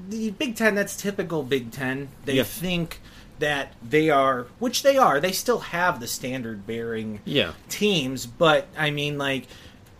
the 0.10 0.32
Big 0.32 0.56
Ten. 0.56 0.76
That's 0.76 0.96
typical 0.96 1.44
Big 1.44 1.72
Ten. 1.72 2.10
They 2.26 2.44
think 2.44 3.00
that 3.39 3.74
they 3.88 4.10
are, 4.10 4.48
which 4.60 4.84
they 4.84 4.98
are. 4.98 5.20
They 5.20 5.32
still 5.34 5.60
have 5.60 6.00
the 6.00 6.08
standard-bearing 6.08 7.20
Yeah. 7.26 7.52
teams, 7.70 8.26
but 8.26 8.68
I 8.78 8.91
mean, 8.91 9.18
like 9.18 9.48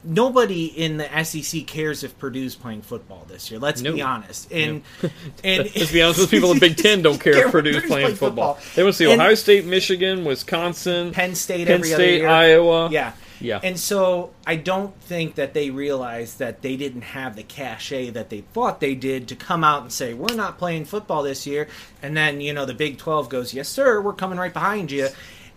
nobody 0.08 0.66
in 0.66 0.98
the 0.98 1.24
SEC 1.24 1.66
cares 1.66 2.04
if 2.04 2.18
Purdue's 2.20 2.56
playing 2.56 2.84
football 2.84 3.26
this 3.28 3.50
year. 3.50 3.60
Let's 3.60 3.82
be 3.82 4.02
honest. 4.02 4.52
And 4.52 4.84
and 5.44 5.64
Let's 5.76 5.92
be 5.92 6.02
honest 6.02 6.20
with 6.20 6.32
people 6.32 6.52
in 6.52 6.60
Big 6.60 6.78
Ten 6.78 7.02
don't 7.02 7.18
care 7.22 7.46
if 7.48 7.52
Purdue's 7.52 7.76
Purdue's 7.76 7.90
playing 7.90 8.04
playing 8.06 8.16
football. 8.16 8.54
football. 8.54 8.74
They 8.76 8.84
want 8.84 8.94
to 8.94 8.98
see 8.98 9.12
And- 9.12 9.20
Ohio 9.22 9.36
State, 9.36 9.66
Michigan, 9.66 10.24
Wisconsin, 10.24 11.12
Penn 11.12 11.36
State 11.36 11.68
Penn 11.68 11.76
every 11.76 11.90
State, 11.90 12.24
other 12.24 12.48
year. 12.48 12.58
Iowa. 12.60 12.90
Yeah. 12.92 13.14
Yeah. 13.46 13.60
And 13.64 13.80
so 13.80 14.32
I 14.48 14.56
don't 14.56 14.94
think 15.02 15.36
that 15.36 15.54
they 15.54 15.70
realized 15.70 16.40
that 16.40 16.62
they 16.62 16.76
didn't 16.76 17.02
have 17.04 17.36
the 17.36 17.44
cachet 17.44 18.10
that 18.12 18.30
they 18.30 18.42
thought 18.42 18.80
they 18.80 18.96
did 18.96 19.28
to 19.30 19.36
come 19.36 19.64
out 19.64 19.84
and 19.84 19.92
say, 19.92 20.14
we're 20.14 20.36
not 20.36 20.58
playing 20.58 20.86
football 20.86 21.24
this 21.24 21.46
year. 21.46 21.68
And 22.02 22.18
then, 22.18 22.42
you 22.42 22.54
know, 22.54 22.66
the 22.66 22.74
Big 22.74 22.98
12 22.98 23.30
goes, 23.30 23.54
yes, 23.54 23.70
sir, 23.70 24.02
we're 24.02 24.14
coming 24.14 24.40
right 24.40 24.54
behind 24.54 24.92
you. 24.92 25.10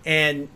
And 0.04 0.48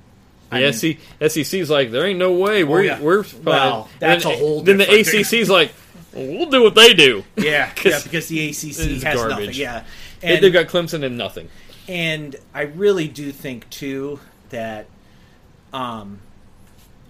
I 0.50 0.60
The 0.60 0.66
mean- 0.66 0.98
Oh, 1.20 1.28
SEC, 1.28 1.46
SEC's 1.46 1.70
like, 1.70 1.90
there 1.90 2.04
ain't 2.06 2.18
no 2.18 2.32
way. 2.32 2.62
We're 2.64 2.82
yeah. 2.82 3.00
we're 3.00 3.24
Well, 3.42 3.88
that's 3.98 4.24
then, 4.24 4.32
a 4.34 4.36
whole 4.36 4.62
Then 4.62 4.76
the 4.78 4.84
ACC's 4.90 5.48
like, 5.48 5.72
well, 6.12 6.26
we'll 6.26 6.50
do 6.50 6.62
what 6.62 6.74
they 6.74 6.92
do. 6.92 7.24
yeah, 7.36 7.42
yeah, 7.44 7.70
'Cause 7.76 8.04
because 8.04 8.28
the 8.28 8.48
ACC 8.50 9.02
has 9.02 9.16
garbage. 9.16 9.30
nothing. 9.46 9.54
Yeah. 9.54 9.84
And, 10.22 10.44
They've 10.44 10.52
got 10.52 10.66
Clemson 10.66 11.02
and 11.04 11.16
nothing. 11.16 11.48
and 11.88 12.36
I 12.54 12.62
really 12.62 13.08
do 13.08 13.32
think, 13.32 13.68
too, 13.70 14.20
that 14.50 14.86
um, 15.72 16.20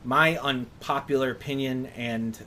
my 0.05 0.37
unpopular 0.39 1.31
opinion, 1.31 1.87
and 1.97 2.39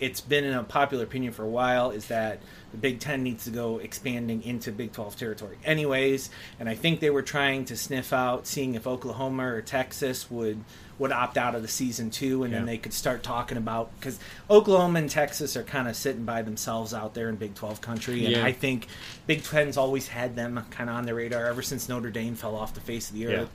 it's 0.00 0.20
been 0.20 0.44
an 0.44 0.54
unpopular 0.54 1.04
opinion 1.04 1.32
for 1.32 1.44
a 1.44 1.48
while, 1.48 1.90
is 1.90 2.06
that 2.08 2.40
the 2.72 2.78
Big 2.78 2.98
Ten 2.98 3.22
needs 3.22 3.44
to 3.44 3.50
go 3.50 3.78
expanding 3.78 4.42
into 4.42 4.72
Big 4.72 4.92
12 4.92 5.16
territory, 5.16 5.56
anyways. 5.64 6.30
And 6.58 6.68
I 6.68 6.74
think 6.74 7.00
they 7.00 7.10
were 7.10 7.22
trying 7.22 7.64
to 7.66 7.76
sniff 7.76 8.12
out 8.12 8.46
seeing 8.46 8.74
if 8.74 8.86
Oklahoma 8.86 9.46
or 9.46 9.62
Texas 9.62 10.30
would 10.30 10.64
would 10.96 11.10
opt 11.10 11.36
out 11.36 11.56
of 11.56 11.62
the 11.62 11.66
season 11.66 12.08
too, 12.08 12.44
and 12.44 12.54
then 12.54 12.66
they 12.66 12.78
could 12.78 12.92
start 12.92 13.24
talking 13.24 13.56
about 13.58 13.90
because 13.98 14.16
Oklahoma 14.48 15.00
and 15.00 15.10
Texas 15.10 15.56
are 15.56 15.64
kind 15.64 15.88
of 15.88 15.96
sitting 15.96 16.24
by 16.24 16.40
themselves 16.42 16.94
out 16.94 17.14
there 17.14 17.28
in 17.28 17.34
Big 17.34 17.52
12 17.56 17.80
country, 17.80 18.24
and 18.24 18.36
Yeah. 18.36 18.44
I 18.44 18.52
think 18.52 18.86
Big 19.26 19.42
Ten's 19.42 19.76
always 19.76 20.06
had 20.06 20.36
them 20.36 20.64
kind 20.70 20.88
of 20.88 20.94
on 20.94 21.04
their 21.04 21.16
radar 21.16 21.46
ever 21.46 21.62
since 21.62 21.88
Notre 21.88 22.10
Dame 22.10 22.36
fell 22.36 22.54
off 22.54 22.74
the 22.74 22.80
face 22.80 23.08
of 23.08 23.16
the 23.16 23.22
Yeah. 23.22 23.46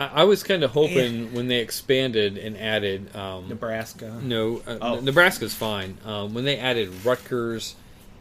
I, 0.00 0.22
I 0.22 0.24
was 0.24 0.42
kind 0.42 0.64
of 0.64 0.70
hoping 0.72 1.34
when 1.34 1.48
they 1.48 1.58
expanded 1.58 2.38
and 2.38 2.56
added. 2.56 3.14
Um, 3.14 3.48
Nebraska. 3.48 4.18
no, 4.22 4.62
uh, 4.66 4.78
Oh. 4.80 5.00
Nebraska's 5.00 5.54
fine. 5.54 5.98
Um, 6.04 6.34
when 6.34 6.44
they 6.44 6.56
added 6.58 7.04
Rutgers 7.04 7.76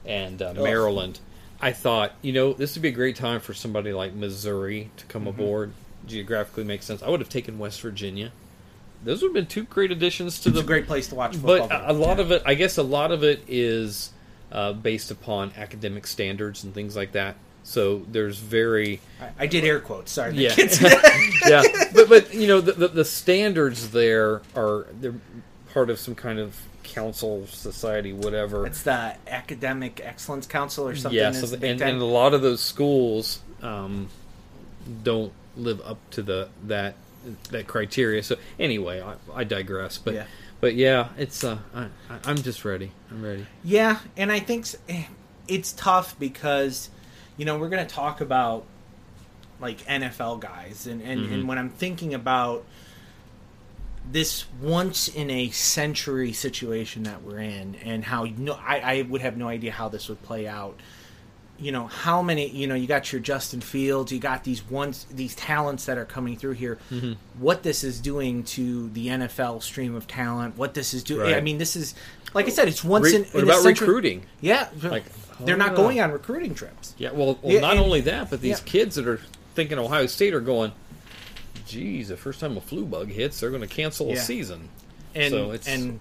and 0.06 0.42
uh, 0.42 0.54
Maryland, 0.54 1.20
I 1.62 1.72
thought, 1.72 2.14
you 2.22 2.32
know, 2.34 2.54
this 2.54 2.76
would 2.76 2.82
be 2.82 2.90
a 2.90 2.92
great 2.92 3.16
time 3.16 3.40
for 3.40 3.54
somebody 3.54 3.94
like 3.94 4.14
Missouri 4.14 4.92
to 4.98 5.06
come 5.06 5.22
Mm-hmm. 5.24 5.30
aboard. 5.42 5.72
Geographically 6.08 6.64
makes 6.64 6.86
sense. 6.86 7.04
I 7.04 7.10
would 7.10 7.20
have 7.20 7.30
taken 7.30 7.60
West 7.60 7.82
Virginia. 7.82 8.32
Those 9.04 9.22
would 9.22 9.30
have 9.30 9.34
been 9.34 9.46
two 9.46 9.64
great 9.64 9.92
additions 9.92 10.40
to 10.42 10.50
It's 10.50 10.58
the 10.58 10.64
a 10.64 10.68
great 10.68 10.88
place 10.88 11.08
to 11.10 11.16
watch 11.16 11.36
football. 11.36 11.68
but 11.68 11.72
a, 11.72 11.92
a 11.92 11.94
lot 11.94 12.20
of 12.20 12.32
it, 12.32 12.42
I 12.46 12.54
guess, 12.56 12.78
a 12.78 12.84
lot 12.84 13.12
of 13.12 13.24
it 13.24 13.44
is 13.48 14.12
uh, 14.52 14.74
based 14.74 15.12
upon 15.12 15.52
academic 15.56 16.08
standards 16.08 16.64
and 16.64 16.74
things 16.74 16.96
like 16.96 17.12
that. 17.14 17.36
So 17.70 18.04
there's 18.12 18.40
very 18.40 19.00
I, 19.22 19.44
I 19.44 19.48
did 19.48 19.64
air 19.64 19.80
quotes. 19.80 20.12
Sorry, 20.12 20.34
yeah, 20.34 20.56
yeah. 21.48 21.62
But 21.94 22.10
but 22.10 22.34
you 22.34 22.48
know 22.48 22.62
the, 22.62 22.72
the 22.74 22.88
the 22.88 23.06
standards 23.06 23.92
there 23.92 24.42
are 24.56 24.88
they're 25.00 25.14
part 25.72 25.92
of 25.92 26.00
some 26.00 26.16
kind 26.16 26.40
of 26.40 26.60
council 26.82 27.46
society, 27.46 28.12
whatever. 28.12 28.66
It's 28.66 28.82
the 28.82 29.16
Academic 29.28 30.02
Excellence 30.04 30.48
Council 30.48 30.88
or 30.88 30.96
something. 30.96 31.20
yeah, 31.20 31.32
so 31.32 31.46
the 31.46 31.64
and, 31.68 31.80
and 31.80 32.02
a 32.02 32.06
lot 32.06 32.34
of 32.34 32.42
those 32.42 32.60
schools 32.60 33.40
um, 33.62 34.10
don't 35.04 35.32
live 35.56 35.80
up 35.82 35.98
to 36.12 36.24
the 36.24 36.50
that 36.66 36.96
that 37.52 37.68
criteria. 37.68 38.24
So 38.24 38.38
anyway, 38.60 39.00
I, 39.02 39.14
I 39.34 39.44
digress. 39.44 40.00
But 40.00 40.16
Yeah. 40.16 40.26
but 40.60 40.74
yeah, 40.74 41.10
it's 41.20 41.44
uh, 41.44 41.60
I, 41.76 41.84
I- 42.10 42.20
I'm 42.26 42.38
just 42.38 42.66
ready. 42.66 42.92
I'm 43.12 43.24
ready. 43.24 43.46
Yeah, 43.64 44.00
and 44.18 44.32
I 44.32 44.40
think 44.40 44.66
eh, 44.88 45.04
it's 45.48 45.72
tough 45.74 46.18
because, 46.20 46.90
you 47.40 47.46
know, 47.46 47.58
we're 47.58 47.70
going 47.70 47.88
to 47.88 47.96
talk 47.96 48.20
about 48.22 48.66
like 49.62 49.80
NFL 49.86 50.42
guys, 50.42 50.86
and 50.86 51.02
and, 51.02 51.22
Mm-hmm. 51.22 51.34
and 51.34 51.48
when 51.48 51.58
I'm 51.58 51.70
thinking 51.70 52.14
about 52.14 52.66
this 54.12 54.46
once 54.62 55.08
in 55.08 55.30
a 55.30 55.50
century 55.50 56.34
situation 56.34 57.04
that 57.04 57.22
we're 57.24 57.40
in, 57.40 57.76
and 57.84 58.04
how 58.04 58.26
no, 58.26 58.54
I, 58.54 58.80
I 58.80 59.02
would 59.04 59.22
have 59.22 59.38
no 59.38 59.48
idea 59.48 59.72
how 59.72 59.90
this 59.90 60.10
would 60.10 60.22
play 60.24 60.48
out. 60.48 60.80
You 61.60 61.74
know 61.74 61.88
how 61.88 62.22
many? 62.22 62.48
You 62.50 62.68
know, 62.68 62.76
you 62.76 62.88
got 62.88 63.12
your 63.12 63.22
Justin 63.22 63.60
Fields, 63.60 64.14
you 64.14 64.20
got 64.20 64.46
these 64.46 64.64
ones, 64.70 65.06
these 65.12 65.36
talents 65.36 65.86
that 65.86 65.98
are 65.98 66.06
coming 66.06 66.38
through 66.38 66.54
here. 66.54 66.78
Mm-hmm. 66.90 67.14
What 67.38 67.64
this 67.64 67.84
is 67.84 68.00
doing 68.00 68.44
to 68.44 68.90
the 68.90 69.08
NFL 69.08 69.62
stream 69.62 69.94
of 69.94 70.08
talent? 70.08 70.58
What 70.58 70.74
this 70.74 70.94
is 70.94 71.04
doing? 71.04 71.24
Right. 71.24 71.36
I 71.36 71.42
mean, 71.42 71.58
this 71.58 71.76
is 71.76 71.96
like 72.34 72.46
I 72.46 72.50
said, 72.50 72.68
it's 72.68 72.84
once 72.84 73.06
Re- 73.08 73.16
in. 73.16 73.24
what 73.26 73.44
in 73.44 73.50
a 73.50 73.52
about 73.52 73.66
recruiting? 73.66 74.26
Yeah, 74.42 74.70
Like, 74.84 75.06
they're 75.40 75.58
not 75.58 75.74
oh. 75.74 75.78
going 75.78 76.02
on 76.02 76.12
recruiting 76.12 76.54
trips. 76.54 76.94
Yeah, 76.98 77.12
well, 77.12 77.40
well 77.42 77.54
Yeah, 77.54 77.62
not 77.62 77.72
and- 77.72 77.80
only 77.82 78.02
that, 78.02 78.30
but 78.30 78.42
these 78.42 78.60
yeah. 78.60 78.66
kids 78.66 78.96
that 78.96 79.08
are 79.08 79.20
thinking 79.56 79.78
Ohio 79.80 80.06
State 80.06 80.34
are 80.34 80.42
going, 80.42 80.72
geez, 81.66 82.10
the 82.10 82.18
first 82.18 82.40
time 82.40 82.58
a 82.58 82.62
flu 82.62 82.86
bug 82.86 83.10
hits, 83.10 83.40
they're 83.40 83.50
going 83.50 83.62
to 83.62 83.68
cancel 83.68 84.12
a 84.12 84.18
season. 84.18 84.70
and 85.16 85.32
So 85.32 85.58
and 85.68 86.00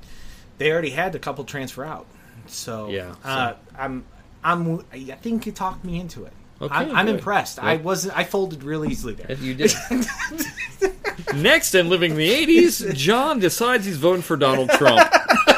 they 0.58 0.72
already 0.72 0.90
had 0.90 1.14
a 1.14 1.18
couple 1.18 1.44
transfer 1.44 1.84
out. 1.84 2.06
So 2.46 2.88
Yeah, 2.88 3.14
uh, 3.24 3.54
I'm 3.78 4.04
I'm 4.42 4.84
I 4.92 4.98
think 5.20 5.46
you 5.46 5.52
talked 5.52 5.84
me 5.84 6.00
into 6.00 6.24
it. 6.24 6.32
Okay, 6.60 6.74
I'm, 6.74 6.96
I'm 6.96 7.08
impressed. 7.08 7.58
I 7.60 7.76
wasn't. 7.76 8.16
I 8.18 8.24
folded 8.24 8.64
real 8.64 8.84
easily 8.84 9.14
there. 9.14 9.36
You 9.36 9.54
did. 9.54 9.72
Next, 11.34 11.74
in 11.74 11.88
living 11.88 12.16
the 12.16 12.28
'80s, 12.28 12.94
John 12.94 13.38
decides 13.38 13.84
he's 13.84 13.96
voting 13.98 14.22
for 14.22 14.36
Donald 14.36 14.70
Trump. 14.70 15.00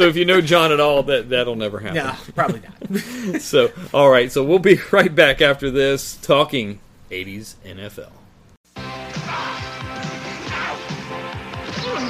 so 0.00 0.08
if 0.08 0.16
you 0.16 0.24
know 0.24 0.40
John 0.40 0.72
at 0.72 0.80
all, 0.80 1.02
that 1.02 1.28
that'll 1.28 1.56
never 1.56 1.78
happen. 1.78 1.96
No, 1.96 2.14
probably 2.34 2.60
not. 2.60 2.72
So 3.42 3.70
all 3.92 4.08
right, 4.08 4.32
so 4.32 4.42
we'll 4.42 4.58
be 4.58 4.80
right 4.92 5.14
back 5.14 5.42
after 5.42 5.70
this 5.70 6.16
talking 6.16 6.80
'80s 7.10 7.56
NFL. 7.66 8.10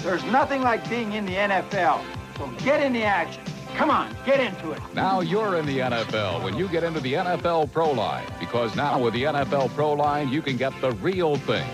There's 0.04 0.22
nothing 0.26 0.62
like 0.62 0.88
being 0.88 1.14
in 1.14 1.26
the 1.26 1.34
NFL. 1.34 2.04
So 2.38 2.46
get 2.64 2.80
in 2.84 2.92
the 2.92 3.02
action. 3.02 3.42
Come 3.74 3.90
on, 3.90 4.14
get 4.24 4.38
into 4.38 4.70
it. 4.70 4.80
Now 4.94 5.22
you're 5.22 5.56
in 5.56 5.66
the 5.66 5.78
NFL 5.78 6.44
when 6.44 6.56
you 6.56 6.68
get 6.68 6.84
into 6.84 7.00
the 7.00 7.14
NFL 7.14 7.72
Pro 7.72 7.90
Line, 7.90 8.26
because 8.38 8.76
now 8.76 9.00
with 9.02 9.14
the 9.14 9.24
NFL 9.24 9.70
Pro 9.70 9.94
Line, 9.94 10.28
you 10.28 10.40
can 10.40 10.56
get 10.56 10.72
the 10.80 10.92
real 10.92 11.34
thing. 11.34 11.66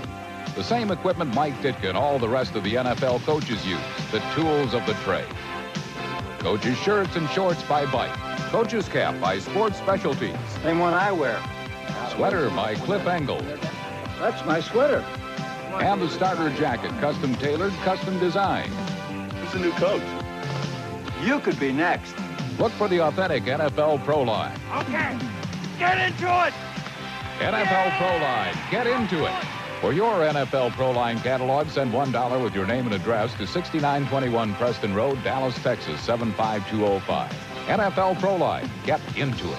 The 0.58 0.64
same 0.64 0.90
equipment 0.90 1.32
Mike 1.36 1.54
Ditka 1.62 1.90
and 1.90 1.96
all 1.96 2.18
the 2.18 2.28
rest 2.28 2.56
of 2.56 2.64
the 2.64 2.74
NFL 2.74 3.22
coaches 3.22 3.64
use, 3.64 3.78
the 4.10 4.18
tools 4.34 4.74
of 4.74 4.84
the 4.86 4.94
trade. 5.04 5.28
Coaches' 6.40 6.76
shirts 6.78 7.14
and 7.14 7.30
shorts 7.30 7.62
by 7.62 7.86
Bike. 7.92 8.12
Coach's 8.50 8.88
cap 8.88 9.20
by 9.20 9.38
Sports 9.38 9.78
Specialties. 9.78 10.34
Same 10.64 10.80
one 10.80 10.94
I 10.94 11.12
wear. 11.12 11.40
Sweater 12.10 12.50
by 12.50 12.74
Cliff 12.74 13.06
Engle. 13.06 13.40
That's 14.18 14.44
my 14.46 14.60
sweater. 14.60 15.04
And 15.74 16.02
the 16.02 16.08
starter 16.08 16.50
jacket, 16.56 16.90
custom 16.98 17.36
tailored, 17.36 17.72
custom 17.84 18.18
designed. 18.18 18.72
Who's 19.34 19.52
the 19.52 19.60
new 19.60 19.72
coach? 19.74 20.02
You 21.22 21.38
could 21.38 21.60
be 21.60 21.70
next. 21.70 22.16
Look 22.58 22.72
for 22.72 22.88
the 22.88 23.00
authentic 23.02 23.44
NFL 23.44 24.04
Pro 24.04 24.22
Line. 24.22 24.58
Okay, 24.74 25.16
get 25.78 25.98
into 25.98 26.26
it. 26.48 26.52
NFL 27.38 27.96
Pro 27.96 28.16
Line. 28.18 28.56
Get 28.72 28.88
into 28.88 29.24
it. 29.24 29.58
For 29.80 29.92
your 29.92 30.14
NFL 30.14 30.72
Pro 30.72 30.90
Line 30.90 31.20
catalog, 31.20 31.68
send 31.68 31.92
$1 31.92 32.42
with 32.42 32.52
your 32.52 32.66
name 32.66 32.86
and 32.86 32.94
address 32.96 33.32
to 33.34 33.46
6921 33.46 34.54
Preston 34.56 34.92
Road, 34.92 35.22
Dallas, 35.22 35.54
Texas, 35.62 36.00
75205. 36.00 37.30
NFL 37.68 38.18
Pro 38.18 38.34
Line. 38.34 38.68
Get 38.84 39.00
into 39.16 39.48
it. 39.48 39.58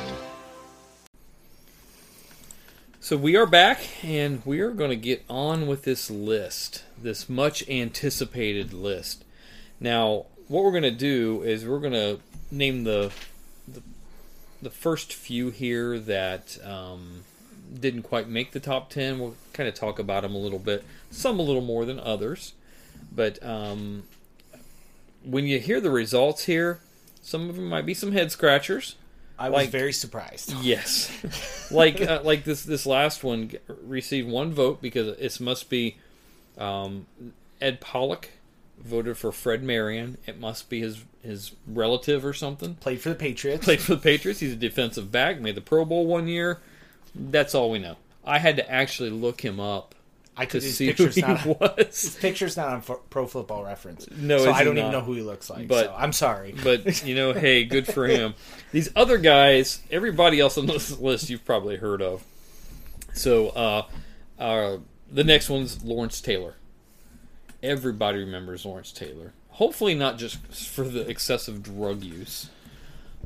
So 3.00 3.16
we 3.16 3.38
are 3.38 3.46
back, 3.46 3.80
and 4.04 4.42
we 4.46 4.60
are 4.60 4.72
going 4.72 4.90
to 4.90 4.98
get 4.98 5.24
on 5.30 5.68
with 5.68 5.84
this 5.84 6.12
list, 6.12 6.84
this 7.02 7.30
much 7.30 7.68
anticipated 7.70 8.74
list. 8.74 9.24
Now, 9.80 10.26
what 10.50 10.66
we're 10.66 10.72
going 10.72 10.84
to 10.84 10.92
do 10.92 11.44
is 11.44 11.66
we're 11.66 11.80
going 11.80 11.94
to 11.94 12.20
name 12.52 12.84
the, 12.84 13.14
the 13.66 13.82
the 14.62 14.70
first 14.70 15.14
few 15.14 15.50
here 15.50 15.98
that 15.98 16.58
um, 16.66 17.24
didn't 17.74 18.04
quite 18.04 18.28
make 18.28 18.52
the 18.52 18.60
top 18.60 18.90
ten. 18.90 19.20
We'll 19.20 19.36
kind 19.54 19.68
of 19.70 19.76
talk 19.76 20.00
about 20.00 20.24
them 20.24 20.34
a 20.36 20.40
little 20.40 20.60
bit, 20.60 20.84
some 21.12 21.40
a 21.40 21.44
little 21.44 21.62
more 21.62 21.86
than 21.86 22.00
others. 22.00 22.54
But 23.16 23.44
um, 23.46 24.04
when 25.24 25.46
you 25.46 25.60
hear 25.60 25.80
the 25.82 25.92
results 25.92 26.46
here, 26.46 26.80
some 27.22 27.50
of 27.50 27.56
them 27.56 27.66
might 27.70 27.86
be 27.86 27.94
some 27.94 28.12
head 28.12 28.32
scratchers. 28.32 28.96
I 29.38 29.50
was 29.50 29.58
Like- 29.64 29.70
very 29.70 29.94
surprised. 29.94 30.54
Yes, 30.62 31.70
like 31.72 32.02
uh, 32.02 32.22
like 32.24 32.44
this 32.44 32.64
this 32.64 32.86
last 32.86 33.24
one 33.24 33.52
received 33.84 34.28
one 34.30 34.52
vote 34.52 34.82
because 34.82 35.08
it 35.18 35.40
must 35.42 35.70
be 35.70 35.96
um, 36.58 37.06
Ed 37.62 37.80
Pollock 37.80 38.30
voted 38.84 39.18
for 39.18 39.32
Fred 39.32 39.64
Marion. 39.64 40.18
It 40.26 40.40
must 40.40 40.70
be 40.70 40.82
his 40.82 41.04
his 41.24 41.52
relative 41.68 42.26
or 42.26 42.34
something. 42.34 42.76
Played 42.76 43.02
for 43.02 43.10
the 43.10 43.16
Patriots. 43.16 43.64
Played 43.64 43.80
for 43.82 43.96
the 43.96 44.02
Patriots. 44.02 44.40
He's 44.42 44.54
a 44.54 44.58
defensive 44.58 45.10
back. 45.12 45.40
Made 45.40 45.56
the 45.56 45.62
Pro 45.62 45.86
Bowl 45.86 46.06
one 46.06 46.28
year. 46.28 46.60
That's 47.16 47.56
all 47.56 47.72
we 47.72 47.80
know. 47.80 47.96
I 48.26 48.40
had 48.40 48.58
to 48.58 48.72
actually 48.72 49.10
look 49.10 49.42
him 49.42 49.60
up 49.60 49.96
I 50.38 50.46
to 50.46 50.52
could. 50.52 50.64
See 50.64 50.92
who 50.92 51.08
he 51.08 51.22
not. 51.22 51.40
His 51.78 52.18
picture's 52.20 52.56
not 52.56 52.70
on 52.70 52.82
Fo- 52.82 53.02
Pro 53.10 53.28
Football 53.28 53.66
Reference. 53.66 54.10
No, 54.12 54.38
so 54.38 54.52
I 54.52 54.64
don't 54.64 54.78
even 54.78 54.92
know 54.92 55.02
who 55.02 55.14
he 55.14 55.22
looks 55.22 55.50
like. 55.50 55.68
But- 55.68 55.86
so 55.88 55.96
I'm 55.98 56.14
sorry. 56.14 56.56
But 56.64 57.06
you 57.06 57.14
know, 57.16 57.34
hey, 57.34 57.66
good 57.66 57.88
for 57.88 58.08
him. 58.08 58.36
These 58.72 58.90
other 58.96 59.18
guys, 59.18 59.82
everybody 59.92 60.40
else 60.40 60.58
on 60.58 60.66
this 60.66 60.98
list, 61.00 61.30
you've 61.30 61.44
probably 61.44 61.76
heard 61.78 62.02
of. 62.02 62.24
So, 63.14 63.50
uh, 63.50 63.86
uh, 64.40 64.78
the 65.12 65.24
next 65.26 65.50
one's 65.50 65.84
Lawrence 65.84 66.22
Taylor. 66.22 66.56
Everybody 67.62 68.20
remembers 68.20 68.66
Lawrence 68.66 68.92
Taylor. 68.94 69.34
Hopefully, 69.50 69.94
not 69.94 70.18
just 70.18 70.38
for 70.54 70.86
the 70.86 71.02
excessive 71.10 71.62
drug 71.62 72.02
use. 72.04 72.50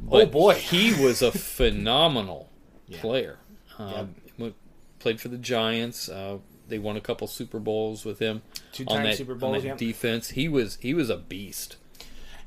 Oh, 0.09 0.25
boy. 0.25 0.55
he 0.55 0.93
was 0.99 1.21
a 1.21 1.31
phenomenal 1.31 2.49
player. 2.91 3.37
Um, 3.79 4.15
went- 4.37 4.55
Played 4.99 5.19
for 5.19 5.27
the 5.27 5.37
Giants. 5.37 6.07
Uh, 6.07 6.37
they 6.67 6.79
won 6.79 6.95
a 6.95 7.01
couple 7.01 7.27
Super 7.27 7.59
Bowls 7.59 8.05
with 8.05 8.19
him 8.19 8.41
Two-time 8.71 8.97
on 8.97 9.03
that, 9.03 9.17
Super 9.17 9.33
on 9.33 9.39
Bowls, 9.39 9.63
that 9.63 9.67
yeah. 9.67 9.75
defense. 9.75 10.29
He 10.29 10.47
was 10.47 10.77
he 10.81 10.93
was 10.93 11.09
a 11.09 11.17
beast. 11.17 11.75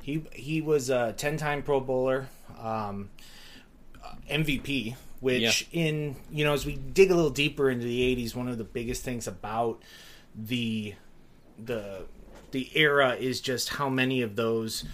He 0.01 0.25
he 0.33 0.63
was 0.63 0.89
a 0.89 1.13
ten 1.13 1.37
time 1.37 1.63
Pro 1.63 1.81
Bowler, 1.81 2.29
um, 2.59 3.11
MVP. 4.31 4.97
Which 5.21 5.67
in 5.73 6.17
you 6.31 6.45
know 6.45 6.53
as 6.53 6.65
we 6.67 6.77
dig 6.77 7.11
a 7.11 7.15
little 7.15 7.31
deeper 7.31 7.71
into 7.71 7.85
the 7.85 8.17
'80s, 8.17 8.35
one 8.35 8.49
of 8.49 8.59
the 8.59 8.65
biggest 8.65 9.03
things 9.03 9.27
about 9.27 9.83
the 10.35 10.95
the 11.59 12.05
the 12.53 12.71
era 12.75 13.17
is 13.19 13.41
just 13.41 13.71
how 13.71 13.89
many 13.89 14.23
of 14.23 14.37
those 14.37 14.85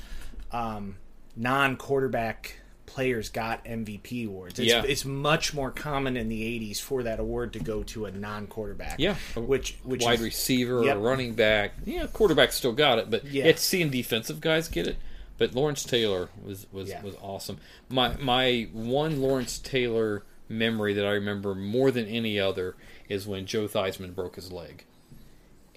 um, 0.53 0.97
non 1.37 1.77
quarterback 1.77 2.61
players 2.93 3.29
got 3.31 3.65
MVP 3.65 4.27
awards. 4.27 4.59
It's, 4.59 4.69
Yeah. 4.69 4.83
it's 4.87 5.05
much 5.05 5.55
more 5.55 5.71
common 5.71 6.17
in 6.17 6.29
the 6.29 6.43
'80s 6.43 6.79
for 6.81 7.03
that 7.05 7.19
award 7.21 7.53
to 7.55 7.59
go 7.59 7.83
to 7.85 8.05
a 8.07 8.11
non 8.11 8.47
quarterback. 8.47 8.97
Yeah, 8.99 9.17
which 9.37 9.77
which 9.83 10.03
wide 10.05 10.15
is- 10.19 10.21
receiver 10.21 10.85
Yep. 10.85 10.97
or 10.97 11.01
running 11.01 11.35
back. 11.35 11.73
Yeah, 11.87 12.07
quarterback 12.13 12.53
still 12.53 12.73
got 12.73 12.99
it, 12.99 13.11
but 13.11 13.25
Yeah. 13.25 13.45
it's 13.45 13.63
seeing 13.63 13.91
defensive 13.91 14.41
guys 14.41 14.69
get 14.69 14.87
it. 14.87 14.97
But 15.39 15.55
Lawrence 15.55 15.85
Taylor 15.85 16.29
was 16.45 16.67
was, 16.73 16.89
Yeah. 16.91 17.03
was 17.03 17.15
awesome. 17.23 17.59
My 17.89 18.17
my 18.19 18.69
one 18.73 19.21
Lawrence 19.23 19.59
Taylor 19.59 20.23
memory 20.49 20.93
that 20.95 21.07
I 21.07 21.13
remember 21.13 21.55
more 21.55 21.91
than 21.91 22.07
any 22.07 22.39
other 22.39 22.75
is 23.09 23.27
when 23.27 23.47
Joe 23.47 23.67
Theismann 23.67 24.15
broke 24.15 24.37
his 24.37 24.53
leg, 24.53 24.85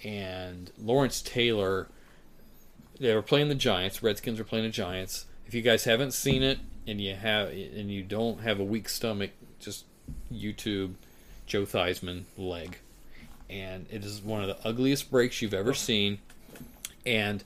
and 0.03 0.71
Lawrence 0.77 1.21
Taylor. 1.21 1.87
They 2.99 3.13
were 3.13 3.21
playing 3.21 3.49
the 3.49 3.55
Giants. 3.55 4.01
Redskins 4.01 4.39
were 4.39 4.45
playing 4.45 4.65
the 4.65 4.71
Giants. 4.71 5.25
If 5.47 5.53
you 5.53 5.61
guys 5.61 5.83
haven't 5.83 6.11
seen 6.11 6.43
it 6.43 6.59
and 6.87 6.99
you 6.99 7.15
have 7.15 7.49
and 7.49 7.91
you 7.91 8.03
don't 8.03 8.41
have 8.41 8.59
a 8.59 8.63
weak 8.63 8.89
stomach, 8.89 9.31
just 9.59 9.85
YouTube 10.31 10.93
Joe 11.45 11.63
Theismann 11.63 12.23
leg 12.37 12.79
and 13.49 13.85
it 13.91 14.03
is 14.03 14.21
one 14.21 14.41
of 14.41 14.47
the 14.47 14.67
ugliest 14.67 15.11
breaks 15.11 15.41
you've 15.41 15.53
ever 15.53 15.73
seen. 15.73 16.19
and 17.05 17.43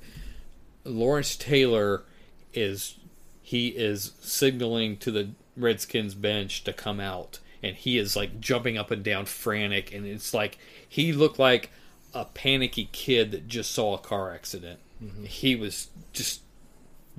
Lawrence 0.86 1.36
Taylor 1.36 2.04
is 2.54 2.96
he 3.42 3.68
is 3.70 4.14
signaling 4.22 4.98
to 4.98 5.12
the 5.12 5.30
Redskins 5.58 6.14
bench 6.14 6.64
to 6.64 6.74
come 6.74 7.00
out, 7.00 7.40
and 7.62 7.76
he 7.76 7.98
is 7.98 8.16
like 8.16 8.40
jumping 8.40 8.78
up 8.78 8.92
and 8.92 9.04
down, 9.04 9.26
frantic, 9.26 9.94
and 9.94 10.06
it's 10.06 10.34
like 10.34 10.58
he 10.88 11.12
looked 11.12 11.38
like 11.38 11.70
a 12.14 12.26
panicky 12.26 12.90
kid 12.92 13.32
that 13.32 13.48
just 13.48 13.72
saw 13.72 13.96
a 13.96 13.98
car 13.98 14.34
accident. 14.34 14.80
Mm-hmm. 15.04 15.26
He 15.26 15.56
was 15.56 15.90
just 16.14 16.42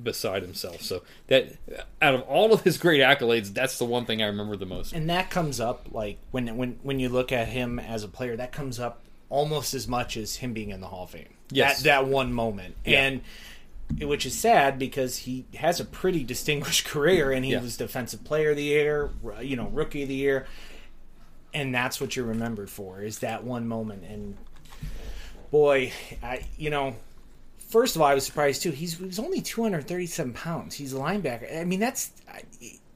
beside 0.02 0.42
himself. 0.42 0.82
So 0.82 1.02
that 1.28 1.52
out 2.00 2.14
of 2.14 2.22
all 2.22 2.52
of 2.52 2.62
his 2.62 2.78
great 2.78 3.00
accolades, 3.00 3.52
that's 3.52 3.78
the 3.78 3.84
one 3.84 4.04
thing 4.04 4.22
I 4.22 4.26
remember 4.26 4.56
the 4.56 4.66
most. 4.66 4.92
and 4.92 5.08
that 5.10 5.30
comes 5.30 5.60
up 5.60 5.86
like 5.92 6.18
when 6.30 6.56
when 6.56 6.78
when 6.82 6.98
you 7.00 7.08
look 7.08 7.32
at 7.32 7.48
him 7.48 7.78
as 7.78 8.04
a 8.04 8.08
player, 8.08 8.36
that 8.36 8.52
comes 8.52 8.78
up 8.80 9.02
almost 9.28 9.74
as 9.74 9.86
much 9.86 10.16
as 10.16 10.36
him 10.36 10.52
being 10.52 10.70
in 10.70 10.80
the 10.80 10.88
Hall 10.88 11.04
of 11.04 11.10
Fame. 11.10 11.28
Yes. 11.50 11.78
that 11.82 11.84
that 11.84 12.06
one 12.08 12.32
moment, 12.32 12.76
Yeah. 12.84 13.02
and 13.02 13.20
which 14.08 14.24
is 14.24 14.38
sad 14.38 14.78
because 14.78 15.18
he 15.18 15.46
has 15.56 15.80
a 15.80 15.84
pretty 15.84 16.22
distinguished 16.24 16.84
career, 16.86 17.32
and 17.32 17.44
he 17.44 17.52
Yeah. 17.52 17.60
was 17.60 17.76
Defensive 17.76 18.22
Player 18.24 18.50
of 18.50 18.56
the 18.56 18.62
Year, 18.64 19.10
you 19.40 19.56
know, 19.56 19.66
Rookie 19.68 20.02
of 20.02 20.08
the 20.08 20.14
Year, 20.14 20.46
and 21.52 21.74
that's 21.74 22.00
what 22.00 22.14
you're 22.14 22.26
remembered 22.26 22.70
for 22.70 23.02
is 23.02 23.18
that 23.20 23.42
one 23.44 23.66
moment. 23.66 24.04
And 24.04 24.36
boy, 25.50 25.92
I 26.22 26.44
you 26.56 26.70
know. 26.70 26.96
First 27.70 27.94
of 27.96 28.02
all, 28.02 28.08
I 28.08 28.14
was 28.14 28.24
surprised 28.26 28.62
too. 28.62 28.70
He's 28.72 28.98
he 28.98 29.04
was 29.04 29.18
only 29.18 29.40
237 29.40 30.32
pounds. 30.34 30.74
He's 30.74 30.92
a 30.92 30.96
linebacker. 30.96 31.56
I 31.56 31.64
mean, 31.64 31.80
that's 31.80 32.10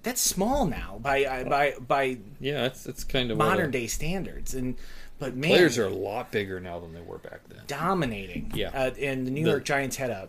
that's 0.03 0.21
small 0.21 0.67
now 0.67 0.99
by 1.01 1.45
by 1.45 1.75
by 1.87 2.19
Yeah, 2.41 2.63
that's 2.63 2.83
that's 2.85 3.05
kind 3.05 3.31
of 3.31 3.39
modern 3.39 3.71
day 3.71 3.87
standards. 3.87 4.55
And 4.55 4.77
but 5.19 5.37
man, 5.37 5.51
Players 5.51 5.79
are 5.79 5.87
a 5.87 5.91
lot 5.95 6.33
bigger 6.33 6.59
now 6.61 6.81
than 6.81 6.93
they 6.93 7.01
were 7.01 7.19
back 7.19 7.41
then. 7.49 7.61
dominating. 7.69 8.51
Yeah. 8.55 8.71
uh, 8.75 8.91
and 9.01 9.27
the 9.27 9.31
New 9.31 9.45
The- 9.45 9.51
York 9.51 9.65
Giants 9.65 9.97
had 9.97 10.11
a 10.11 10.29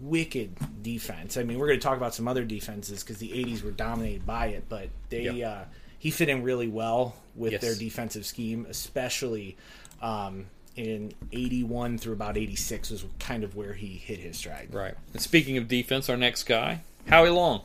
wicked 0.00 0.56
defense. 0.82 1.36
I 1.36 1.44
mean, 1.44 1.58
we're 1.58 1.66
going 1.68 1.78
to 1.78 1.84
talk 1.84 1.96
about 1.96 2.14
some 2.14 2.26
other 2.26 2.44
defenses 2.44 3.02
because 3.02 3.18
the 3.18 3.28
'80s 3.30 3.62
were 3.62 3.70
dominated 3.70 4.24
by 4.26 4.46
it, 4.48 4.64
but 4.68 4.88
they 5.10 5.24
Yeah. 5.30 5.48
uh, 5.50 5.64
he 5.98 6.10
fit 6.10 6.28
in 6.28 6.42
really 6.42 6.68
well 6.68 7.16
with 7.36 7.52
Yes. 7.52 7.60
their 7.60 7.74
defensive 7.74 8.24
scheme, 8.26 8.66
especially. 8.68 9.56
Um, 10.02 10.46
in 10.76 11.12
81 11.32 11.98
through 11.98 12.12
about 12.14 12.36
86 12.36 12.90
was 12.90 13.04
kind 13.20 13.44
of 13.44 13.54
where 13.56 13.74
he 13.74 13.86
hit 13.88 14.18
his 14.18 14.36
stride. 14.38 14.68
Right. 14.72 14.94
And 15.12 15.22
speaking 15.22 15.56
of 15.56 15.68
defense, 15.68 16.08
our 16.08 16.16
next 16.16 16.44
guy, 16.44 16.80
Howie 17.08 17.30
Long. 17.30 17.62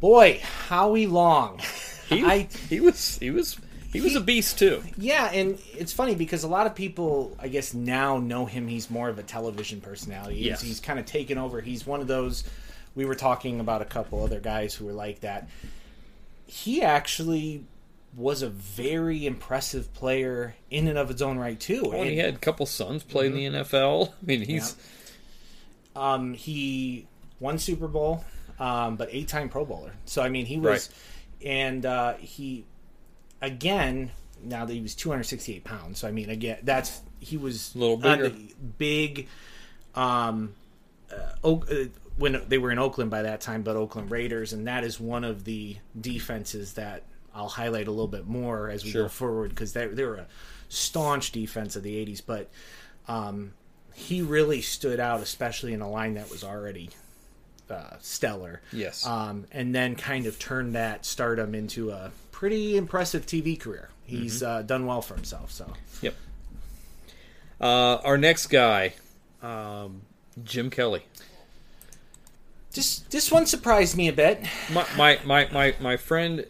Boy, 0.00 0.40
Howie 0.68 1.06
Long. 1.06 1.60
He, 2.08 2.22
I 2.24 2.46
he 2.68 2.78
was 2.78 3.18
he 3.18 3.32
was 3.32 3.58
he 3.92 4.00
was 4.00 4.14
a 4.14 4.20
beast 4.20 4.60
too. 4.60 4.80
Yeah, 4.96 5.28
and 5.32 5.58
it's 5.76 5.92
funny 5.92 6.14
because 6.14 6.44
a 6.44 6.48
lot 6.48 6.68
of 6.68 6.76
people, 6.76 7.36
I 7.40 7.48
guess, 7.48 7.74
now 7.74 8.18
know 8.18 8.46
him. 8.46 8.68
He's 8.68 8.88
more 8.88 9.08
of 9.08 9.18
a 9.18 9.24
television 9.24 9.80
personality. 9.80 10.36
He's, 10.36 10.46
Yes. 10.46 10.62
he's 10.62 10.78
kind 10.78 11.00
of 11.00 11.06
taken 11.06 11.36
over. 11.36 11.60
He's 11.60 11.84
one 11.84 12.00
of 12.00 12.06
those. 12.06 12.44
We 12.94 13.06
were 13.06 13.16
talking 13.16 13.58
about 13.58 13.82
a 13.82 13.84
couple 13.86 14.22
other 14.22 14.38
guys 14.38 14.72
who 14.72 14.84
were 14.86 14.92
like 14.92 15.22
that. 15.22 15.48
He 16.46 16.80
actually 16.80 17.64
was 18.16 18.40
a 18.42 18.48
very 18.48 19.26
impressive 19.26 19.92
player 19.92 20.56
in 20.70 20.88
and 20.88 20.96
of 20.96 21.10
its 21.10 21.20
own 21.20 21.38
right 21.38 21.60
too. 21.60 21.82
Well, 21.84 22.00
and 22.00 22.10
he 22.10 22.16
had 22.16 22.34
a 22.34 22.38
couple 22.38 22.64
sons 22.66 23.02
play 23.02 23.26
in 23.26 23.34
the 23.34 23.44
NFL. 23.44 24.08
I 24.22 24.26
mean, 24.26 24.40
he's 24.42 24.74
um, 25.94 26.34
he 26.34 27.06
won 27.40 27.58
Super 27.58 27.88
Bowl, 27.88 28.24
um, 28.58 28.96
but 28.96 29.08
eight-time 29.12 29.48
Pro 29.48 29.64
Bowler. 29.64 29.92
So 30.06 30.22
I 30.22 30.28
mean, 30.28 30.46
he 30.46 30.58
was, 30.58 30.90
and 31.44 31.84
uh, 31.84 32.14
he 32.14 32.64
again. 33.40 34.10
Now 34.44 34.66
that 34.66 34.72
he 34.72 34.82
was 34.82 34.94
268 34.94 35.64
pounds, 35.64 35.98
so 35.98 36.06
I 36.06 36.10
mean, 36.10 36.28
again, 36.28 36.58
that's 36.62 37.00
he 37.20 37.38
was 37.38 37.74
A 37.74 37.78
little 37.78 37.96
bigger. 37.96 38.30
big. 38.76 39.28
Um, 39.94 40.54
uh, 41.10 41.32
Oak, 41.42 41.70
uh, 41.70 41.86
when 42.18 42.42
they 42.48 42.58
were 42.58 42.70
in 42.70 42.78
Oakland 42.78 43.10
by 43.10 43.22
that 43.22 43.40
time, 43.40 43.62
but 43.62 43.76
Oakland 43.76 44.10
Raiders, 44.10 44.52
and 44.52 44.66
that 44.66 44.84
is 44.84 45.00
one 45.00 45.24
of 45.24 45.44
the 45.44 45.78
defenses 45.98 46.74
that 46.74 47.02
I'll 47.36 47.48
highlight 47.48 47.86
a 47.86 47.90
little 47.90 48.08
bit 48.08 48.26
more 48.26 48.70
as 48.70 48.82
we 48.84 48.90
Sure. 48.90 49.02
go 49.04 49.08
forward 49.08 49.50
because 49.50 49.72
they, 49.74 49.86
they 49.86 50.04
were 50.04 50.16
a 50.16 50.26
staunch 50.68 51.30
defense 51.32 51.76
of 51.76 51.82
the 51.82 51.94
'80s. 52.04 52.22
But 52.26 52.48
um, 53.08 53.52
he 53.94 54.22
really 54.22 54.60
stood 54.62 54.98
out, 54.98 55.20
especially 55.20 55.72
in 55.72 55.80
a 55.82 55.90
line 55.90 56.14
that 56.14 56.30
was 56.30 56.42
already 56.42 56.90
uh, 57.70 57.96
stellar. 58.00 58.60
Yes. 58.72 59.06
Um, 59.06 59.44
and 59.52 59.74
then 59.74 59.94
kind 59.96 60.26
of 60.26 60.38
turned 60.38 60.74
that 60.74 61.04
stardom 61.04 61.54
into 61.54 61.90
a 61.90 62.10
pretty 62.32 62.76
impressive 62.76 63.26
TV 63.26 63.58
career. 63.58 63.90
He's 64.04 64.42
Mm-hmm. 64.42 64.46
uh, 64.58 64.62
done 64.62 64.86
well 64.86 65.02
for 65.02 65.14
himself. 65.14 65.50
So 65.52 65.72
yep. 66.02 66.14
Uh, 67.60 67.96
our 68.04 68.18
next 68.18 68.48
guy, 68.48 68.94
um, 69.42 70.02
Jim 70.44 70.68
Kelly. 70.70 71.02
this 72.72 72.98
this 73.10 73.32
one 73.32 73.46
surprised 73.46 73.96
me 73.96 74.08
a 74.08 74.12
bit. 74.12 74.44
My 74.72 74.86
my 74.96 75.18
my 75.24 75.48
my, 75.50 75.74
my 75.80 75.96
friend 75.96 76.44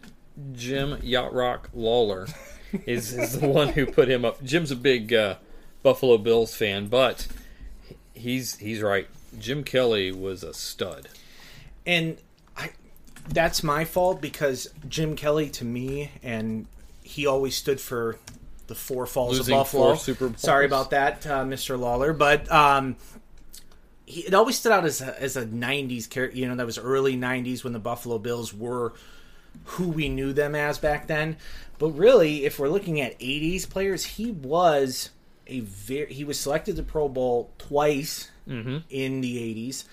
Jim 0.53 0.99
Yacht 1.01 1.33
Rock 1.33 1.69
Lawler 1.73 2.27
is, 2.85 3.13
is 3.13 3.39
the 3.39 3.47
one 3.47 3.69
who 3.69 3.85
put 3.85 4.09
him 4.09 4.25
up. 4.25 4.43
Jim's 4.43 4.71
a 4.71 4.75
big 4.75 5.13
uh, 5.13 5.35
Buffalo 5.83 6.17
Bills 6.17 6.55
fan, 6.55 6.87
but 6.87 7.27
he's 8.13 8.57
he's 8.57 8.81
right. 8.81 9.07
Jim 9.39 9.63
Kelly 9.63 10.11
was 10.11 10.43
a 10.43 10.53
stud. 10.53 11.09
and 11.85 12.17
I 12.55 12.71
that's 13.29 13.63
my 13.63 13.85
fault 13.85 14.21
because 14.21 14.69
Jim 14.87 15.15
Kelly 15.15 15.49
to 15.51 15.65
me 15.65 16.11
and 16.23 16.65
he 17.03 17.25
always 17.25 17.55
stood 17.55 17.79
for 17.79 18.17
the 18.67 18.75
four 18.75 19.05
falls 19.05 19.37
Losing 19.37 19.55
of 19.55 19.59
Buffalo. 19.61 19.95
Super 19.95 20.27
Bowls. 20.27 20.41
Sorry 20.41 20.65
about 20.65 20.91
that, 20.91 21.25
uh, 21.25 21.43
Mr. 21.45 21.79
Lawler, 21.79 22.13
but 22.13 22.51
um, 22.51 22.97
he, 24.05 24.21
it 24.21 24.33
always 24.33 24.57
stood 24.59 24.71
out 24.73 24.85
as 24.85 25.01
a, 25.01 25.21
as 25.21 25.37
a 25.37 25.45
'90s 25.45 26.09
character. 26.09 26.37
You 26.37 26.47
know, 26.47 26.55
that 26.55 26.65
was 26.65 26.77
early 26.77 27.15
'90s 27.15 27.63
when 27.63 27.73
the 27.73 27.79
Buffalo 27.79 28.17
Bills 28.19 28.53
were 28.53 28.93
who 29.65 29.89
we 29.89 30.09
knew 30.09 30.33
them 30.33 30.55
as 30.55 30.77
back 30.77 31.07
then. 31.07 31.37
But 31.79 31.91
really, 31.91 32.45
if 32.45 32.59
we're 32.59 32.69
looking 32.69 33.01
at 33.01 33.19
'80s 33.19 33.69
players, 33.69 34.03
he 34.03 34.31
was 34.31 35.09
a 35.45 35.59
very 35.61 36.13
he 36.13 36.23
was 36.23 36.39
selected 36.39 36.75
to 36.77 36.83
Pro 36.83 37.07
Bowl 37.09 37.51
twice 37.57 38.31
in 38.89 39.21
the 39.21 39.37
'80s. 39.69 39.83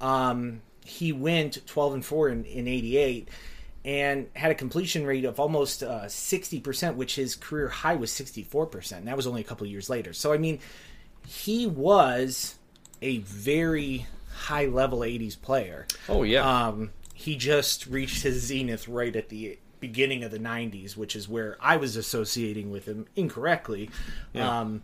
Um, 0.00 0.60
he 0.84 1.12
went 1.12 1.64
12 1.66 1.94
and 1.94 2.04
4 2.04 2.28
in, 2.30 2.44
in 2.44 2.66
88 2.68 3.28
and 3.84 4.28
had 4.34 4.50
a 4.50 4.54
completion 4.54 5.06
rate 5.06 5.24
of 5.24 5.38
almost 5.40 5.82
uh, 5.82 6.02
60%, 6.06 6.96
which 6.96 7.14
his 7.14 7.36
career 7.36 7.68
high 7.68 7.94
was 7.94 8.10
64%. 8.10 8.92
And 8.98 9.08
that 9.08 9.16
was 9.16 9.26
only 9.26 9.40
a 9.40 9.44
couple 9.44 9.66
years 9.66 9.88
later. 9.88 10.12
So, 10.12 10.32
I 10.32 10.38
mean, 10.38 10.58
he 11.26 11.66
was 11.66 12.56
a 13.00 13.18
very 13.18 14.06
high 14.34 14.66
level 14.66 15.00
80s 15.00 15.40
player. 15.40 15.86
Oh 16.08 16.22
yeah, 16.24 16.66
Um, 16.68 16.90
he 17.22 17.36
just 17.36 17.86
reached 17.86 18.22
his 18.22 18.42
zenith 18.42 18.88
right 18.88 19.14
at 19.14 19.28
the 19.28 19.58
beginning 19.80 20.24
of 20.24 20.30
the 20.30 20.38
90s, 20.38 20.96
which 20.96 21.14
is 21.16 21.28
where 21.28 21.56
I 21.60 21.76
was 21.76 21.96
associating 21.96 22.70
with 22.70 22.84
him 22.86 23.06
incorrectly. 23.16 23.90
Um, 24.34 24.82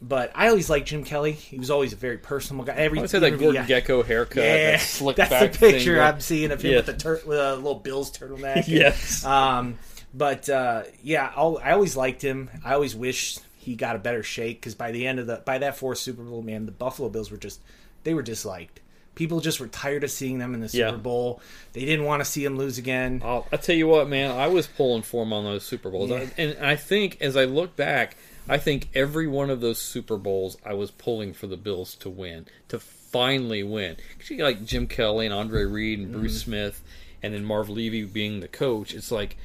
but 0.00 0.32
I 0.34 0.48
always 0.48 0.68
liked 0.70 0.88
Jim 0.88 1.04
Kelly. 1.04 1.32
He 1.32 1.58
was 1.58 1.70
always 1.70 1.92
a 1.92 1.96
very 1.96 2.18
personal 2.18 2.64
guy. 2.64 2.74
Every 2.74 3.00
I 3.00 3.06
say 3.06 3.18
that 3.18 3.38
Gordon 3.38 3.66
yeah. 3.68 3.80
Gekko 3.80 4.04
haircut, 4.04 4.42
Yeah, 4.42 4.70
that 4.72 4.80
slick 4.80 5.16
that's 5.18 5.30
back 5.30 5.52
the 5.52 5.58
picture 5.58 5.94
thing. 5.96 6.02
I'm 6.02 6.20
seeing 6.20 6.50
of 6.50 6.62
him 6.62 6.70
Yeah. 6.72 6.76
with 6.78 6.86
the 6.86 6.94
tur- 6.94 7.22
with 7.26 7.38
a 7.38 7.56
little 7.56 7.76
Bills 7.76 8.10
turtleneck. 8.16 8.66
Yes. 8.68 9.24
Um, 9.24 9.78
but 10.12 10.48
uh, 10.48 10.84
yeah, 11.02 11.32
I'll, 11.34 11.58
I 11.62 11.72
always 11.72 11.96
liked 11.96 12.22
him. 12.22 12.50
I 12.64 12.74
always 12.74 12.94
wished 12.94 13.40
he 13.56 13.74
got 13.76 13.96
a 13.96 13.98
better 13.98 14.22
shake 14.22 14.60
because 14.60 14.74
by 14.74 14.90
the 14.92 15.06
end 15.06 15.18
of 15.18 15.26
the 15.26 15.42
by 15.44 15.58
that 15.58 15.76
fourth 15.76 15.98
Super 15.98 16.22
Bowl, 16.22 16.42
man, 16.42 16.66
the 16.66 16.72
Buffalo 16.72 17.08
Bills 17.08 17.30
were 17.30 17.36
just 17.36 17.60
they 18.04 18.14
were 18.14 18.22
disliked. 18.22 18.80
People 19.14 19.40
just 19.40 19.60
were 19.60 19.68
tired 19.68 20.02
of 20.04 20.10
seeing 20.10 20.38
them 20.38 20.54
in 20.54 20.60
the 20.60 20.68
Super 20.68 20.84
Yeah. 20.88 20.96
Bowl. 20.96 21.40
They 21.72 21.84
didn't 21.84 22.04
want 22.04 22.20
to 22.20 22.24
see 22.24 22.42
them 22.44 22.56
lose 22.58 22.78
again. 22.78 23.22
I'll, 23.24 23.46
I'll 23.52 23.58
tell 23.58 23.76
you 23.76 23.86
what, 23.86 24.08
man. 24.08 24.30
I 24.32 24.48
was 24.48 24.66
pulling 24.66 25.02
for 25.02 25.24
them 25.24 25.32
on 25.32 25.44
those 25.44 25.64
Super 25.64 25.90
Bowls, 25.90 26.10
Yeah. 26.10 26.16
I- 26.16 26.30
and 26.40 26.58
I 26.66 26.76
think 26.76 27.18
as 27.20 27.36
I 27.36 27.44
look 27.44 27.76
back, 27.76 28.16
I 28.48 28.58
think 28.58 28.88
every 28.94 29.26
one 29.26 29.50
of 29.50 29.60
those 29.60 29.78
Super 29.80 30.16
Bowls, 30.16 30.56
I 30.64 30.74
was 30.74 30.90
pulling 30.90 31.32
for 31.32 31.46
the 31.46 31.56
Bills 31.56 31.94
to 31.96 32.10
win, 32.10 32.46
to 32.68 32.78
finally 32.78 33.62
win. 33.62 33.96
'Cause 34.18 34.30
you 34.30 34.36
got, 34.38 34.44
like 34.44 34.64
Jim 34.64 34.86
Kelly 34.86 35.26
and 35.26 35.34
Andre 35.34 35.64
Reed 35.64 35.98
and 36.00 36.12
Bruce 36.12 36.32
Mm-hmm. 36.42 36.50
Smith, 36.50 36.82
and 37.22 37.32
then 37.34 37.44
Marv 37.44 37.70
Levy 37.70 38.02
being 38.04 38.40
the 38.40 38.48
coach. 38.48 38.92
It's 38.92 39.10
like 39.12 39.36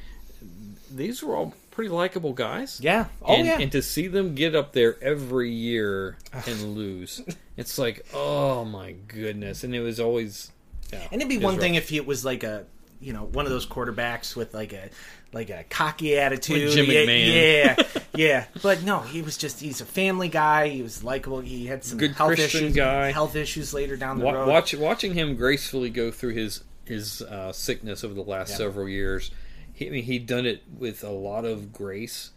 these 0.91 1.21
were 1.21 1.35
all 1.35 1.53
pretty 1.79 1.89
likable 1.95 2.33
guys. 2.33 2.77
Yeah. 2.83 3.05
Oh 3.21 3.35
and, 3.35 3.47
yeah. 3.47 3.57
and 3.59 3.71
to 3.71 3.81
see 3.81 4.07
them 4.07 4.35
get 4.35 4.53
up 4.53 4.73
there 4.73 5.01
every 5.01 5.49
year 5.49 6.17
and 6.33 6.75
lose, 6.75 7.21
it's 7.55 7.77
like, 7.77 8.05
oh 8.13 8.65
my 8.65 8.91
goodness! 9.07 9.63
And 9.63 9.73
it 9.73 9.79
was 9.79 9.97
always, 9.99 10.51
yeah, 10.91 11.07
And 11.11 11.21
it'd 11.21 11.29
be 11.29 11.37
one 11.37 11.53
rough. 11.53 11.61
thing 11.61 11.75
if 11.75 11.87
he 11.87 12.01
was 12.01 12.25
like 12.25 12.43
a, 12.43 12.65
you 12.99 13.13
know, 13.13 13.23
one 13.23 13.45
of 13.45 13.51
those 13.51 13.65
quarterbacks 13.65 14.35
with 14.35 14.53
like 14.53 14.73
a, 14.73 14.89
like 15.31 15.49
a 15.49 15.63
cocky 15.69 16.17
attitude. 16.17 16.75
Like 16.77 16.87
yeah, 16.89 17.03
Yeah, 17.03 17.75
yeah. 18.15 18.45
But 18.61 18.83
no, 18.83 18.99
he 18.99 19.21
was 19.21 19.37
just 19.37 19.61
he's 19.61 19.79
a 19.79 19.85
family 19.85 20.27
guy. 20.27 20.67
He 20.67 20.81
was 20.81 21.01
likable. 21.01 21.39
He 21.39 21.65
had 21.67 21.85
some 21.85 21.97
Good 21.97 22.11
health 22.11 22.35
Christian 22.35 22.65
issues, 22.65 22.75
guy. 22.75 23.11
health 23.13 23.37
issues 23.37 23.73
later 23.73 23.95
down 23.95 24.19
the 24.19 24.25
Wa- 24.25 24.33
road. 24.33 24.49
watch, 24.49 24.73
watching 24.73 25.13
him 25.13 25.37
gracefully 25.37 25.89
go 25.89 26.11
through 26.11 26.33
his 26.33 26.63
his 26.83 27.21
uh, 27.21 27.53
sickness 27.53 28.03
over 28.03 28.13
the 28.15 28.21
last 28.23 28.49
Yeah. 28.49 28.57
several 28.57 28.89
years, 28.89 29.31
he, 29.79 29.87
I 29.87 29.89
mean, 29.91 30.03
he'd 30.03 30.25
done 30.27 30.45
it 30.45 30.61
with 30.77 31.03
a 31.03 31.09
lot 31.11 31.45
of 31.45 31.71
grace, 31.71 32.31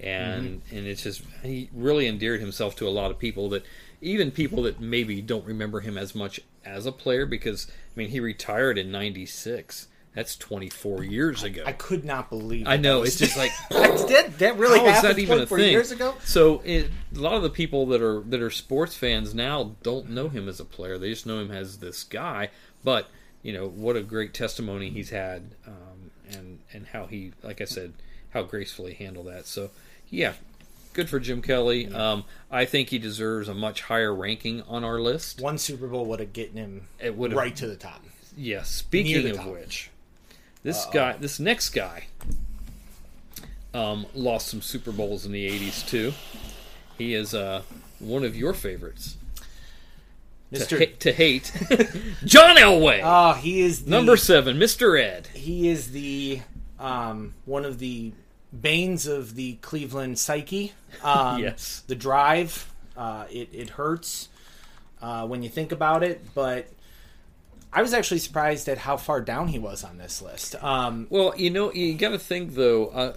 and 0.00 0.62
Mm-hmm. 0.62 0.76
and 0.76 0.86
it's 0.86 1.02
just 1.04 1.22
he 1.42 1.70
really 1.72 2.06
endeared 2.06 2.40
himself 2.40 2.74
to 2.76 2.88
a 2.88 2.90
lot 2.90 3.10
of 3.10 3.18
people 3.18 3.48
that 3.50 3.64
even 4.00 4.30
people 4.30 4.62
that 4.64 4.80
maybe 4.80 5.20
don't 5.22 5.44
remember 5.44 5.80
him 5.80 5.96
as 5.98 6.14
much 6.14 6.40
as 6.64 6.86
a 6.86 6.92
player 6.92 7.24
because 7.26 7.66
I 7.70 7.98
mean 7.98 8.08
he 8.10 8.20
retired 8.20 8.78
in 8.78 8.90
'96. 8.90 9.88
That's 10.14 10.36
24 10.36 11.04
years 11.04 11.44
ago. 11.44 11.62
I 11.64 11.70
could 11.72 12.04
not 12.04 12.28
believe. 12.28 12.66
I 12.66 12.76
know 12.76 13.02
it's 13.02 13.16
just 13.18 13.36
like 13.36 13.52
that 13.70 14.08
did 14.08 14.38
that 14.38 14.56
really 14.56 14.80
how 14.80 14.86
happened 14.86 15.10
that 15.14 15.18
even 15.20 15.38
a 15.40 15.46
24 15.46 15.58
thing? 15.58 15.70
years 15.70 15.92
ago? 15.92 16.14
So 16.24 16.60
it, 16.64 16.90
a 17.14 17.18
lot 17.20 17.34
of 17.34 17.42
the 17.42 17.50
people 17.50 17.86
that 17.86 18.02
are 18.02 18.20
that 18.22 18.40
are 18.42 18.50
sports 18.50 18.96
fans 18.96 19.32
now 19.32 19.76
don't 19.84 20.10
know 20.10 20.28
him 20.28 20.48
as 20.48 20.58
a 20.58 20.64
player. 20.64 20.98
They 20.98 21.10
just 21.10 21.24
know 21.26 21.38
him 21.40 21.52
as 21.52 21.78
this 21.78 22.02
guy. 22.02 22.50
But 22.82 23.08
you 23.42 23.52
know 23.52 23.68
what 23.68 23.94
a 23.96 24.02
great 24.02 24.34
testimony 24.34 24.90
he's 24.90 25.10
had, 25.10 25.54
um, 25.66 25.87
and 26.72 26.86
how 26.86 27.06
he, 27.06 27.32
like 27.42 27.60
I 27.60 27.64
said, 27.64 27.92
how 28.30 28.42
gracefully 28.42 28.94
handled 28.94 29.26
that. 29.26 29.46
So 29.46 29.70
yeah, 30.10 30.34
good 30.92 31.08
for 31.08 31.18
Jim 31.20 31.42
Kelly. 31.42 31.86
Um, 31.92 32.24
I 32.50 32.64
think 32.64 32.90
he 32.90 32.98
deserves 32.98 33.48
a 33.48 33.54
much 33.54 33.82
higher 33.82 34.14
ranking 34.14 34.62
on 34.62 34.84
our 34.84 35.00
list. 35.00 35.40
One 35.40 35.58
Super 35.58 35.86
Bowl 35.86 36.04
would 36.06 36.20
have 36.20 36.32
gotten 36.32 36.56
him 36.56 36.88
It 37.00 37.14
would 37.16 37.32
right 37.32 37.54
to 37.56 37.66
the 37.66 37.76
top. 37.76 38.04
Yeah. 38.36 38.62
Speaking 38.62 39.28
of 39.30 39.36
top. 39.36 39.46
which, 39.48 39.90
this 40.62 40.86
guy, 40.92 41.14
this 41.18 41.40
next 41.40 41.70
guy, 41.70 42.06
um, 43.74 44.06
lost 44.14 44.48
some 44.48 44.62
Super 44.62 44.92
Bowls 44.92 45.24
in 45.26 45.32
the 45.32 45.48
'80s 45.48 45.86
too. 45.88 46.12
He 46.96 47.14
is 47.14 47.34
uh, 47.34 47.62
one 48.00 48.24
of 48.24 48.36
your 48.36 48.52
favorites 48.54 49.16
to, 50.52 50.58
Mr. 50.60 50.78
ha- 50.78 50.96
to 51.00 51.12
hate, 51.12 51.52
John 52.24 52.56
Elway, 52.56 53.02
Ah, 53.04 53.34
he 53.34 53.60
is 53.60 53.84
the, 53.84 53.90
number 53.90 54.16
seven, 54.16 54.58
Mister 54.58 54.96
Ed. 54.96 55.28
He 55.34 55.68
is 55.68 55.92
the 55.92 56.40
um, 56.78 57.34
one 57.44 57.64
of 57.64 57.78
the 57.78 58.12
banes 58.58 59.06
of 59.06 59.34
the 59.34 59.54
Cleveland 59.56 60.18
psyche. 60.18 60.72
Um, 61.02 61.38
Yes. 61.42 61.82
the 61.86 61.94
drive. 61.94 62.72
Uh, 62.96 63.26
it 63.30 63.48
it 63.52 63.70
hurts 63.70 64.28
uh, 65.02 65.26
when 65.26 65.42
you 65.42 65.48
think 65.48 65.70
about 65.72 66.02
it, 66.02 66.20
but 66.34 66.68
I 67.72 67.82
was 67.82 67.92
actually 67.94 68.18
surprised 68.20 68.68
at 68.68 68.78
how 68.78 68.96
far 68.96 69.20
down 69.20 69.48
he 69.48 69.58
was 69.58 69.84
on 69.84 69.98
this 69.98 70.20
list. 70.22 70.56
Um, 70.62 71.06
Well, 71.10 71.34
you 71.36 71.50
know, 71.50 71.72
you 71.72 71.94
got 71.94 72.10
to 72.10 72.18
think 72.18 72.54
though. 72.54 72.86
Uh, 72.88 73.16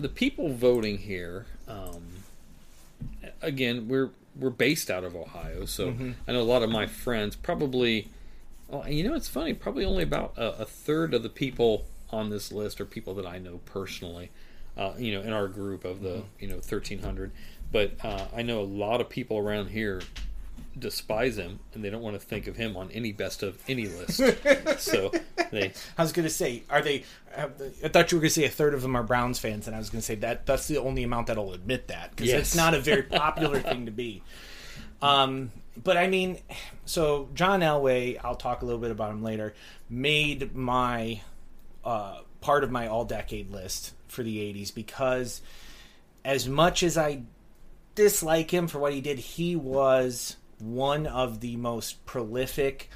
the 0.00 0.08
people 0.08 0.48
voting 0.54 0.96
here, 0.98 1.44
um, 1.68 2.02
again, 3.42 3.88
we're 3.88 4.10
we're 4.38 4.50
based 4.50 4.90
out 4.90 5.04
of 5.04 5.14
Ohio, 5.14 5.66
so 5.66 5.88
Mm-hmm. 5.88 6.12
I 6.26 6.32
know 6.32 6.40
a 6.40 6.42
lot 6.42 6.62
of 6.62 6.70
my 6.70 6.86
friends 6.86 7.36
probably. 7.36 8.08
Well, 8.68 8.88
you 8.88 9.06
know, 9.06 9.14
it's 9.14 9.28
funny. 9.28 9.52
Probably 9.52 9.84
only 9.84 10.02
about 10.02 10.32
a, 10.38 10.62
a 10.62 10.64
third 10.64 11.12
of 11.12 11.22
the 11.22 11.28
people 11.28 11.84
on 12.12 12.30
this 12.30 12.52
list 12.52 12.80
are 12.80 12.84
people 12.84 13.14
that 13.14 13.26
I 13.26 13.38
know 13.38 13.58
personally. 13.64 14.30
Uh, 14.76 14.94
you 14.98 15.12
know, 15.12 15.20
in 15.20 15.32
our 15.32 15.48
group 15.48 15.84
of 15.84 16.00
the 16.00 16.08
Mm-hmm. 16.08 16.26
you 16.40 16.48
know 16.48 16.58
thirteen 16.60 17.00
hundred, 17.02 17.32
but 17.70 17.92
uh, 18.02 18.26
I 18.34 18.40
know 18.42 18.60
a 18.60 18.64
lot 18.64 19.00
of 19.02 19.08
people 19.10 19.36
around 19.38 19.68
here 19.68 20.00
despise 20.78 21.36
him 21.36 21.58
and 21.74 21.84
they 21.84 21.90
don't 21.90 22.00
want 22.00 22.18
to 22.18 22.26
think 22.26 22.46
of 22.46 22.56
him 22.56 22.74
on 22.78 22.90
any 22.92 23.12
best 23.12 23.42
of 23.42 23.58
any 23.68 23.86
list. 23.86 24.16
so 24.78 25.12
they 25.50 25.72
I 25.98 26.02
was 26.02 26.12
going 26.12 26.24
to 26.26 26.30
say, 26.32 26.62
are 26.70 26.80
they? 26.80 27.04
uh, 27.36 27.48
I 27.84 27.88
thought 27.88 28.10
you 28.10 28.16
were 28.16 28.22
going 28.22 28.30
to 28.30 28.34
say 28.34 28.44
a 28.46 28.48
third 28.48 28.72
of 28.72 28.80
them 28.80 28.96
are 28.96 29.02
Browns 29.02 29.38
fans, 29.38 29.66
and 29.66 29.76
I 29.76 29.78
was 29.78 29.90
going 29.90 30.00
to 30.00 30.06
say 30.06 30.14
that 30.16 30.46
that's 30.46 30.68
the 30.68 30.78
only 30.78 31.02
amount 31.02 31.26
that'll 31.26 31.52
admit 31.52 31.88
that 31.88 32.10
because 32.10 32.28
Yes. 32.28 32.40
it's 32.40 32.56
not 32.56 32.72
a 32.72 32.80
very 32.80 33.02
popular 33.02 33.60
thing 33.60 33.84
to 33.84 33.92
be. 33.92 34.22
Um, 35.02 35.50
but 35.82 35.98
I 35.98 36.06
mean, 36.06 36.38
so 36.86 37.28
John 37.34 37.60
Elway, 37.60 38.18
I'll 38.24 38.36
talk 38.36 38.62
a 38.62 38.64
little 38.64 38.80
bit 38.80 38.90
about 38.90 39.10
him 39.10 39.22
later, 39.22 39.52
made 39.90 40.54
my 40.54 41.20
uh, 41.84 42.20
part 42.40 42.64
of 42.64 42.70
my 42.70 42.86
all 42.86 43.04
decade 43.04 43.50
list 43.50 43.92
for 44.08 44.22
the 44.22 44.38
'80s 44.38 44.74
because 44.74 45.42
as 46.24 46.48
much 46.48 46.82
as 46.82 46.96
I 46.96 47.22
dislike 47.94 48.52
him 48.52 48.68
for 48.68 48.78
what 48.78 48.92
he 48.92 49.00
did, 49.00 49.18
he 49.18 49.56
was 49.56 50.36
one 50.58 51.06
of 51.06 51.40
the 51.40 51.56
most 51.56 52.04
prolific 52.06 52.88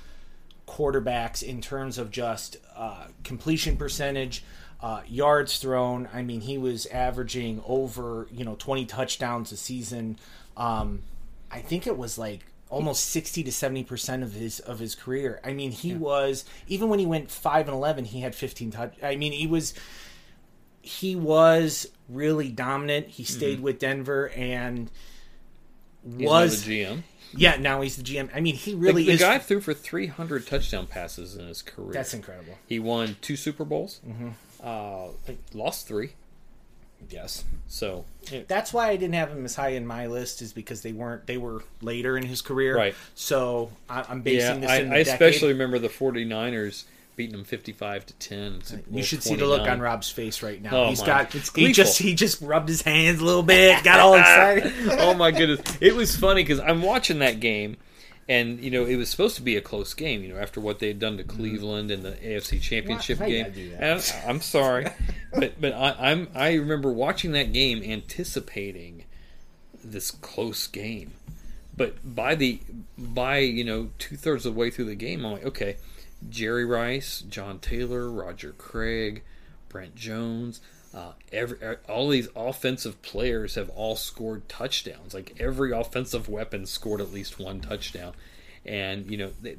quarterbacks 0.67 1.43
in 1.43 1.61
terms 1.61 1.99
of 1.99 2.11
just 2.11 2.57
uh, 2.75 3.07
completion 3.25 3.77
percentage, 3.77 4.45
uh, 4.81 5.03
yards 5.07 5.59
thrown. 5.59 6.09
I 6.13 6.23
mean, 6.23 6.41
he 6.41 6.59
was 6.59 6.87
averaging 6.87 7.63
over 7.67 8.29
you 8.31 8.45
know 8.45 8.57
twenty 8.57 8.87
touchdowns 8.87 9.53
a 9.53 9.57
season. 9.57 10.19
Um, 10.57 11.03
I 11.51 11.61
think 11.61 11.87
it 11.87 11.97
was 11.97 12.19
like 12.19 12.45
almost 12.69 13.05
sixty 13.07 13.43
to 13.45 13.53
seventy 13.53 13.85
percent 13.85 14.23
of 14.23 14.33
his 14.33 14.61
of 14.61 14.79
his 14.79 14.95
career. 14.95 15.41
I 15.45 15.53
mean, 15.53 15.71
he 15.71 15.95
was 15.95 16.45
even 16.69 16.89
when 16.89 16.99
he 16.99 17.07
went 17.07 17.31
five 17.31 17.69
and 17.69 17.75
eleven, 17.77 18.05
he 18.05 18.21
had 18.21 18.35
fifteen 18.35 18.71
touch. 18.71 18.95
I 19.03 19.17
mean, 19.17 19.33
he 19.33 19.47
was 19.47 19.75
he 20.83 21.17
was 21.17 21.89
really 22.09 22.49
dominant. 22.51 23.09
He 23.09 23.25
stayed 23.25 23.61
with 23.61 23.79
Denver 23.79 24.31
and 24.31 24.91
Mm-hmm. 26.07 26.21
he's 26.21 26.29
was 26.29 26.65
the 26.65 26.83
GM. 26.85 27.03
yeah. 27.35 27.57
Now 27.57 27.81
he's 27.81 27.97
the 27.97 28.05
GM. 28.05 28.31
I 28.33 28.39
mean, 28.39 28.55
he 28.55 28.71
The, 28.75 28.77
really 28.79 29.03
the 29.07 29.11
is. 29.15 29.21
guy 29.21 29.39
threw 29.41 29.61
for 29.61 29.75
300 29.75 30.47
touchdown 30.47 30.87
passes 30.87 31.35
in 31.35 31.49
his 31.49 31.63
career. 31.63 31.93
That's 31.95 32.15
incredible. 32.15 32.55
He 32.65 32.79
won 32.79 33.17
two 33.23 33.35
Super 33.35 33.65
Bowls. 33.65 34.01
Mm-hmm. 34.07 34.29
Uh, 34.63 35.09
lost 35.53 35.89
three. 35.89 36.11
Yes. 37.11 37.45
So 37.69 38.05
That's 38.49 38.73
why 38.73 38.89
I 38.89 38.97
didn't 38.97 39.15
have 39.15 39.31
him 39.31 39.45
as 39.45 39.55
high 39.55 39.71
in 39.71 39.87
my 39.87 40.07
list, 40.07 40.43
is 40.43 40.53
because 40.53 40.83
they 40.83 40.93
weren't 40.93 41.27
they 41.27 41.37
were 41.37 41.63
later 41.81 42.17
in 42.17 42.25
his 42.25 42.43
career. 42.43 42.77
Right. 42.77 42.95
So 43.15 43.71
I, 43.89 44.05
I'm 44.09 44.19
yeah, 44.19 44.23
basing 44.23 44.61
this 44.61 44.71
I, 44.71 44.77
in 44.79 44.89
the 44.91 44.97
I 44.97 44.99
especially 44.99 45.49
remember 45.49 45.79
the 45.79 45.89
49ers 45.89 46.85
beating 47.17 47.33
them 47.33 47.45
55 47.45 48.07
to 48.07 48.15
10. 48.15 48.39
in 48.39 48.63
Super 48.63 48.83
Bowl 48.83 48.99
You 48.99 49.03
should 49.05 49.23
see 49.23 49.35
the 49.37 49.47
look 49.47 49.63
on 49.63 49.81
Rob's 49.81 50.11
face 50.11 50.43
right 50.43 50.61
now. 50.61 50.71
Oh 50.85 50.89
He's 50.89 51.01
my- 51.01 51.07
got 51.07 51.35
it's 51.35 51.55
he 51.55 51.73
just 51.73 51.99
he 51.99 52.15
just 52.15 52.43
rubbed 52.43 52.69
his 52.69 52.83
hands 52.83 53.21
a 53.21 53.25
little 53.25 53.43
bit, 53.43 53.83
got 53.85 54.01
all 54.01 54.15
excited. 54.19 54.73
oh 54.99 55.15
my 55.15 55.31
goodness, 55.31 55.61
it 55.81 55.95
was 55.95 56.15
funny 56.17 56.43
because 56.43 56.61
I'm 56.61 56.83
watching 56.83 57.21
that 57.21 57.41
game, 57.41 57.77
and 58.29 58.61
you 58.61 58.71
know 58.71 58.85
it 58.85 58.97
was 58.97 59.09
supposed 59.09 59.37
to 59.37 59.43
be 59.43 59.57
a 59.57 59.61
close 59.61 59.95
game. 59.95 60.23
You 60.23 60.31
know 60.31 60.39
after 60.39 60.61
what 60.61 60.79
they 60.79 60.89
had 60.89 60.99
done 60.99 61.17
to 61.17 61.25
mm-hmm. 61.25 61.37
Cleveland 61.37 61.91
in 61.91 62.03
the 62.03 62.13
AFC 62.13 62.61
Championship 62.61 63.21
Why- 63.21 63.29
game. 63.29 63.45
gotta 63.45 63.55
do 63.55 63.71
that? 63.71 63.83
And 63.83 64.15
I'm, 64.25 64.31
I'm 64.31 64.41
sorry, 64.41 64.87
but 65.35 65.61
but 65.61 65.73
I, 65.73 65.97
I'm 65.99 66.29
I 66.35 66.55
remember 66.55 66.93
watching 66.93 67.33
that 67.33 67.53
game 67.53 67.83
anticipating 67.83 69.05
this 69.85 70.11
close 70.11 70.67
game, 70.67 71.13
but 71.77 71.97
by 72.05 72.35
the 72.35 72.61
by 72.99 73.39
you 73.39 73.65
know 73.65 73.91
two 73.99 74.17
thirds 74.17 74.45
of 74.47 74.55
the 74.55 74.59
way 74.59 74.71
through 74.71 74.87
the 74.87 74.95
game, 74.95 75.25
I'm 75.25 75.33
like 75.33 75.47
okay, 75.47 75.77
Jerry 76.29 76.65
Rice, 76.65 77.23
John 77.29 77.59
Taylor, 77.59 78.11
Roger 78.11 78.53
Craig, 78.53 79.23
Brent 79.69 79.95
Jones. 79.95 80.61
Uh, 80.95 81.13
every 81.33 81.59
all 81.89 82.09
these 82.09 82.29
offensive 82.35 83.01
players 83.03 83.55
have 83.57 83.69
all 83.71 83.97
scored 83.97 84.49
touchdowns. 84.49 85.13
Like 85.15 85.35
every 85.39 85.73
offensive 85.73 86.29
weapon 86.29 86.65
scored 86.67 87.01
at 87.01 87.13
least 87.13 87.39
one 87.39 87.61
touchdown, 87.61 88.15
and 88.65 89.11
you 89.11 89.17
know 89.19 89.31
they, 89.43 89.57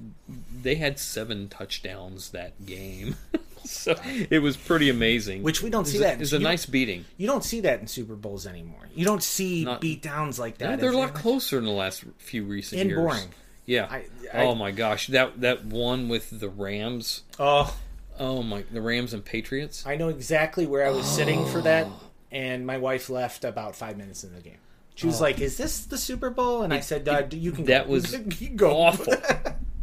they 0.61 0.75
had 0.75 0.97
seven 0.99 1.47
touchdowns 1.47 2.31
that 2.31 2.65
game. 2.65 3.15
so 3.63 3.95
it 4.31 4.41
was 4.41 4.57
pretty 4.57 4.89
amazing. 4.89 5.43
Which 5.43 5.61
we 5.61 5.69
don't 5.69 5.85
see 5.85 5.99
that. 5.99 6.19
It's 6.21 6.33
a 6.33 6.37
You- 6.37 6.43
nice 6.43 6.65
beating. 6.65 7.05
You 7.17 7.27
don't 7.27 7.43
see 7.43 7.59
that 7.61 7.81
in 7.81 7.87
Super 7.87 8.15
Bowls 8.15 8.47
anymore. 8.47 8.87
You 8.95 9.05
don't 9.05 9.21
see 9.23 9.65
Not- 9.65 9.81
beat 9.81 10.01
downs 10.01 10.39
like 10.39 10.57
that. 10.59 10.69
Yeah, 10.71 10.75
they're 10.77 10.91
a 10.91 10.97
lot 10.97 11.13
closer 11.13 11.57
in 11.59 11.65
the 11.65 11.71
last 11.71 12.03
few 12.17 12.45
recent 12.45 12.81
And 12.81 12.89
years. 12.89 12.97
boring. 12.99 13.29
Yeah. 13.67 13.87
I- 13.91 14.05
I- 14.33 14.45
oh 14.45 14.55
my 14.55 14.71
gosh, 14.71 15.07
that 15.07 15.41
that 15.41 15.65
one 15.65 16.09
with 16.09 16.39
the 16.39 16.49
Rams. 16.49 17.23
Oh, 17.37 17.77
Oh 18.19 18.41
my, 18.43 18.63
the 18.71 18.81
Rams 18.81 19.13
and 19.13 19.23
Patriots. 19.23 19.85
I 19.85 19.95
know 19.95 20.09
exactly 20.09 20.65
where 20.65 20.85
I 20.85 20.91
was 20.91 21.05
sitting 21.05 21.45
for 21.47 21.61
that, 21.61 21.87
and 22.31 22.65
my 22.65 22.77
wife 22.77 23.09
left 23.09 23.43
about 23.43 23.75
five 23.75 23.97
minutes 23.97 24.23
in 24.23 24.33
the 24.33 24.41
game. 24.41 24.57
She 24.95 25.05
was 25.05 25.21
like, 25.21 25.39
"Is 25.39 25.57
this 25.57 25.85
the 25.85 25.97
Super 25.97 26.29
Bowl?" 26.31 26.63
And 26.63 26.73
I 26.73 26.79
said, 26.79 27.07
uh, 27.07 27.23
"You 27.31 27.51
can." 27.51 27.65
That 27.65 27.85
go. 27.85 27.91
was 27.91 28.15
go. 28.55 28.71
awful, 28.75 29.13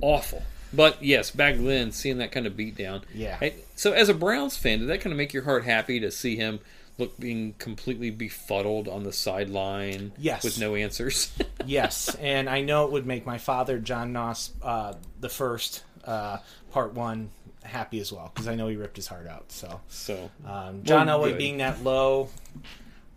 awful. 0.01 0.42
But 0.73 1.03
yes, 1.05 1.31
back 1.31 1.55
then, 1.57 1.92
seeing 1.92 2.18
that 2.18 2.33
kind 2.33 2.47
of 2.47 2.57
beat 2.57 2.77
down. 2.77 3.03
Yeah. 3.14 3.37
Hey, 3.38 3.55
So 3.77 3.92
as 3.92 4.09
a 4.09 4.14
Browns 4.14 4.57
fan, 4.57 4.81
did 4.81 4.88
that 4.88 5.01
kind 5.01 5.12
of 5.12 5.16
make 5.16 5.33
your 5.33 5.44
heart 5.44 5.64
happy 5.64 6.01
to 6.01 6.11
see 6.11 6.35
him 6.35 6.59
look 6.98 7.17
being 7.19 7.54
completely 7.61 8.11
befuddled 8.11 8.88
on 8.88 9.04
the 9.04 9.13
sideline? 9.13 10.11
Yes. 10.19 10.42
With 10.42 10.58
no 10.58 10.75
answers. 10.75 11.33
yes, 11.65 12.15
and 12.17 12.48
I 12.50 12.63
know 12.63 12.87
it 12.87 12.90
would 12.92 13.06
make 13.06 13.25
my 13.25 13.38
father, 13.38 13.79
John 13.79 14.13
Noss, 14.13 14.50
uh, 14.65 14.94
the 15.21 15.29
first 15.29 15.85
uh, 16.04 16.38
part 16.73 16.94
one, 16.94 17.31
happy 17.65 17.98
as 17.98 18.12
well 18.12 18.31
because 18.33 18.46
I 18.48 18.54
know 18.54 18.69
he 18.69 18.77
ripped 18.77 18.96
his 18.96 19.06
heart 19.06 19.27
out. 19.27 19.50
So, 19.50 19.81
so 19.88 20.31
um, 20.46 20.83
John 20.85 21.06
Well, 21.06 21.21
Elway 21.21 21.31
good. 21.31 21.38
being 21.38 21.58
that 21.58 21.83
low, 21.83 22.29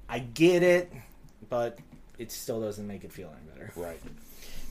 I 0.09 0.19
get 0.19 0.63
it, 0.63 0.91
but 1.49 1.77
it 2.17 2.31
still 2.31 2.61
doesn't 2.61 2.87
make 2.87 3.03
it 3.03 3.11
feel 3.11 3.29
any 3.29 3.51
better. 3.51 3.71
Right. 3.75 4.01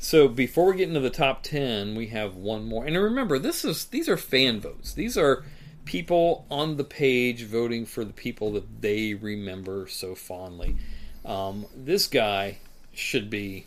So 0.01 0.29
before 0.29 0.67
we 0.73 0.77
get 0.77 0.89
into 0.89 1.01
the 1.01 1.11
top 1.11 1.43
ten, 1.43 1.95
we 1.95 2.09
have 2.09 2.37
one 2.37 2.65
more. 2.65 2.85
And 2.85 2.97
remember, 2.97 3.39
this 3.39 3.65
is 3.65 3.87
these 3.87 4.09
are 4.09 4.17
fan 4.17 4.61
votes. 4.61 4.93
These 4.93 5.17
are 5.17 5.45
people 5.85 6.45
on 6.51 6.77
the 6.77 6.85
page 6.85 7.45
voting 7.45 7.87
for 7.87 8.05
the 8.05 8.13
people 8.13 8.53
that 8.53 8.83
they 8.83 9.15
remember 9.15 9.87
so 9.89 10.15
fondly. 10.15 10.77
Um, 11.25 11.67
this 11.75 12.07
guy 12.07 12.59
should 12.93 13.31
be, 13.31 13.67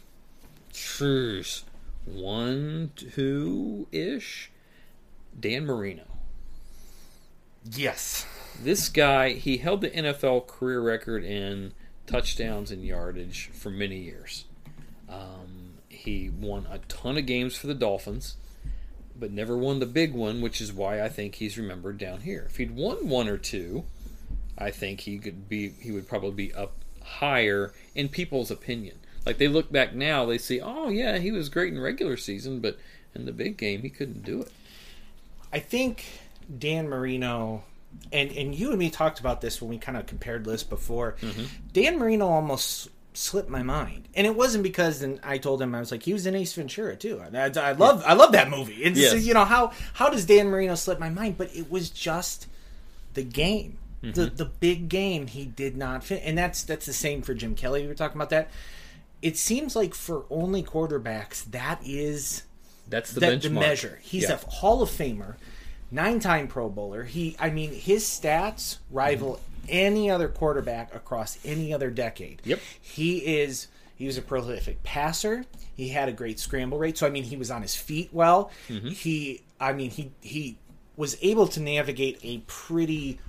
jeez, 0.73 1.63
one, 2.05 2.91
two 2.95 3.87
ish. 3.91 4.51
Dan 5.39 5.65
Marino. 5.65 6.03
Yes. 7.63 8.25
This 8.61 8.89
guy, 8.89 9.33
he 9.33 9.57
held 9.57 9.81
the 9.81 9.89
NFL 9.89 10.47
career 10.47 10.81
record 10.81 11.23
in 11.23 11.73
touchdowns 12.07 12.71
and 12.71 12.83
yardage 12.83 13.49
for 13.53 13.69
many 13.69 13.99
years. 13.99 14.45
Um, 15.07 15.73
he 15.87 16.29
won 16.29 16.67
a 16.69 16.79
ton 16.87 17.17
of 17.17 17.25
games 17.25 17.55
for 17.55 17.67
the 17.67 17.73
Dolphins, 17.73 18.35
but 19.15 19.31
never 19.31 19.57
won 19.57 19.79
the 19.79 19.85
big 19.85 20.13
one, 20.13 20.41
which 20.41 20.61
is 20.61 20.73
why 20.73 21.01
I 21.01 21.09
think 21.09 21.35
he's 21.35 21.57
remembered 21.57 21.97
down 21.97 22.21
here. 22.21 22.45
If 22.49 22.57
he'd 22.57 22.75
won 22.75 23.07
one 23.07 23.27
or 23.27 23.37
two, 23.37 23.83
I 24.57 24.71
think 24.71 25.01
he 25.01 25.17
could 25.17 25.47
be 25.47 25.69
he 25.69 25.91
would 25.91 26.07
probably 26.07 26.31
be 26.31 26.53
up 26.53 26.73
higher 27.03 27.73
in 27.95 28.09
people's 28.09 28.51
opinion. 28.51 28.97
Like 29.25 29.37
they 29.37 29.47
look 29.47 29.71
back 29.71 29.93
now, 29.93 30.25
they 30.25 30.37
see, 30.37 30.61
oh 30.61 30.89
yeah, 30.89 31.17
he 31.17 31.31
was 31.31 31.49
great 31.49 31.73
in 31.73 31.79
regular 31.79 32.17
season, 32.17 32.59
but 32.59 32.77
in 33.13 33.25
the 33.25 33.31
big 33.31 33.57
game 33.57 33.81
he 33.81 33.89
couldn't 33.89 34.23
do 34.23 34.41
it. 34.41 34.51
I 35.51 35.59
think 35.59 36.05
Dan 36.57 36.87
Marino 36.89 37.63
and 38.11 38.31
and 38.31 38.55
you 38.55 38.69
and 38.69 38.79
me 38.79 38.89
talked 38.89 39.19
about 39.19 39.41
this 39.41 39.61
when 39.61 39.69
we 39.69 39.77
kind 39.77 39.97
of 39.97 40.05
compared 40.05 40.47
lists 40.47 40.67
before. 40.67 41.15
Mm-hmm. 41.21 41.43
Dan 41.73 41.97
Marino 41.97 42.27
almost 42.27 42.89
slipped 43.13 43.49
my 43.49 43.63
mind, 43.63 44.07
and 44.15 44.25
it 44.25 44.35
wasn't 44.35 44.63
because 44.63 45.01
then 45.01 45.19
I 45.23 45.37
told 45.37 45.61
him 45.61 45.75
I 45.75 45.79
was 45.79 45.91
like 45.91 46.03
he 46.03 46.13
was 46.13 46.25
in 46.25 46.35
Ace 46.35 46.53
Ventura 46.53 46.95
too. 46.95 47.21
I, 47.21 47.37
I, 47.37 47.51
I 47.55 47.71
love 47.73 48.03
I 48.05 48.13
love 48.13 48.31
that 48.33 48.49
movie. 48.49 48.75
It's 48.75 48.99
Yes. 48.99 49.23
you 49.23 49.33
know 49.33 49.45
how 49.45 49.71
how 49.93 50.09
does 50.09 50.25
Dan 50.25 50.47
Marino 50.47 50.75
slip 50.75 50.99
my 50.99 51.09
mind? 51.09 51.37
But 51.37 51.55
it 51.55 51.69
was 51.69 51.89
just 51.89 52.47
the 53.13 53.23
game, 53.23 53.77
mm-hmm. 54.03 54.13
the 54.13 54.27
the 54.27 54.45
big 54.45 54.89
game. 54.89 55.27
He 55.27 55.45
did 55.45 55.77
not 55.77 56.03
fit, 56.03 56.21
and 56.23 56.37
that's 56.37 56.63
that's 56.63 56.85
the 56.85 56.93
same 56.93 57.21
for 57.21 57.33
Jim 57.33 57.55
Kelly. 57.55 57.81
We 57.83 57.87
were 57.87 57.95
talking 57.95 58.17
about 58.17 58.29
that. 58.29 58.49
It 59.21 59.37
seems 59.37 59.75
like 59.75 59.93
for 59.93 60.23
only 60.29 60.63
quarterbacks, 60.63 61.43
that 61.51 61.81
is 61.83 62.43
That's 62.89 63.11
the 63.11 63.19
the, 63.19 63.25
benchmark. 63.27 63.41
the 63.41 63.49
measure. 63.51 63.99
He's 64.01 64.23
Yeah. 64.23 64.33
a 64.33 64.37
Hall 64.49 64.81
of 64.81 64.89
Famer, 64.89 65.35
nine-time 65.91 66.47
Pro 66.47 66.69
Bowler. 66.69 67.03
He, 67.03 67.35
I 67.39 67.49
mean, 67.49 67.71
his 67.73 68.03
stats 68.03 68.77
rival 68.91 69.39
any 69.67 70.09
other 70.09 70.27
quarterback 70.27 70.93
across 70.95 71.37
any 71.45 71.73
other 71.73 71.89
decade. 71.91 72.41
Yep. 72.45 72.59
He 72.81 73.17
is. 73.39 73.67
He 73.95 74.05
was 74.07 74.17
a 74.17 74.21
prolific 74.21 74.81
passer. 74.83 75.45
He 75.75 75.89
had 75.89 76.09
a 76.09 76.11
great 76.11 76.39
scramble 76.39 76.77
rate. 76.79 76.97
So 76.97 77.05
I 77.05 77.09
mean, 77.09 77.23
he 77.23 77.37
was 77.37 77.51
on 77.51 77.61
his 77.61 77.75
feet 77.75 78.09
well. 78.11 78.51
He, 78.67 79.41
I 79.59 79.73
mean, 79.73 79.89
he 79.91 80.11
he 80.21 80.57
was 80.97 81.17
able 81.21 81.47
to 81.49 81.59
navigate 81.59 82.19
a 82.23 82.39
pretty 82.47 83.19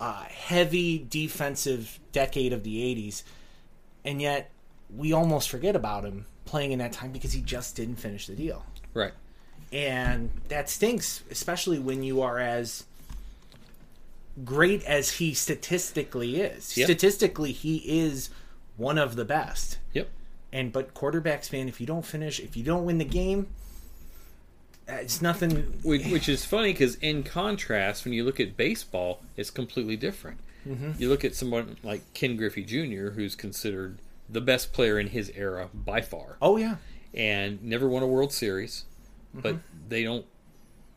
uh, 0.00 0.22
heavy 0.24 1.04
defensive 1.10 1.98
decade 2.12 2.52
of 2.52 2.62
the 2.62 2.78
'80s, 2.78 3.22
and 4.04 4.22
yet 4.22 4.50
we 4.96 5.12
almost 5.12 5.50
forget 5.50 5.76
about 5.76 6.04
him 6.04 6.26
playing 6.44 6.72
in 6.72 6.78
that 6.78 6.92
time 6.92 7.12
because 7.12 7.32
he 7.32 7.40
just 7.42 7.76
didn't 7.76 7.96
finish 7.96 8.26
the 8.26 8.34
deal 8.34 8.64
right. 8.94 9.12
and 9.72 10.30
that 10.48 10.68
stinks 10.68 11.22
especially 11.30 11.78
when 11.78 12.02
you 12.02 12.20
are 12.22 12.38
as 12.38 12.84
great 14.44 14.84
as 14.84 15.12
he 15.12 15.34
statistically 15.34 16.40
is 16.40 16.76
Yep. 16.76 16.86
statistically 16.86 17.52
he 17.52 17.76
is 18.00 18.30
one 18.76 18.98
of 18.98 19.16
the 19.16 19.24
best 19.24 19.78
Yep. 19.92 20.08
and 20.52 20.72
but 20.72 20.94
quarterbacks 20.94 21.52
man 21.52 21.68
if 21.68 21.80
you 21.80 21.86
don't 21.86 22.04
finish 22.06 22.38
if 22.40 22.56
you 22.56 22.62
don't 22.62 22.84
win 22.84 22.98
the 22.98 23.04
game 23.04 23.48
uh, 24.88 24.92
it's 24.94 25.20
nothing 25.20 25.50
Which, 25.82 26.06
which 26.06 26.28
is 26.30 26.46
funny 26.46 26.72
because, 26.72 26.94
in 26.94 27.22
contrast, 27.22 28.06
when 28.06 28.14
you 28.14 28.24
look 28.24 28.40
at 28.40 28.56
baseball, 28.56 29.20
it's 29.36 29.50
completely 29.50 29.96
different. 29.96 30.40
Mm-hmm. 30.66 30.92
You 30.98 31.10
look 31.10 31.26
at 31.26 31.34
someone 31.34 31.76
like 31.82 32.00
Ken 32.14 32.38
Griffey 32.38 32.64
Jr., 32.64 33.10
who's 33.10 33.34
considered 33.34 33.98
the 34.30 34.40
best 34.40 34.72
player 34.72 34.98
in 34.98 35.08
his 35.08 35.30
era 35.36 35.68
by 35.74 36.00
far, 36.00 36.36
oh 36.40 36.56
yeah 36.56 36.76
and 37.14 37.62
never 37.62 37.88
won 37.88 38.02
a 38.02 38.06
World 38.06 38.32
Series, 38.32 38.84
but 39.34 39.54
Mm-hmm. 39.56 39.88
they 39.88 40.02
don't. 40.04 40.26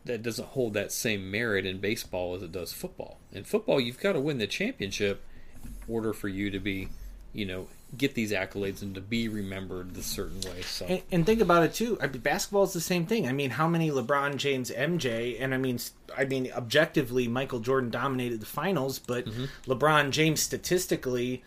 That 0.05 0.23
doesn't 0.23 0.47
hold 0.49 0.73
that 0.73 0.91
same 0.91 1.29
merit 1.29 1.65
in 1.65 1.77
baseball 1.79 2.33
as 2.35 2.41
it 2.41 2.51
does 2.51 2.73
football. 2.73 3.19
In 3.31 3.43
football, 3.43 3.79
you've 3.79 3.99
got 3.99 4.13
to 4.13 4.19
win 4.19 4.39
the 4.39 4.47
championship 4.47 5.23
in 5.63 5.93
order 5.93 6.11
for 6.11 6.27
you 6.27 6.49
to 6.49 6.59
be, 6.59 6.87
you 7.33 7.45
know, 7.45 7.67
get 7.95 8.15
these 8.15 8.31
accolades 8.31 8.81
and 8.81 8.95
to 8.95 9.01
be 9.01 9.27
remembered 9.27 9.93
the 9.93 10.01
certain 10.01 10.41
way. 10.41 10.61
So 10.63 10.87
And, 10.87 11.01
and 11.11 11.25
think 11.25 11.39
about 11.39 11.61
it 11.63 11.75
too. 11.75 11.99
I 12.01 12.07
mean, 12.07 12.21
basketball 12.21 12.63
is 12.63 12.73
the 12.73 12.81
same 12.81 13.05
thing. 13.05 13.27
I 13.27 13.31
mean, 13.31 13.51
how 13.51 13.67
many 13.67 13.91
LeBron 13.91 14.37
James, 14.37 14.71
MJ, 14.71 15.37
and 15.39 15.53
I 15.53 15.57
mean, 15.57 15.77
I 16.17 16.25
mean, 16.25 16.51
objectively, 16.51 17.27
Michael 17.27 17.59
Jordan 17.59 17.91
dominated 17.91 18.39
the 18.39 18.47
finals, 18.47 18.97
but 18.97 19.25
LeBron 19.67 20.09
James 20.09 20.41
statistically, 20.41 21.43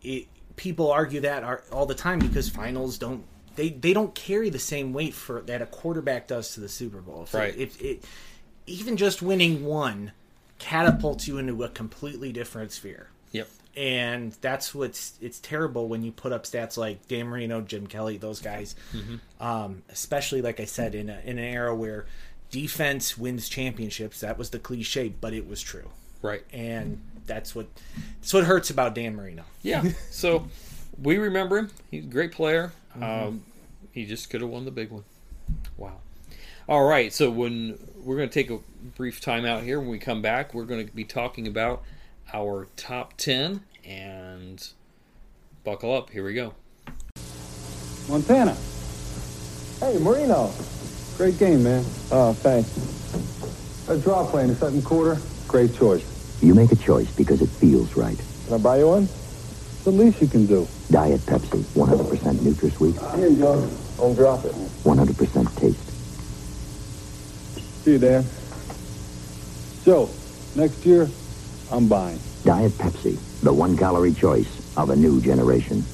it, 0.00 0.26
people 0.56 0.90
argue 0.90 1.20
that 1.20 1.44
all 1.70 1.84
the 1.84 1.94
time 1.94 2.18
because 2.18 2.48
finals 2.48 2.96
don't 2.96 3.24
they 3.56 3.70
they 3.70 3.92
don't 3.92 4.14
carry 4.14 4.50
the 4.50 4.58
same 4.58 4.92
weight 4.92 5.14
for 5.14 5.40
that 5.42 5.62
a 5.62 5.66
quarterback 5.66 6.26
does 6.28 6.54
to 6.54 6.60
the 6.60 6.68
Super 6.68 7.00
Bowl. 7.00 7.26
Right. 7.32 7.56
If 7.56 7.80
it, 7.80 8.04
even 8.66 8.96
just 8.96 9.22
winning 9.22 9.64
one 9.64 10.12
catapults 10.58 11.28
you 11.28 11.38
into 11.38 11.62
a 11.64 11.68
completely 11.68 12.32
different 12.32 12.72
sphere 12.72 13.08
yep, 13.32 13.48
and 13.76 14.32
that's 14.40 14.74
what's 14.74 15.14
it's 15.20 15.38
terrible 15.40 15.88
when 15.88 16.02
you 16.02 16.12
put 16.12 16.32
up 16.32 16.44
stats 16.44 16.76
like 16.76 17.06
Dan 17.08 17.26
Marino, 17.26 17.60
Jim 17.60 17.86
Kelly, 17.86 18.16
those 18.16 18.40
guys. 18.40 18.74
Um, 19.40 19.82
especially 19.90 20.40
like 20.42 20.60
I 20.60 20.64
said 20.64 20.94
in 20.94 21.10
a, 21.10 21.20
in 21.24 21.38
an 21.38 21.44
era 21.44 21.74
where 21.74 22.06
defense 22.50 23.18
wins 23.18 23.48
championships. 23.48 24.20
That 24.20 24.38
was 24.38 24.50
the 24.50 24.58
cliche, 24.58 25.08
but 25.08 25.34
it 25.34 25.46
was 25.46 25.60
true, 25.60 25.90
right. 26.22 26.44
and 26.52 27.00
that's 27.26 27.54
what 27.54 27.66
that's 28.20 28.32
what 28.32 28.44
hurts 28.44 28.70
about 28.70 28.94
Dan 28.94 29.16
Marino. 29.16 29.42
Yeah. 29.62 29.84
So 30.10 30.48
we 31.02 31.18
remember 31.18 31.58
him. 31.58 31.70
He's 31.90 32.04
a 32.04 32.08
great 32.08 32.32
player. 32.32 32.72
Um, 33.00 33.42
he 33.92 34.06
just 34.06 34.30
could 34.30 34.40
have 34.40 34.50
won 34.50 34.64
the 34.64 34.70
big 34.70 34.90
one. 34.90 35.04
Wow. 35.76 35.98
All 36.68 36.84
right. 36.84 37.12
So 37.12 37.30
when 37.30 37.78
we're 37.96 38.16
going 38.16 38.28
to 38.28 38.34
take 38.34 38.50
a 38.50 38.58
brief 38.96 39.20
time 39.20 39.44
out 39.44 39.62
here, 39.62 39.80
when 39.80 39.88
we 39.88 39.98
come 39.98 40.22
back, 40.22 40.54
we're 40.54 40.64
going 40.64 40.86
to 40.86 40.94
be 40.94 41.04
talking 41.04 41.46
about 41.46 41.82
our 42.32 42.68
top 42.76 43.16
ten 43.16 43.62
and 43.84 44.66
buckle 45.62 45.94
up. 45.94 46.10
Here 46.10 46.24
we 46.24 46.34
go. 46.34 46.54
Montana. 48.08 48.56
Hey, 49.80 49.98
Marino. 49.98 50.52
Great 51.16 51.38
game, 51.38 51.62
man. 51.62 51.84
Oh, 52.10 52.32
thanks. 52.32 52.68
A 53.88 53.98
draw 53.98 54.26
play 54.26 54.42
in 54.42 54.48
the 54.48 54.54
second 54.54 54.84
quarter. 54.84 55.20
Great 55.46 55.74
choice. 55.74 56.04
You 56.42 56.54
make 56.54 56.72
a 56.72 56.76
choice 56.76 57.10
because 57.14 57.42
it 57.42 57.48
feels 57.48 57.96
right. 57.96 58.18
Can 58.46 58.54
I 58.54 58.58
buy 58.58 58.78
you 58.78 58.88
one? 58.88 59.04
It's 59.04 59.84
the 59.84 59.90
least 59.90 60.20
you 60.20 60.28
can 60.28 60.46
do. 60.46 60.66
Diet 60.90 61.20
Pepsi, 61.22 61.62
100% 61.74 62.34
NutraSweet, 62.36 63.16
Here 63.16 63.28
you 63.28 63.36
go. 63.36 63.68
Don't 63.96 64.14
drop 64.14 64.44
it. 64.44 64.52
100% 64.52 65.56
taste. 65.56 65.90
See 67.84 67.92
you, 67.92 67.98
Dan. 67.98 68.24
Joe, 69.84 70.08
next 70.54 70.84
year, 70.86 71.08
I'm 71.70 71.88
buying. 71.88 72.18
Diet 72.44 72.72
Pepsi, 72.72 73.18
the 73.40 73.52
one-calorie 73.52 74.14
choice 74.14 74.76
of 74.76 74.90
a 74.90 74.96
new 74.96 75.20
generation. 75.20 75.84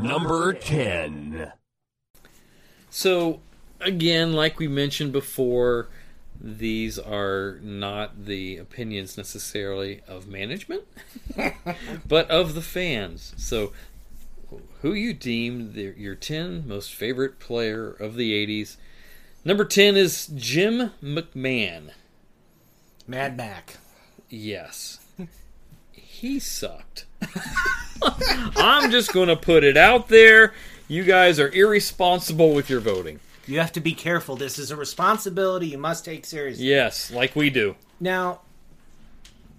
Number 0.00 0.52
10. 0.52 1.52
So 2.90 3.40
again, 3.80 4.32
like 4.32 4.58
we 4.58 4.68
mentioned 4.68 5.12
before, 5.12 5.88
these 6.40 6.98
are 6.98 7.58
not 7.62 8.24
the 8.24 8.56
opinions 8.56 9.16
necessarily 9.16 10.00
of 10.08 10.26
management, 10.26 10.84
but 12.08 12.30
of 12.30 12.54
the 12.54 12.62
fans. 12.62 13.34
So, 13.36 13.72
who 14.80 14.94
you 14.94 15.12
deem 15.12 15.74
the, 15.74 15.94
your 15.96 16.14
10 16.14 16.66
most 16.66 16.94
favorite 16.94 17.38
player 17.38 17.90
of 17.90 18.14
the 18.14 18.32
80s? 18.46 18.76
Number 19.44 19.64
10 19.64 19.96
is 19.96 20.28
Jim 20.28 20.92
McMahon. 21.02 21.90
Mad 23.06 23.36
Mac. 23.36 23.78
Yes. 24.28 24.98
He 25.92 26.38
sucked. 26.38 27.06
I'm 28.56 28.90
just 28.90 29.14
going 29.14 29.28
to 29.28 29.36
put 29.36 29.64
it 29.64 29.78
out 29.78 30.08
there. 30.08 30.52
You 30.86 31.02
guys 31.02 31.40
are 31.40 31.48
irresponsible 31.48 32.52
with 32.52 32.68
your 32.68 32.80
voting. 32.80 33.20
You 33.50 33.58
have 33.58 33.72
to 33.72 33.80
be 33.80 33.94
careful. 33.94 34.36
This 34.36 34.60
is 34.60 34.70
a 34.70 34.76
responsibility 34.76 35.66
you 35.66 35.78
must 35.78 36.04
take 36.04 36.24
seriously. 36.24 36.66
Yes, 36.66 37.10
like 37.10 37.34
we 37.34 37.50
do. 37.50 37.74
Now, 37.98 38.42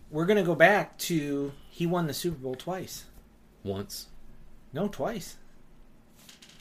we're 0.09 0.25
gonna 0.25 0.43
go 0.43 0.55
back 0.55 0.97
to 0.99 1.51
he 1.69 1.85
won 1.85 2.07
the 2.07 2.13
Super 2.13 2.37
Bowl 2.37 2.55
twice. 2.55 3.03
Once. 3.63 4.07
No, 4.71 4.87
twice. 4.87 5.35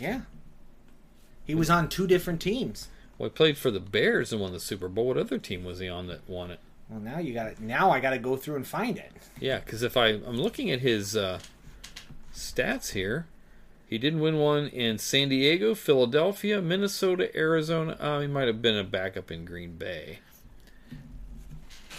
Yeah. 0.01 0.23
He 1.45 1.55
was 1.55 1.71
on 1.71 1.89
two 1.89 2.09
different 2.09 2.41
teams. 2.41 2.89
Well, 3.17 3.29
he 3.29 3.35
played 3.35 3.57
for 3.57 3.71
the 3.71 3.81
Bears 3.81 4.33
and 4.33 4.41
won 4.41 4.53
the 4.53 4.59
Super 4.59 4.89
Bowl. 4.89 5.07
What 5.07 5.17
other 5.17 5.39
team 5.39 5.63
was 5.63 5.79
he 5.79 5.89
on 5.89 6.09
that 6.09 6.29
won 6.29 6.51
it? 6.51 6.59
Well, 6.89 6.99
now 6.99 7.19
you 7.19 7.33
got 7.33 7.57
to 7.57 7.65
Now 7.65 7.93
I 7.93 8.01
got 8.01 8.11
to 8.11 8.19
go 8.19 8.37
through 8.37 8.57
and 8.57 8.67
find 8.67 8.99
it. 8.99 9.13
Yeah, 9.39 9.61
because 9.61 9.85
if 9.85 9.97
I 9.97 10.09
I'm 10.09 10.41
looking 10.41 10.69
at 10.73 10.81
his 10.81 11.17
uh, 11.17 11.39
stats 12.35 12.91
here, 12.91 13.27
he 13.91 13.99
didn't 13.99 14.21
win 14.21 14.39
one 14.39 14.69
in 14.69 14.97
San 14.99 15.29
Diego, 15.29 15.75
Philadelphia, 15.75 16.63
Minnesota, 16.63 17.37
Arizona. 17.37 17.97
Uh, 18.01 18.21
he 18.21 18.27
might 18.29 18.47
have 18.47 18.63
been 18.63 18.77
a 18.77 18.85
backup 18.85 19.31
in 19.31 19.45
Green 19.45 19.73
Bay. 19.77 20.21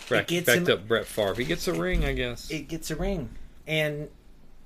Back, 0.10 0.28
gets 0.28 0.46
backed 0.48 0.68
him- 0.68 0.74
up 0.74 0.88
Brett 0.88 1.06
Favre. 1.06 1.36
He 1.36 1.46
gets 1.46 1.68
a 1.68 1.74
ring, 1.74 2.04
I 2.04 2.14
guess. 2.14 2.50
It 2.52 2.68
gets 2.68 2.92
a 2.92 2.96
ring, 2.96 3.30
and 3.68 4.10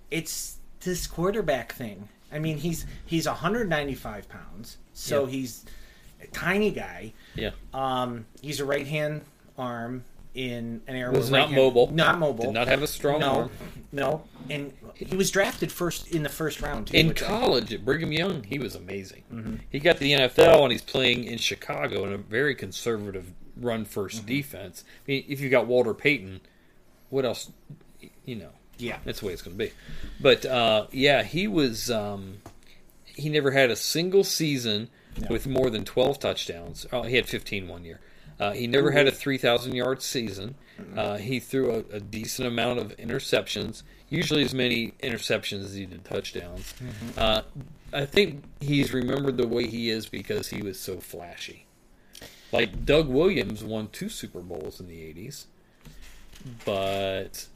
it's 0.10 0.58
this 0.82 1.06
quarterback 1.08 1.74
thing. 1.74 2.10
I 2.32 2.40
mean, 2.40 2.58
he's 2.58 2.86
he's 3.06 3.28
195 3.28 4.28
pounds, 4.30 4.78
so 4.94 5.26
Yeah. 5.26 5.32
he's 5.32 5.66
a 6.22 6.28
tiny 6.28 6.72
guy. 6.72 7.14
yeah. 7.36 7.52
Um, 7.74 8.26
he's 8.42 8.60
a 8.60 8.66
right 8.66 8.88
hand 8.88 9.22
arm, 9.58 10.04
in 10.36 10.82
an 10.88 10.96
era 10.96 11.12
Was 11.12 11.32
not 11.32 11.52
mobile. 11.52 11.90
not 11.92 12.20
mobile, 12.20 12.46
Did 12.46 12.54
not 12.54 12.68
have 12.68 12.84
a 12.84 12.88
strong 12.88 13.22
no, 13.22 13.28
arm. 13.32 13.52
No, 13.92 14.24
and 14.50 14.74
he 14.96 15.16
was 15.16 15.32
drafted 15.32 15.72
first 15.72 16.08
in 16.10 16.24
the 16.24 16.30
first 16.30 16.62
round 16.62 16.88
too, 16.88 16.98
In 16.98 17.14
college 17.14 17.74
at 17.74 17.84
Brigham 17.86 18.12
Young, 18.12 18.44
he 18.44 18.60
was 18.60 18.76
amazing. 18.76 19.24
Mhm. 19.34 19.60
He 19.70 19.80
got 19.80 19.94
to 19.94 20.00
the 20.00 20.12
NFL 20.14 20.64
and 20.64 20.72
he's 20.72 20.82
playing 20.82 21.24
in 21.24 21.38
Chicago 21.38 22.06
in 22.06 22.14
a 22.14 22.18
very 22.18 22.54
conservative 22.54 23.32
run 23.56 23.86
1st 23.86 24.18
Mm-hmm. 24.18 24.26
defense. 24.28 24.84
I 25.08 25.12
mean, 25.12 25.26
if 25.30 25.40
you 25.40 25.50
got 25.50 25.66
Walter 25.68 25.94
Payton, 25.94 26.42
what 27.10 27.24
else? 27.26 27.52
You 28.26 28.36
know, 28.36 28.50
Yeah. 28.78 28.98
that's 29.06 29.22
the 29.22 29.28
way 29.28 29.34
it's 29.34 29.42
going 29.42 29.58
to 29.58 29.64
be. 29.66 29.72
But 30.20 30.46
uh, 30.46 30.88
yeah, 30.92 31.24
he 31.24 31.48
was. 31.48 31.90
Um, 31.90 32.40
he 33.06 33.30
never 33.30 33.52
had 33.52 33.72
a 33.72 33.78
single 33.78 34.26
season 34.26 34.90
No. 35.22 35.28
with 35.30 35.48
more 35.48 35.70
than 35.70 35.86
twelve 35.86 36.20
touchdowns. 36.20 36.86
Oh, 36.92 37.04
he 37.04 37.16
had 37.16 37.26
15 37.28 37.70
one 37.70 37.86
year. 37.86 38.02
Uh, 38.40 38.52
he 38.52 38.68
never 38.68 38.92
had 38.92 39.08
a 39.08 39.12
three 39.12 39.38
thousand 39.38 39.76
yard 39.76 40.02
season. 40.02 40.56
Uh, 40.96 41.16
he 41.18 41.40
threw 41.40 41.72
a, 41.72 41.96
a 41.96 42.00
decent 42.02 42.48
amount 42.48 42.80
of 42.80 42.96
interceptions, 42.98 43.84
usually 44.10 44.44
as 44.44 44.54
many 44.54 44.92
interceptions 45.02 45.64
as 45.64 45.74
he 45.74 45.86
did 45.86 46.04
touchdowns. 46.04 46.74
Mhm. 46.82 47.18
Uh, 47.18 47.42
I 47.94 48.06
think 48.06 48.44
he's 48.60 48.94
remembered 48.94 49.38
the 49.38 49.48
way 49.48 49.68
he 49.68 49.90
is 49.90 50.06
because 50.08 50.50
he 50.50 50.62
was 50.62 50.78
so 50.78 51.00
flashy. 51.00 51.66
Like 52.52 52.86
Doug 52.86 53.08
Williams 53.08 53.64
won 53.64 53.88
two 53.94 54.10
Super 54.10 54.42
Bowls 54.42 54.82
in 54.82 54.88
the 54.88 55.00
'80s, 55.00 55.46
but 56.66 57.48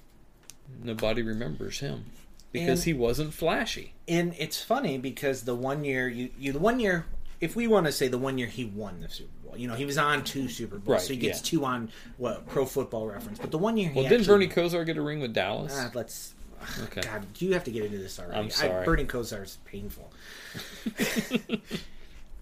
nobody 0.83 1.21
remembers 1.21 1.79
him 1.79 2.05
because 2.51 2.79
And- 2.79 2.85
he 2.85 2.93
wasn't 2.93 3.33
flashy. 3.33 3.93
and 4.07 4.33
it's 4.39 4.61
funny 4.61 4.97
because 4.97 5.43
the 5.43 5.55
one 5.55 5.83
year 5.83 6.07
you, 6.07 6.29
you 6.39 6.51
the 6.53 6.59
one 6.59 6.79
year 6.79 7.05
if 7.41 7.55
we 7.55 7.67
want 7.67 7.85
to 7.85 7.91
say 7.91 8.07
the 8.07 8.17
one 8.17 8.37
year 8.37 8.47
he 8.47 8.65
won 8.65 8.99
the 9.01 9.09
Super 9.09 9.29
Bowl, 9.43 9.57
you 9.57 9.67
know 9.67 9.75
he 9.75 9.85
was 9.85 9.97
on 9.97 10.23
two 10.23 10.47
Super 10.49 10.77
Bowls, 10.77 10.87
Right, 10.87 11.01
so 11.01 11.13
he 11.13 11.19
gets 11.19 11.39
yeah. 11.39 11.59
two 11.59 11.65
on 11.65 11.89
what 12.17 12.47
Pro 12.47 12.65
Football 12.65 13.07
Reference. 13.07 13.39
But 13.39 13.51
the 13.51 13.57
one 13.57 13.77
year 13.77 13.89
he 13.89 13.95
Well, 13.99 14.09
didn't 14.09 14.21
actually- 14.29 14.47
Bernie 14.47 14.69
Kosar 14.69 14.85
get 14.85 14.97
a 14.97 15.01
ring 15.01 15.19
with 15.19 15.33
Dallas? 15.33 15.73
Ah, 15.77 15.91
let's. 15.93 16.33
Okay. 16.83 16.99
God, 17.01 17.25
you 17.37 17.53
have 17.53 17.63
to 17.63 17.71
get 17.71 17.85
into 17.85 17.97
this 17.99 18.19
already? 18.19 18.37
I'm 18.37 18.45
I, 18.47 18.49
sorry. 18.49 18.85
Bernie 18.85 19.05
Kosar 19.05 19.43
is 19.43 19.57
painful. 19.63 20.11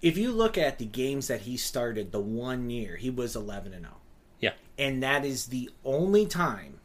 if 0.02 0.18
you 0.18 0.32
look 0.32 0.58
at 0.58 0.80
the 0.80 0.86
games 0.86 1.28
that 1.28 1.42
he 1.42 1.58
started, 1.58 2.12
the 2.12 2.20
one 2.20 2.70
year 2.70 2.96
he 2.96 3.10
was 3.10 3.36
eleven 3.36 3.74
and 3.74 3.84
zero. 3.84 3.96
Yeah. 4.40 4.54
and 4.78 5.02
that 5.04 5.26
is 5.26 5.48
the 5.48 5.70
only 5.84 6.26
time 6.28 6.80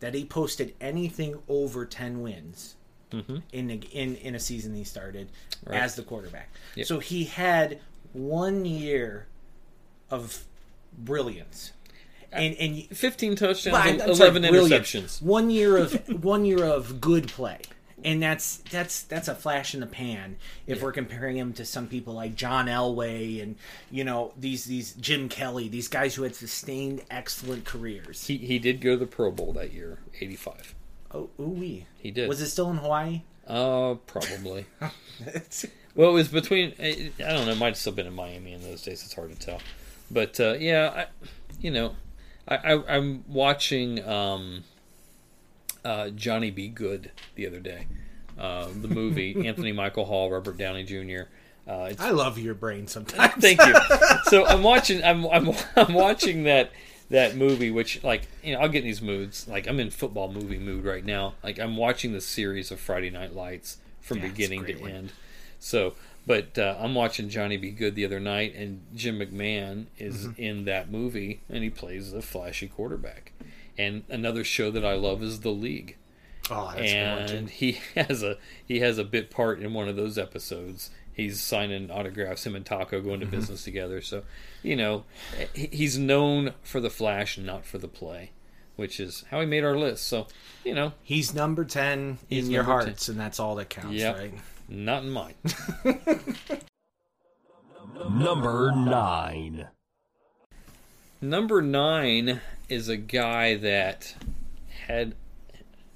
that 0.00 0.14
he 0.14 0.24
posted 0.24 0.74
anything 0.80 1.40
over 1.48 1.84
ten 1.84 2.22
wins 2.22 2.76
Mhm. 3.12 3.42
in 3.52 3.70
a, 3.70 3.74
in 3.74 4.16
in 4.16 4.34
a 4.34 4.40
season 4.40 4.74
he 4.74 4.84
started 4.84 5.28
Right. 5.64 5.80
as 5.80 5.94
the 5.96 6.02
quarterback. 6.02 6.50
Yep. 6.76 6.86
So 6.86 6.98
he 6.98 7.24
had 7.24 7.80
one 8.12 8.64
year 8.64 9.26
of 10.10 10.44
brilliance. 10.96 11.72
And 12.30 12.54
and 12.56 12.84
15 12.96 13.36
touchdowns, 13.36 13.72
Well, 13.72 13.82
I'm 13.82 14.14
sorry, 14.14 14.30
11 14.30 14.42
interceptions. 14.42 15.22
One 15.22 15.48
year 15.50 15.76
of 15.78 15.94
one 16.22 16.44
year 16.44 16.62
of 16.64 17.00
good 17.00 17.28
play. 17.28 17.60
And 18.04 18.22
that's 18.22 18.58
that's 18.70 19.02
that's 19.02 19.26
a 19.26 19.34
flash 19.34 19.74
in 19.74 19.80
the 19.80 19.86
pan 19.86 20.36
if 20.68 20.80
we're 20.82 20.92
comparing 20.92 21.36
him 21.36 21.52
to 21.54 21.64
some 21.64 21.88
people 21.88 22.14
like 22.14 22.36
John 22.36 22.66
Elway 22.66 23.42
and 23.42 23.56
you 23.90 24.04
know 24.04 24.32
these 24.38 24.66
these 24.66 24.92
Jim 24.92 25.28
Kelly 25.28 25.68
these 25.68 25.88
guys 25.88 26.14
who 26.14 26.22
had 26.22 26.36
sustained 26.36 27.02
excellent 27.10 27.64
careers. 27.64 28.26
He 28.26 28.36
he 28.36 28.58
did 28.60 28.80
go 28.80 28.92
to 28.92 28.98
the 28.98 29.06
Pro 29.06 29.32
Bowl 29.32 29.52
that 29.54 29.72
year, 29.72 29.98
'85. 30.20 30.74
Oh, 31.12 31.30
ooh 31.40 31.48
wee. 31.48 31.86
He 31.98 32.10
did. 32.10 32.28
Was 32.28 32.40
it 32.40 32.48
still 32.48 32.70
in 32.70 32.78
Hawaii? 32.78 33.22
Uh, 33.46 33.94
probably. 34.06 34.66
well, 35.94 36.10
it 36.10 36.12
was 36.12 36.28
between. 36.28 36.74
I 36.78 37.10
don't 37.18 37.46
know. 37.46 37.52
It 37.52 37.58
might 37.58 37.68
have 37.68 37.76
still 37.76 37.94
been 37.94 38.06
in 38.06 38.14
Miami 38.14 38.52
in 38.52 38.62
those 38.62 38.82
days. 38.82 39.02
It's 39.04 39.14
hard 39.14 39.30
to 39.30 39.38
tell. 39.38 39.60
But 40.10 40.38
uh, 40.38 40.54
yeah, 40.58 40.92
I, 40.94 41.26
you 41.60 41.70
know, 41.70 41.96
I, 42.46 42.56
I 42.56 42.96
I'm 42.96 43.24
watching 43.26 44.06
um, 44.06 44.64
uh, 45.84 46.10
Johnny 46.10 46.50
Be 46.50 46.68
Good 46.68 47.10
the 47.34 47.46
other 47.46 47.60
day. 47.60 47.86
Uh, 48.38 48.68
the 48.80 48.88
movie 48.88 49.34
Anthony 49.46 49.72
Michael 49.72 50.04
Hall, 50.04 50.30
Robert 50.30 50.56
Downey 50.58 50.84
Jr. 50.84 51.28
Uh, 51.66 51.88
it's, 51.90 52.00
I 52.00 52.10
love 52.10 52.38
your 52.38 52.54
brain 52.54 52.86
sometimes. 52.86 53.34
Thank 53.34 53.60
you. 53.64 53.74
So 54.24 54.44
I'm 54.46 54.62
watching. 54.62 55.02
I'm 55.02 55.26
I'm 55.26 55.54
I'm 55.74 55.94
watching 55.94 56.42
that 56.44 56.70
that 57.10 57.36
movie, 57.36 57.70
which 57.70 58.02
like 58.04 58.22
you 58.42 58.54
know 58.54 58.60
I'll 58.60 58.68
get 58.68 58.80
in 58.80 58.84
these 58.84 59.02
moods. 59.02 59.46
Like 59.48 59.66
I'm 59.66 59.80
in 59.80 59.90
football 59.90 60.32
movie 60.32 60.58
mood 60.58 60.84
right 60.84 61.04
now. 61.04 61.34
Like 61.42 61.58
I'm 61.58 61.76
watching 61.76 62.12
the 62.12 62.20
series 62.20 62.70
of 62.70 62.80
Friday 62.80 63.10
Night 63.10 63.34
Lights 63.34 63.78
from 64.00 64.18
Yeah, 64.18 64.28
beginning 64.28 64.64
to 64.66 64.74
one. 64.76 64.90
end. 64.90 65.12
So, 65.58 65.94
but 66.26 66.56
uh, 66.58 66.76
I'm 66.78 66.94
watching 66.94 67.28
Johnny 67.28 67.56
Be 67.56 67.70
Good 67.72 67.94
the 67.94 68.04
other 68.04 68.20
night, 68.20 68.54
and 68.54 68.82
Jim 68.94 69.18
McMahon 69.18 69.86
is 69.98 70.26
Mhm. 70.28 70.38
in 70.38 70.64
that 70.66 70.90
movie, 70.90 71.40
and 71.48 71.64
he 71.64 71.70
plays 71.70 72.12
a 72.12 72.22
flashy 72.22 72.68
quarterback. 72.68 73.32
And 73.76 74.04
another 74.08 74.44
show 74.44 74.70
that 74.70 74.84
I 74.84 74.94
love 74.94 75.22
is 75.22 75.40
The 75.40 75.50
League 75.50 75.96
Oh, 76.50 76.72
that's 76.74 76.90
and 76.92 77.50
he 77.50 77.72
has 77.94 78.22
a 78.22 78.38
he 78.66 78.80
has 78.80 78.98
a 78.98 79.04
bit 79.04 79.30
part 79.30 79.60
in 79.60 79.72
one 79.74 79.88
of 79.88 79.96
those 79.96 80.16
episodes. 80.18 80.90
He's 81.12 81.40
signing 81.40 81.90
autographs. 81.90 82.46
Him 82.46 82.54
and 82.54 82.64
Taco 82.64 83.00
go 83.00 83.12
into 83.14 83.26
Mhm. 83.26 83.30
business 83.32 83.64
together. 83.64 84.00
So, 84.00 84.22
you 84.62 84.76
know, 84.76 85.04
he's 85.54 85.96
known 85.98 86.54
for 86.62 86.80
the 86.80 86.90
flash, 86.90 87.38
not 87.38 87.64
for 87.64 87.78
the 87.78 87.88
play, 87.88 88.30
which 88.76 88.98
is 89.00 89.24
how 89.30 89.40
he 89.40 89.46
made 89.46 89.64
our 89.64 89.76
list. 89.76 90.04
So, 90.06 90.26
you 90.64 90.74
know, 90.74 90.92
He's 91.02 91.32
number 91.34 91.64
ten 91.64 92.18
He's 92.28 92.46
in 92.46 92.50
your 92.52 92.62
number 92.62 92.78
10. 92.80 92.86
hearts, 92.88 93.08
and 93.08 93.18
that's 93.20 93.38
all 93.40 93.54
that 93.56 93.70
counts, 93.70 93.94
Yep. 93.96 94.16
right? 94.18 94.34
not 94.68 95.02
in 95.02 95.10
mine. 95.10 95.34
Number 98.10 98.70
nine. 98.72 99.68
Number 101.20 101.60
nine 101.62 102.40
is 102.68 102.88
a 102.88 102.96
guy 102.96 103.56
that 103.56 104.14
had 104.86 105.14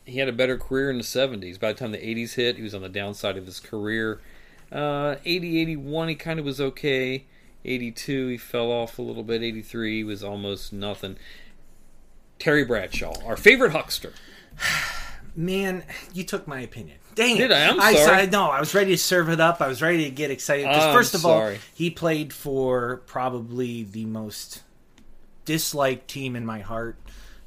he 0.05 0.19
had 0.19 0.29
a 0.29 0.33
better 0.33 0.59
career 0.59 0.91
in 0.91 0.99
the 0.99 1.05
70s. 1.05 1.61
By 1.61 1.73
the 1.73 1.79
time 1.79 1.93
the 1.93 1.99
80s 1.99 2.35
hit, 2.35 2.57
he 2.57 2.63
was 2.63 2.75
on 2.75 2.83
the 2.83 2.89
downside 2.89 3.37
of 3.37 3.47
his 3.47 3.61
career. 3.61 4.21
Uh, 4.73 5.17
80, 5.25 5.61
81, 5.61 6.09
he 6.09 6.15
kind 6.17 6.41
of 6.41 6.45
was 6.45 6.61
okay. 6.61 7.25
82, 7.65 8.29
he 8.29 8.37
fell 8.37 8.71
off 8.71 8.99
a 8.99 9.03
little 9.03 9.23
bit. 9.23 9.43
83 9.43 9.99
he 9.99 10.05
was 10.05 10.23
almost 10.25 10.73
nothing. 10.73 11.17
Terry 12.39 12.65
Bradshaw, 12.65 13.15
our 13.25 13.37
favorite 13.37 13.73
huckster. 13.73 14.13
Man, 15.37 15.85
you 16.13 16.25
took 16.25 16.47
my 16.47 16.61
opinion. 16.61 16.99
Dang 17.15 17.37
it! 17.37 17.41
Did 17.41 17.53
I? 17.53 17.69
I'm 17.69 17.81
I, 17.81 17.95
sorry. 17.95 18.23
I, 18.23 18.27
no, 18.27 18.51
I 18.51 18.61
was 18.61 18.75
ready 18.75 18.91
to 18.93 18.99
serve 18.99 19.29
it 19.29 19.41
up. 19.41 19.61
I 19.61 19.69
was 19.69 19.81
ready 19.81 20.05
to 20.05 20.11
get 20.11 20.31
excited 20.31 20.67
because 20.67 20.95
first 20.95 21.15
of 21.15 21.21
sorry. 21.21 21.55
all, 21.55 21.61
he 21.75 21.91
played 21.91 22.33
for 22.33 23.03
probably 23.07 23.83
the 23.83 24.05
most 24.07 24.63
disliked 25.45 26.09
team 26.09 26.37
in 26.37 26.45
my 26.45 26.61
heart 26.61 26.97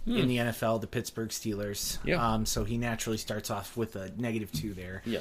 Hmm. 0.05 0.17
in 0.17 0.27
the 0.27 0.37
NFL, 0.37 0.81
the 0.81 0.87
Pittsburgh 0.87 1.29
Steelers. 1.29 1.97
Yeah. 2.05 2.33
Um, 2.33 2.45
so 2.45 2.63
he 2.63 2.77
naturally 2.77 3.17
starts 3.17 3.49
off 3.49 3.75
with 3.75 3.95
a 3.95 4.11
negative 4.17 4.51
two 4.51 4.73
there. 4.75 5.01
Yeah. 5.03 5.19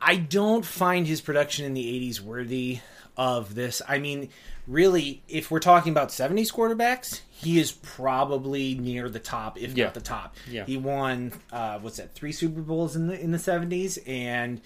I 0.00 0.16
don't 0.16 0.66
find 0.66 1.06
his 1.06 1.22
production 1.22 1.64
in 1.64 1.72
the 1.72 1.82
80s 2.10 2.20
worthy 2.20 2.80
of 3.16 3.54
this. 3.54 3.82
I 3.86 3.98
mean, 3.98 4.30
really, 4.66 5.22
if 5.28 5.50
we're 5.50 5.58
talking 5.60 5.92
about 5.92 6.08
70s 6.08 6.50
quarterbacks, 6.52 7.20
he 7.30 7.58
is 7.58 7.72
probably 7.72 8.74
near 8.74 9.08
the 9.08 9.18
top, 9.18 9.60
if 9.60 9.76
Yeah. 9.76 9.84
not 9.86 9.94
the 9.94 10.00
top. 10.00 10.36
Yeah. 10.50 10.64
He 10.64 10.76
won, 10.76 11.32
uh, 11.52 11.78
what's 11.80 11.98
that, 11.98 12.14
three 12.14 12.32
Super 12.32 12.60
Bowls 12.62 12.96
in 12.96 13.06
the 13.08 13.20
in 13.20 13.30
the 13.32 13.38
70s, 13.38 13.98
and 14.06 14.60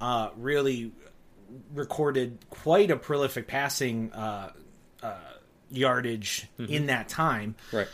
uh, 0.00 0.30
really 0.36 0.92
recorded 1.74 2.38
quite 2.50 2.90
a 2.90 2.96
prolific 2.96 3.46
passing 3.48 4.12
uh, 4.12 4.52
uh, 5.02 5.14
yardage 5.70 6.46
Mhm. 6.58 6.68
in 6.68 6.86
that 6.86 7.08
time. 7.08 7.54
Right. 7.72 7.88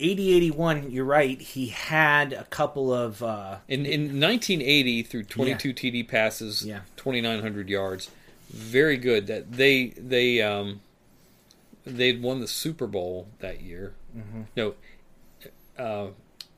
80 0.00 0.32
81, 0.32 0.90
you're 0.92 1.04
right. 1.04 1.40
He 1.40 1.66
had 1.68 2.32
a 2.32 2.44
couple 2.44 2.92
of. 2.94 3.20
Uh, 3.22 3.58
In 3.66 3.84
in 3.84 4.20
1980, 4.20 5.02
through 5.02 5.24
22 5.24 5.72
TD 5.72 6.04
passes, 6.06 6.64
Yeah. 6.64 6.80
2,900 6.96 7.68
yards, 7.68 8.10
very 8.50 8.96
good. 8.96 9.26
That 9.26 9.52
they 9.52 9.88
they 9.96 10.40
um 10.42 10.80
they'd 11.84 12.22
won 12.22 12.40
the 12.40 12.48
Super 12.48 12.86
Bowl 12.86 13.28
that 13.40 13.60
year. 13.62 13.94
Mhm. 14.16 14.46
No, 14.56 14.74
uh, 15.78 16.08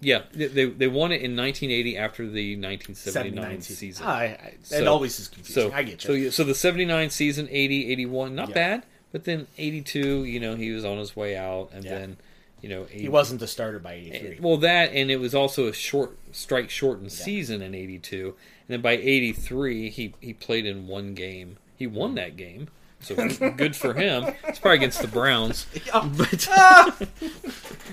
yeah, 0.00 0.22
they, 0.32 0.46
they 0.64 0.88
won 0.88 1.12
it 1.12 1.20
in 1.20 1.36
1980 1.36 1.96
after 1.98 2.26
the 2.26 2.56
1979 2.56 3.60
79 3.60 3.60
season. 3.60 4.04
Ah, 4.06 4.16
I- 4.16 4.24
I- 4.24 4.54
it 4.76 4.86
always 4.86 5.18
is 5.20 5.28
confusing. 5.28 5.70
So, 5.70 5.76
I 5.76 5.82
get 5.82 6.02
you. 6.04 6.24
So 6.30 6.30
so 6.30 6.44
the 6.44 6.54
79 6.54 7.10
season, 7.10 7.48
80, 7.50 7.92
81, 7.92 8.34
not 8.34 8.48
Yeah. 8.48 8.54
bad. 8.54 8.86
But 9.12 9.24
then 9.24 9.46
82, 9.58 10.24
you 10.24 10.38
know, 10.40 10.54
he 10.54 10.70
was 10.70 10.84
on 10.84 10.96
his 10.98 11.14
way 11.16 11.36
out, 11.36 11.70
and 11.72 11.84
Yeah. 11.84 11.98
then. 11.98 12.16
You 12.62 12.68
know, 12.68 12.84
He 12.84 13.08
wasn't 13.08 13.40
the 13.40 13.46
starter 13.46 13.78
by 13.78 13.94
83. 13.94 14.36
Well, 14.38 14.58
that 14.58 14.92
and 14.92 15.10
it 15.10 15.16
was 15.16 15.34
also 15.34 15.66
a 15.66 15.72
short 15.72 16.18
strike 16.30 16.68
shortened 16.68 17.10
season 17.10 17.62
in 17.62 17.74
'82, 17.74 18.26
and 18.26 18.34
then 18.68 18.80
by 18.82 18.92
'83 18.98 19.88
he 19.88 20.12
he 20.20 20.34
played 20.34 20.66
in 20.66 20.86
one 20.86 21.14
game. 21.14 21.56
He 21.80 21.86
won 21.86 22.14
that 22.16 22.36
game, 22.36 22.68
so 23.00 23.14
good 23.14 23.74
for 23.74 23.94
him. 23.94 24.34
It's 24.46 24.58
probably 24.58 24.76
against 24.76 25.00
the 25.00 25.08
Browns. 25.08 25.66
But 25.94 26.46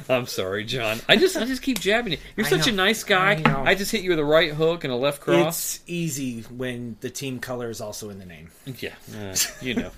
I'm 0.10 0.26
sorry, 0.28 0.66
John. 0.66 1.00
I 1.08 1.16
just 1.16 1.38
I 1.38 1.46
just 1.46 1.62
keep 1.62 1.80
jabbing 1.80 2.12
you. 2.12 2.20
You're 2.36 2.46
I 2.46 2.50
such 2.50 2.68
a 2.68 2.74
nice 2.74 3.06
guy. 3.06 3.42
I. 3.46 3.72
I, 3.72 3.76
just 3.76 3.94
hit 3.94 4.02
you 4.04 4.10
with 4.10 4.20
a 4.20 4.26
right 4.26 4.52
hook 4.52 4.84
and 4.84 4.92
a 4.92 4.96
left 4.98 5.22
cross. 5.22 5.76
It's 5.76 5.84
easy 5.88 6.42
when 6.42 6.98
the 7.00 7.10
team 7.10 7.40
color 7.40 7.70
is 7.70 7.80
also 7.80 8.10
in 8.10 8.20
the 8.20 8.26
name. 8.26 8.50
Yeah, 8.66 8.96
uh, 9.18 9.34
you 9.62 9.76
know. 9.76 9.92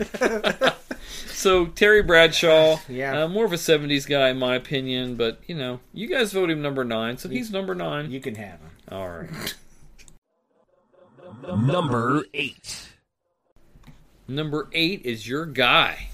so 1.25 1.65
Terry 1.65 2.03
Bradshaw, 2.03 2.77
Yeah. 2.87 3.23
uh, 3.23 3.27
more 3.27 3.45
of 3.45 3.53
a 3.53 3.57
'70s 3.57 4.07
guy 4.07 4.29
in 4.29 4.37
my 4.37 4.55
opinion, 4.55 5.15
but 5.15 5.39
you 5.47 5.55
know, 5.55 5.79
you 5.95 6.05
guys 6.05 6.31
vote 6.31 6.51
him 6.51 6.61
number 6.61 6.83
nine, 6.83 7.17
so 7.17 7.27
he's 7.27 7.49
number 7.49 7.73
nine. 7.73 8.11
You 8.11 8.19
can 8.21 8.35
have 8.35 8.59
him. 8.59 8.71
All 8.91 9.09
right. 9.09 9.55
Number 11.57 12.25
8. 12.35 12.89
Number 14.29 14.69
eight 14.73 15.01
is 15.05 15.27
your 15.27 15.47
guy, 15.47 16.09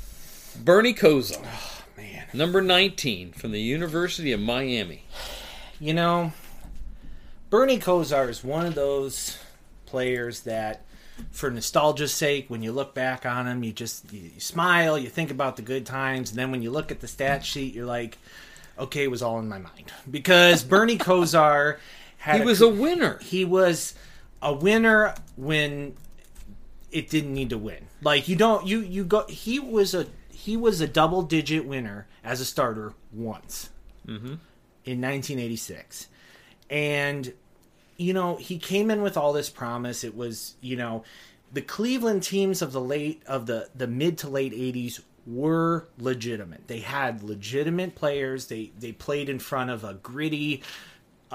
Bernie 0.63 0.93
Kosar. 0.93 1.45
Oh, 1.45 1.83
man. 1.97 2.25
Number 2.33 2.61
19 2.61 3.33
from 3.33 3.51
the 3.51 3.59
University 3.59 4.31
of 4.31 4.39
Miami. 4.39 5.03
You 5.81 5.95
know, 5.95 6.31
Bernie 7.49 7.77
Kosar 7.77 8.29
is 8.29 8.41
one 8.41 8.65
of 8.65 8.73
those 8.73 9.37
players 9.85 10.41
that, 10.41 10.85
for 11.31 11.51
nostalgia's 11.51 12.13
sake, 12.13 12.49
when 12.49 12.63
you 12.63 12.71
look 12.71 12.93
back 12.93 13.25
on 13.25 13.47
him, 13.47 13.65
you 13.65 13.73
just 13.73 14.09
you, 14.13 14.31
you 14.35 14.39
smile, 14.39 14.97
you 14.97 15.09
think 15.09 15.29
about 15.29 15.57
the 15.57 15.61
good 15.61 15.85
times, 15.85 16.29
and 16.29 16.39
then 16.39 16.51
when 16.51 16.61
you 16.61 16.71
look 16.71 16.91
at 16.91 17.01
the 17.01 17.09
stat 17.09 17.43
sheet, 17.43 17.73
you're 17.73 17.85
like, 17.85 18.17
okay, 18.79 19.03
it 19.03 19.11
was 19.11 19.21
all 19.21 19.39
in 19.39 19.49
my 19.49 19.59
mind 19.59 19.91
because 20.09 20.63
Bernie 20.65 20.97
Kosar 20.97 21.79
had 22.19 22.39
He 22.39 22.45
was 22.45 22.61
a 22.61 22.69
winner. 22.69 23.17
He 23.21 23.43
was 23.43 23.93
a 24.41 24.53
winner 24.53 25.13
when 25.35 25.97
it 26.93 27.09
didn't 27.09 27.33
need 27.33 27.49
to 27.49 27.57
win. 27.57 27.87
Like 28.05 28.29
you 28.29 28.35
don't 28.37 28.65
you 28.65 28.79
you 28.79 29.03
go. 29.03 29.25
He 29.27 29.59
was 29.59 29.93
a 29.93 30.05
he 30.29 30.55
was 30.55 30.79
a 30.79 30.87
double 30.87 31.23
digit 31.23 31.65
winner 31.65 32.07
as 32.23 32.39
a 32.39 32.45
starter 32.45 32.93
once 33.11 33.69
Mm-hmm. 34.07 34.35
in 34.85 35.01
1986. 35.01 36.07
And, 36.69 37.33
you 37.97 38.13
know, 38.13 38.35
he 38.35 38.59
came 38.59 38.91
in 38.91 39.01
with 39.01 39.17
all 39.17 39.33
this 39.33 39.49
promise. 39.49 40.03
It 40.03 40.15
was, 40.15 40.53
you 40.61 40.75
know, 40.75 41.03
the 41.51 41.61
Cleveland 41.61 42.21
teams 42.21 42.61
of 42.61 42.71
the 42.71 42.81
late, 42.81 43.23
of 43.25 43.47
the, 43.47 43.69
the 43.73 43.87
mid 43.87 44.19
to 44.19 44.29
late 44.29 44.53
80s 44.53 44.99
were 45.25 45.87
legitimate. 45.97 46.67
They 46.67 46.81
had 46.81 47.23
legitimate 47.23 47.95
players. 47.95 48.45
They, 48.45 48.71
they 48.79 48.91
played 48.91 49.27
in 49.27 49.39
front 49.39 49.71
of 49.71 49.83
a 49.83 49.95
gritty, 49.95 50.61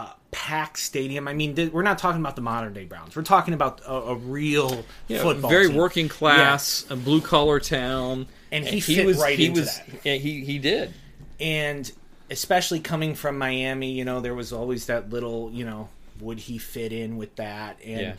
uh, 0.00 0.12
packed 0.30 0.78
stadium. 0.78 1.26
I 1.28 1.34
mean, 1.34 1.54
th- 1.54 1.72
we're 1.72 1.82
not 1.82 1.98
talking 1.98 2.20
about 2.20 2.36
the 2.36 2.42
modern 2.42 2.72
day 2.72 2.84
Browns. 2.84 3.16
We're 3.16 3.22
talking 3.22 3.54
about 3.54 3.80
a, 3.86 3.92
a 3.92 4.14
real 4.14 4.84
Yeah, 5.08 5.22
football 5.22 5.50
very 5.50 5.68
team. 5.68 5.76
working 5.76 6.08
class, 6.08 6.86
a 6.90 6.96
blue 6.96 7.20
collar 7.20 7.60
town, 7.60 8.26
And 8.52 8.64
he 8.64 8.80
fit 8.80 9.04
was 9.06 9.18
right 9.18 9.38
he 9.38 9.46
into 9.46 9.60
was 9.60 9.76
that. 9.78 9.86
yeah, 10.04 10.14
he 10.14 10.44
he 10.44 10.58
did. 10.58 10.92
and 11.40 11.90
especially 12.30 12.78
coming 12.78 13.14
from 13.16 13.36
Miami, 13.38 13.90
you 13.90 14.04
know, 14.04 14.20
there 14.20 14.34
was 14.36 14.52
always 14.52 14.86
that 14.86 15.10
little, 15.10 15.50
you 15.52 15.64
know, 15.64 15.88
would 16.20 16.38
he 16.38 16.58
fit 16.58 16.92
in 16.92 17.16
with 17.16 17.34
that? 17.36 17.78
And 17.84 18.00
Yeah. 18.00 18.14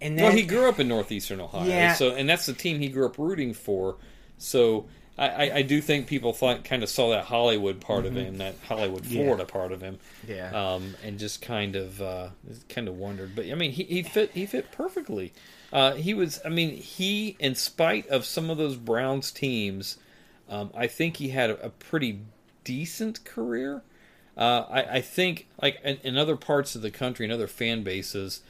and 0.00 0.16
then 0.18 0.26
well, 0.26 0.32
he 0.32 0.42
grew 0.44 0.68
up 0.68 0.78
in 0.78 0.86
northeastern 0.88 1.40
Ohio, 1.40 1.66
Yeah. 1.68 1.94
so 1.94 2.14
and 2.14 2.28
that's 2.28 2.46
the 2.46 2.52
team 2.52 2.78
he 2.78 2.88
grew 2.88 3.04
up 3.06 3.18
rooting 3.18 3.52
for. 3.52 3.96
So 4.38 4.86
I, 5.18 5.50
I, 5.50 5.62
do 5.62 5.80
think 5.80 6.08
people 6.08 6.34
thought, 6.34 6.62
kind 6.64 6.82
of 6.82 6.90
saw 6.90 7.10
that 7.10 7.24
Hollywood 7.24 7.80
part 7.80 8.04
of 8.04 8.12
Mhm. 8.12 8.16
him, 8.24 8.38
that 8.38 8.54
Hollywood 8.68 9.06
Yeah. 9.06 9.22
Florida 9.22 9.44
part 9.46 9.72
of 9.72 9.80
him, 9.80 9.98
Yeah. 10.28 10.74
um, 10.74 10.94
and 11.02 11.18
just 11.18 11.40
kind 11.40 11.74
of 11.74 12.02
uh, 12.02 12.28
kind 12.68 12.86
of 12.86 12.98
wondered. 12.98 13.34
But 13.34 13.46
I 13.46 13.54
mean, 13.54 13.72
he, 13.72 13.84
he 13.84 14.02
fit 14.02 14.32
he 14.34 14.44
fit 14.44 14.70
perfectly. 14.72 15.32
Uh, 15.72 15.94
he 15.94 16.12
was, 16.12 16.40
I 16.44 16.50
mean, 16.50 16.70
he 16.76 17.34
in 17.38 17.54
spite 17.54 18.06
of 18.08 18.24
some 18.26 18.50
of 18.50 18.58
those 18.58 18.76
Browns 18.76 19.30
teams, 19.30 19.96
um, 20.50 20.70
I 20.74 20.86
think 20.86 21.16
he 21.16 21.30
had 21.30 21.48
a, 21.50 21.66
a 21.66 21.70
pretty 21.70 22.20
decent 22.64 23.24
career. 23.24 23.82
Uh, 24.36 24.66
I, 24.68 24.82
I 24.96 25.00
think, 25.00 25.46
like 25.62 25.80
in, 25.82 25.96
in 26.04 26.18
other 26.18 26.36
parts 26.36 26.76
of 26.76 26.82
the 26.82 26.90
country 26.90 27.24
and 27.24 27.32
other 27.32 27.46
fan 27.48 27.82
bases, 27.82 28.42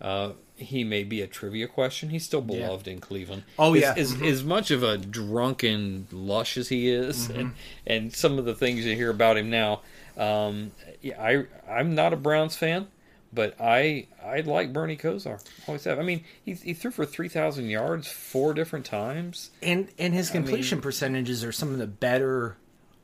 uh, 0.00 0.32
he 0.56 0.84
may 0.84 1.04
be 1.04 1.20
a 1.20 1.26
trivia 1.26 1.68
question. 1.68 2.08
He's 2.10 2.24
still 2.24 2.44
Yeah. 2.48 2.66
beloved 2.66 2.88
in 2.88 3.00
Cleveland. 3.00 3.42
Oh, 3.58 3.74
yeah. 3.74 3.94
as, 3.96 4.14
Mhm. 4.14 4.26
as 4.30 4.42
much 4.44 4.70
of 4.70 4.82
a 4.82 4.96
drunken 4.98 6.06
lush 6.10 6.56
as 6.56 6.68
he 6.68 6.88
is, 6.88 7.28
Mhm. 7.28 7.38
and 7.38 7.52
and 7.86 8.14
some 8.14 8.38
of 8.38 8.44
the 8.44 8.54
things 8.54 8.84
you 8.84 8.94
hear 8.96 9.10
about 9.10 9.36
him 9.36 9.50
now. 9.50 9.82
Um, 10.16 10.72
yeah, 11.02 11.20
I 11.22 11.44
I'm 11.70 11.94
not 11.94 12.12
a 12.12 12.16
Browns 12.16 12.56
fan, 12.56 12.86
but 13.32 13.54
I 13.60 14.06
I 14.24 14.40
like 14.40 14.72
Bernie 14.72 14.96
Kosar. 14.96 15.42
Always 15.68 15.84
have. 15.84 15.98
I 15.98 16.02
mean, 16.02 16.24
he 16.44 16.54
he 16.54 16.72
threw 16.74 16.90
for 16.90 17.04
three 17.04 17.28
thousand 17.28 17.68
yards 17.68 18.08
four 18.08 18.54
different 18.54 18.86
times. 18.86 19.50
and 19.62 19.88
and 19.98 20.14
his 20.14 20.30
I 20.30 20.34
mean- 20.34 20.42
completion 20.44 20.80
percentages 20.80 21.44
are 21.44 21.52
some 21.52 21.72
of 21.72 21.78
the 21.78 21.86
better. 21.86 22.56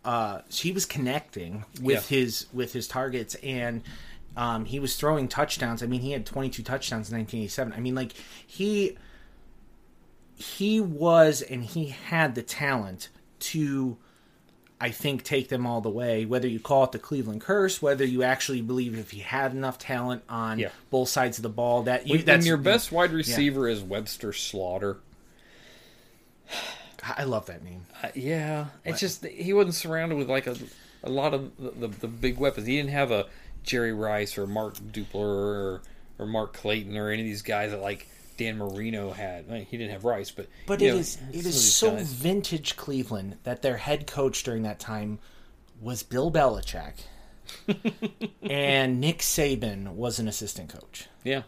Uh, 0.05 0.41
he 0.51 0.73
was 0.73 0.85
connecting 0.85 1.65
with 1.81 2.11
Yeah. 2.11 2.17
his 2.19 2.47
with 2.53 2.73
his 2.73 2.89
targets, 2.89 3.35
and 3.43 3.83
um, 4.37 4.65
he 4.65 4.79
was 4.79 4.97
throwing 4.97 5.29
touchdowns. 5.29 5.83
I 5.83 5.87
mean, 5.87 6.01
he 6.01 6.13
had 6.13 6.25
22 6.27 6.63
touchdowns 6.63 7.11
in 7.11 7.19
1987. 7.19 7.73
I 7.73 7.81
mean, 7.81 7.95
like 7.95 8.13
he 8.47 8.97
he 10.35 10.81
was 10.81 11.43
and 11.43 11.63
he 11.65 11.87
had 11.87 12.35
the 12.35 12.43
talent 12.43 13.09
to 13.41 13.97
I 14.81 14.91
think 14.91 15.23
take 15.23 15.49
them 15.49 15.65
all 15.65 15.81
the 15.81 15.91
way. 15.91 16.25
Whether 16.25 16.49
you 16.49 16.59
call 16.59 16.83
it 16.85 16.93
the 16.93 16.99
Cleveland 16.99 17.41
curse, 17.41 17.81
whether 17.81 18.05
you 18.05 18.25
actually 18.25 18.63
believe 18.63 18.99
if 18.99 19.13
he 19.13 19.21
had 19.21 19.53
enough 19.53 19.79
talent 19.79 20.25
on 20.29 20.59
Yeah. 20.59 20.71
both 20.91 21.09
sides 21.09 21.39
of 21.39 21.43
the 21.45 21.49
ball, 21.49 21.85
that 21.85 22.09
you 22.09 22.19
When, 22.19 22.27
when 22.27 22.45
your 22.45 22.57
best 22.57 22.91
wide 22.91 23.11
yeah. 23.11 23.17
receiver 23.17 23.69
is 23.69 23.81
Webster 23.81 24.33
Slaughter. 24.33 24.99
I 27.17 27.25
love 27.25 27.47
that 27.47 27.63
name. 27.65 27.83
Uh, 28.03 28.09
yeah, 28.15 28.67
it's 28.85 29.01
just 29.01 29.25
he 29.25 29.53
wasn't 29.53 29.75
surrounded 29.75 30.17
with 30.17 30.29
like 30.31 30.47
a 30.47 30.57
a 31.05 31.11
lot 31.11 31.35
of 31.35 31.57
the, 31.59 31.71
the, 31.71 31.89
the 31.89 32.09
big 32.09 32.39
weapons. 32.39 32.67
He 32.67 32.77
didn't 32.77 32.91
have 32.91 33.11
a 33.11 33.27
Jerry 33.63 33.93
Rice 33.93 34.37
or 34.39 34.47
Mark 34.47 34.77
Duper 34.79 35.15
or 35.15 35.83
or 36.19 36.27
Mark 36.27 36.53
Clayton 36.55 36.97
or 36.97 37.11
any 37.11 37.23
of 37.23 37.27
these 37.27 37.43
guys 37.43 37.71
that 37.71 37.81
like 37.81 38.09
Dan 38.37 38.59
Marino 38.59 39.11
had. 39.13 39.45
I 39.49 39.53
mean, 39.53 39.67
he 39.67 39.77
didn't 39.77 39.93
have 39.93 40.05
Rice, 40.05 40.31
but 40.31 40.49
But 40.67 40.83
it 40.83 40.89
know, 40.93 40.97
is 40.99 41.19
it 41.33 41.47
is 41.47 41.75
so 41.75 41.93
guys. 41.93 42.13
vintage 42.13 42.77
Cleveland 42.77 43.39
that 43.45 43.63
their 43.63 43.77
head 43.79 44.07
coach 44.07 44.43
during 44.43 44.63
that 44.63 44.79
time 44.79 45.19
was 45.81 46.03
Bill 46.03 46.31
Belichick, 46.31 46.95
and 48.43 49.01
Nick 49.01 49.19
Saban 49.19 49.95
was 49.95 50.19
an 50.19 50.29
assistant 50.29 50.69
coach. 50.69 51.09
Yeah. 51.25 51.43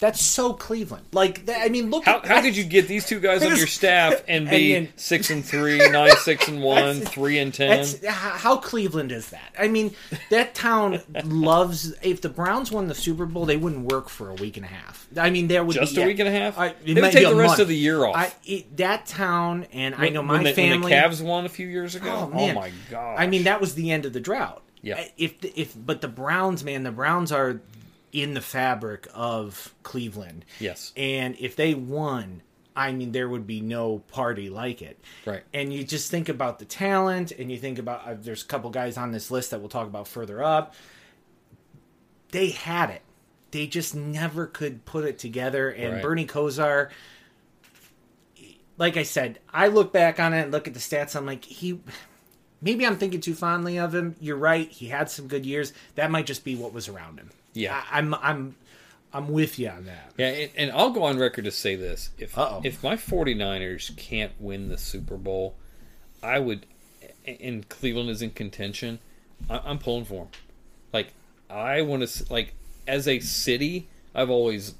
That's 0.00 0.20
so 0.20 0.54
Cleveland. 0.54 1.04
Like 1.12 1.44
that, 1.46 1.60
I 1.62 1.68
mean, 1.68 1.90
look. 1.90 2.06
How, 2.06 2.16
at 2.20 2.26
how 2.26 2.40
could 2.40 2.56
you 2.56 2.64
get 2.64 2.88
these 2.88 3.06
two 3.06 3.20
guys 3.20 3.44
on 3.44 3.54
your 3.56 3.66
staff 3.66 4.22
and 4.28 4.48
be 4.48 4.74
and 4.74 4.86
then- 4.86 4.92
six 4.96 5.28
and 5.28 5.44
three, 5.44 5.76
nine 5.90 6.12
six 6.16 6.48
and 6.48 6.62
one, 6.62 7.00
three 7.00 7.38
and 7.38 7.52
ten? 7.52 7.86
How 8.08 8.56
Cleveland 8.56 9.12
is 9.12 9.28
that. 9.30 9.54
I 9.58 9.68
mean, 9.68 9.94
that 10.30 10.54
town 10.54 11.00
loves. 11.24 11.92
If 12.02 12.22
the 12.22 12.30
Browns 12.30 12.72
won 12.72 12.88
the 12.88 12.94
Super 12.94 13.26
Bowl, 13.26 13.44
they 13.44 13.58
wouldn't 13.58 13.92
work 13.92 14.08
for 14.08 14.30
a 14.30 14.34
week 14.34 14.56
and 14.56 14.64
a 14.64 14.70
half. 14.70 15.06
I 15.16 15.28
mean, 15.28 15.48
there 15.48 15.62
would 15.62 15.74
Just 15.76 15.94
be 15.94 16.02
a 16.02 16.06
week 16.06 16.18
and 16.18 16.28
a 16.28 16.32
half? 16.32 16.58
I, 16.58 16.68
They 16.68 16.92
it 16.92 16.94
would 16.94 17.02
might 17.02 17.12
take 17.12 17.28
the 17.28 17.34
rest 17.34 17.50
month. 17.50 17.60
of 17.60 17.68
the 17.68 17.76
year 17.76 18.04
off. 18.04 18.16
I, 18.16 18.32
it, 18.44 18.76
that 18.78 19.04
town, 19.04 19.66
and 19.72 19.94
I 19.94 20.08
know 20.08 20.22
my 20.22 20.34
when 20.34 20.44
the, 20.44 20.54
family. 20.54 20.78
When 20.78 20.90
the 20.90 20.96
Cavs 20.96 21.20
won 21.22 21.44
a 21.44 21.50
few 21.50 21.66
years 21.66 21.94
ago. 21.94 22.10
Oh, 22.10 22.30
oh 22.32 22.46
man. 22.46 22.54
my 22.54 22.72
god! 22.90 23.16
I 23.18 23.26
mean, 23.26 23.44
that 23.44 23.60
was 23.60 23.74
the 23.74 23.90
end 23.90 24.06
of 24.06 24.14
the 24.14 24.20
drought. 24.20 24.62
Yeah. 24.80 25.04
If 25.18 25.34
if 25.44 25.74
but 25.76 26.00
the 26.00 26.08
Browns, 26.08 26.64
man, 26.64 26.84
the 26.84 26.90
Browns 26.90 27.32
are 27.32 27.60
in 28.12 28.34
the 28.34 28.40
fabric 28.40 29.06
of 29.14 29.74
Cleveland. 29.82 30.44
Yes. 30.58 30.92
And 30.96 31.36
if 31.38 31.56
they 31.56 31.74
won, 31.74 32.42
I 32.74 32.92
mean, 32.92 33.12
there 33.12 33.28
would 33.28 33.46
be 33.46 33.60
no 33.60 33.98
party 33.98 34.48
like 34.50 34.82
it. 34.82 34.98
Right. 35.26 35.42
And 35.52 35.72
you 35.72 35.84
just 35.84 36.10
think 36.10 36.28
about 36.28 36.58
the 36.58 36.64
talent, 36.64 37.32
and 37.32 37.50
you 37.50 37.58
think 37.58 37.78
about 37.78 38.06
uh, 38.06 38.14
there's 38.18 38.42
a 38.42 38.46
couple 38.46 38.70
guys 38.70 38.96
on 38.96 39.12
this 39.12 39.30
list 39.30 39.50
that 39.50 39.60
we'll 39.60 39.68
talk 39.68 39.86
about 39.86 40.08
further 40.08 40.42
up. 40.42 40.74
They 42.30 42.50
had 42.50 42.90
it. 42.90 43.02
They 43.50 43.66
just 43.66 43.94
never 43.94 44.46
could 44.46 44.84
put 44.84 45.04
it 45.04 45.18
together. 45.18 45.68
And 45.70 45.94
Right. 45.94 46.02
Bernie 46.02 46.26
Kosar, 46.26 46.90
like 48.78 48.96
I 48.96 49.02
said, 49.02 49.40
I 49.52 49.66
look 49.68 49.92
back 49.92 50.20
on 50.20 50.32
it 50.32 50.42
and 50.42 50.52
look 50.52 50.68
at 50.68 50.74
the 50.74 50.80
stats. 50.80 51.16
I'm 51.16 51.26
like, 51.26 51.44
he. 51.44 51.80
Maybe 52.62 52.86
I'm 52.86 52.98
thinking 52.98 53.20
too 53.22 53.34
fondly 53.34 53.78
of 53.78 53.94
him. 53.94 54.16
You're 54.20 54.36
right. 54.36 54.70
He 54.70 54.88
had 54.88 55.10
some 55.10 55.28
good 55.28 55.46
years. 55.46 55.72
That 55.94 56.10
might 56.10 56.26
just 56.26 56.44
be 56.44 56.56
what 56.56 56.74
was 56.74 56.88
around 56.88 57.18
him. 57.18 57.30
Yeah. 57.52 57.82
I, 57.90 57.98
I'm. 57.98 58.14
I'm. 58.14 58.54
I'm 59.12 59.28
with 59.32 59.58
you 59.58 59.68
on 59.68 59.86
that. 59.86 60.12
Yeah, 60.16 60.28
and, 60.28 60.50
and 60.56 60.70
I'll 60.72 60.90
go 60.90 61.02
on 61.02 61.18
record 61.18 61.44
to 61.46 61.50
say 61.50 61.74
this. 61.74 62.10
If 62.16 62.38
Uh-oh. 62.38 62.60
if 62.62 62.84
my 62.84 62.94
49ers 62.94 63.96
can't 63.96 64.30
win 64.38 64.68
the 64.68 64.78
Super 64.78 65.16
Bowl, 65.16 65.56
I 66.22 66.38
would 66.38 66.64
and 67.26 67.68
Cleveland 67.68 68.08
is 68.08 68.22
in 68.22 68.30
contention, 68.30 69.00
I, 69.48 69.58
I'm 69.64 69.78
pulling 69.80 70.04
for 70.04 70.24
them. 70.24 70.28
Like 70.92 71.12
I 71.50 71.82
want 71.82 72.06
to 72.08 72.32
like 72.32 72.54
as 72.86 73.08
a 73.08 73.18
city, 73.18 73.88
I've 74.14 74.30
always 74.30 74.74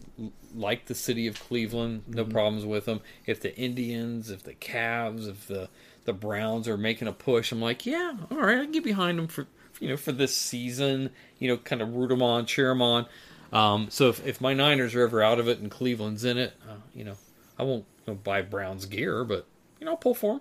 liked 0.54 0.86
the 0.86 0.94
city 0.94 1.26
of 1.26 1.40
Cleveland. 1.40 2.04
No 2.06 2.24
Mhm. 2.24 2.30
problems 2.30 2.64
with 2.64 2.84
them. 2.84 3.00
If 3.26 3.40
the 3.40 3.56
Indians, 3.56 4.30
if 4.30 4.44
the 4.44 4.54
Cavs, 4.54 5.28
if 5.28 5.48
the 5.48 5.68
the 6.04 6.12
Browns 6.12 6.68
are 6.68 6.76
making 6.78 7.08
a 7.08 7.12
push, 7.12 7.50
I'm 7.50 7.60
like, 7.60 7.84
yeah, 7.84 8.12
all 8.30 8.36
right, 8.38 8.58
I 8.60 8.62
can 8.62 8.70
get 8.72 8.84
behind 8.84 9.18
them 9.18 9.26
for 9.26 9.48
you 9.80 9.88
know 9.88 9.96
for 9.96 10.12
this 10.12 10.36
season. 10.36 11.10
You 11.38 11.48
know, 11.48 11.56
kind 11.56 11.80
of 11.82 11.94
root 11.94 12.08
them 12.08 12.22
on, 12.22 12.46
cheer 12.46 12.68
them 12.68 12.82
on. 12.82 13.06
Um, 13.52 13.88
so 13.90 14.08
if, 14.10 14.24
if 14.26 14.40
my 14.40 14.54
Niners 14.54 14.94
are 14.94 15.02
ever 15.02 15.22
out 15.22 15.40
of 15.40 15.48
it 15.48 15.58
and 15.58 15.70
Cleveland's 15.70 16.24
in 16.24 16.38
it, 16.38 16.52
uh, 16.68 16.74
you 16.94 17.02
know, 17.02 17.14
I 17.58 17.62
won't 17.64 17.84
you 18.06 18.12
know, 18.12 18.18
buy 18.22 18.42
Browns 18.42 18.84
gear, 18.86 19.24
but 19.24 19.46
you 19.80 19.86
know, 19.86 19.92
I'll 19.92 19.96
pull 19.96 20.14
for 20.14 20.34
them. 20.34 20.40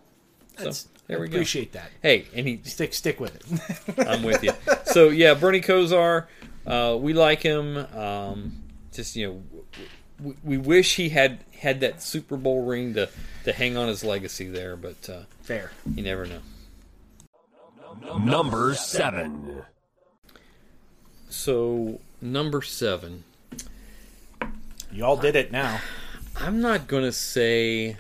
So 0.58 0.64
That's- 0.66 0.88
there 1.08 1.18
I 1.18 1.22
we 1.22 1.28
go. 1.28 1.38
appreciate 1.38 1.72
that. 1.72 1.90
Hey, 2.04 2.28
and 2.36 2.46
he 2.48 2.60
stick 2.66 2.94
stick 2.94 3.20
with 3.20 3.36
it. 3.36 4.08
I'm 4.08 4.22
with 4.24 4.44
you. 4.44 4.52
So 4.86 5.10
yeah, 5.10 5.34
Bernie 5.34 5.62
Kosar, 5.62 6.28
uh, 6.68 6.98
we 7.00 7.14
like 7.14 7.42
him. 7.42 7.78
Um, 7.96 8.62
just 8.94 9.16
you 9.16 9.28
know, 9.28 9.44
we, 10.22 10.36
we 10.44 10.58
wish 10.58 10.98
he 10.98 11.10
had 11.10 11.40
had 11.58 11.80
that 11.80 12.04
Super 12.04 12.38
Bowl 12.38 12.64
ring 12.66 12.94
to 12.94 13.10
to 13.46 13.54
hang 13.54 13.76
on 13.78 13.88
his 13.88 14.04
legacy 14.04 14.48
there, 14.50 14.76
but 14.76 15.10
uh, 15.10 15.22
Fair. 15.42 15.72
you 15.96 16.04
never 16.04 16.28
know. 16.28 16.42
Number 18.20 18.76
seven. 18.76 19.64
So 21.30 22.00
number 22.22 22.62
seven. 22.62 23.24
You 24.92 25.06
all 25.06 25.18
did 25.18 25.36
it 25.36 25.52
now. 25.52 25.80
I'm 26.36 26.62
not 26.62 26.88
gonna 26.88 27.12
say 27.12 27.98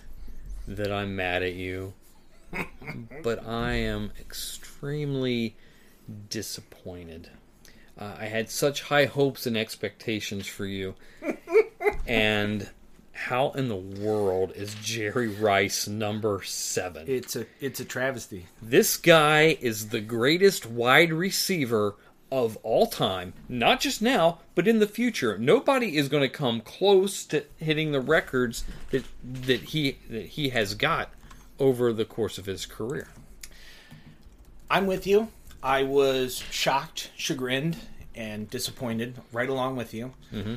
that 0.68 0.92
I'm 0.92 1.16
mad 1.16 1.44
at 1.44 1.54
you, 1.54 1.94
but 3.24 3.46
I 3.46 3.74
am 3.74 4.12
extremely 4.20 5.56
disappointed. 6.30 7.30
Uh, 7.98 8.16
I 8.20 8.26
had 8.26 8.50
such 8.50 8.84
high 8.84 9.06
hopes 9.06 9.46
and 9.46 9.58
expectations 9.58 10.48
for 10.48 10.66
you, 10.66 10.96
and 12.08 12.70
how 13.20 13.52
in 13.52 13.68
the 13.68 13.76
world 13.76 14.54
is 14.56 14.74
Jerry 14.76 15.28
Rice 15.28 15.88
number 15.88 16.42
seven? 16.44 17.04
It's 17.08 17.36
a 17.36 17.46
it's 17.60 17.82
a 17.82 17.86
travesty. 17.86 18.48
This 18.62 18.96
guy 18.96 19.58
is 19.60 19.90
the 19.90 20.00
greatest 20.00 20.66
wide 20.66 21.12
receiver 21.12 21.96
of 22.32 22.58
all 22.64 22.88
time, 22.88 23.34
not 23.50 23.82
just 23.82 24.02
now, 24.02 24.40
but 24.56 24.68
in 24.68 24.80
the 24.80 24.88
future. 24.88 25.38
Nobody 25.38 25.98
is 25.98 26.08
going 26.08 26.24
to 26.24 26.30
come 26.30 26.62
close 26.62 27.26
to 27.26 27.44
hitting 27.58 27.92
the 27.92 28.00
records 28.00 28.64
that 28.92 29.04
that 29.22 29.62
he 29.64 29.98
that 30.10 30.28
he 30.28 30.50
has 30.50 30.74
got 30.74 31.10
over 31.60 31.92
the 31.92 32.06
course 32.06 32.38
of 32.38 32.46
his 32.46 32.66
career. 32.66 33.10
I'm 34.72 34.88
with 34.88 35.06
you. 35.06 35.28
I 35.62 35.84
was 35.84 36.38
shocked, 36.52 37.12
chagrined, 37.18 37.76
and 38.16 38.50
disappointed 38.50 39.16
right 39.34 39.50
along 39.50 39.76
with 39.76 39.94
you. 39.94 40.14
Mm-hmm. 40.34 40.56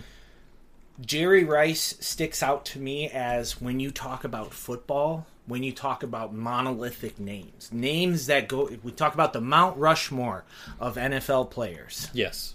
Jerry 1.04 1.44
Rice 1.44 1.96
sticks 2.00 2.42
out 2.42 2.64
to 2.66 2.78
me 2.78 3.08
as 3.08 3.60
when 3.60 3.80
you 3.80 3.90
talk 3.90 4.24
about 4.24 4.52
football, 4.52 5.26
when 5.46 5.62
you 5.62 5.72
talk 5.72 6.02
about 6.02 6.32
monolithic 6.32 7.18
names, 7.18 7.70
names 7.72 8.26
that 8.26 8.48
go. 8.48 8.70
We 8.82 8.92
talk 8.92 9.14
about 9.14 9.32
the 9.32 9.40
Mount 9.40 9.76
Rushmore 9.76 10.44
of 10.78 10.96
NFL 10.96 11.50
players. 11.50 12.08
Yes. 12.12 12.54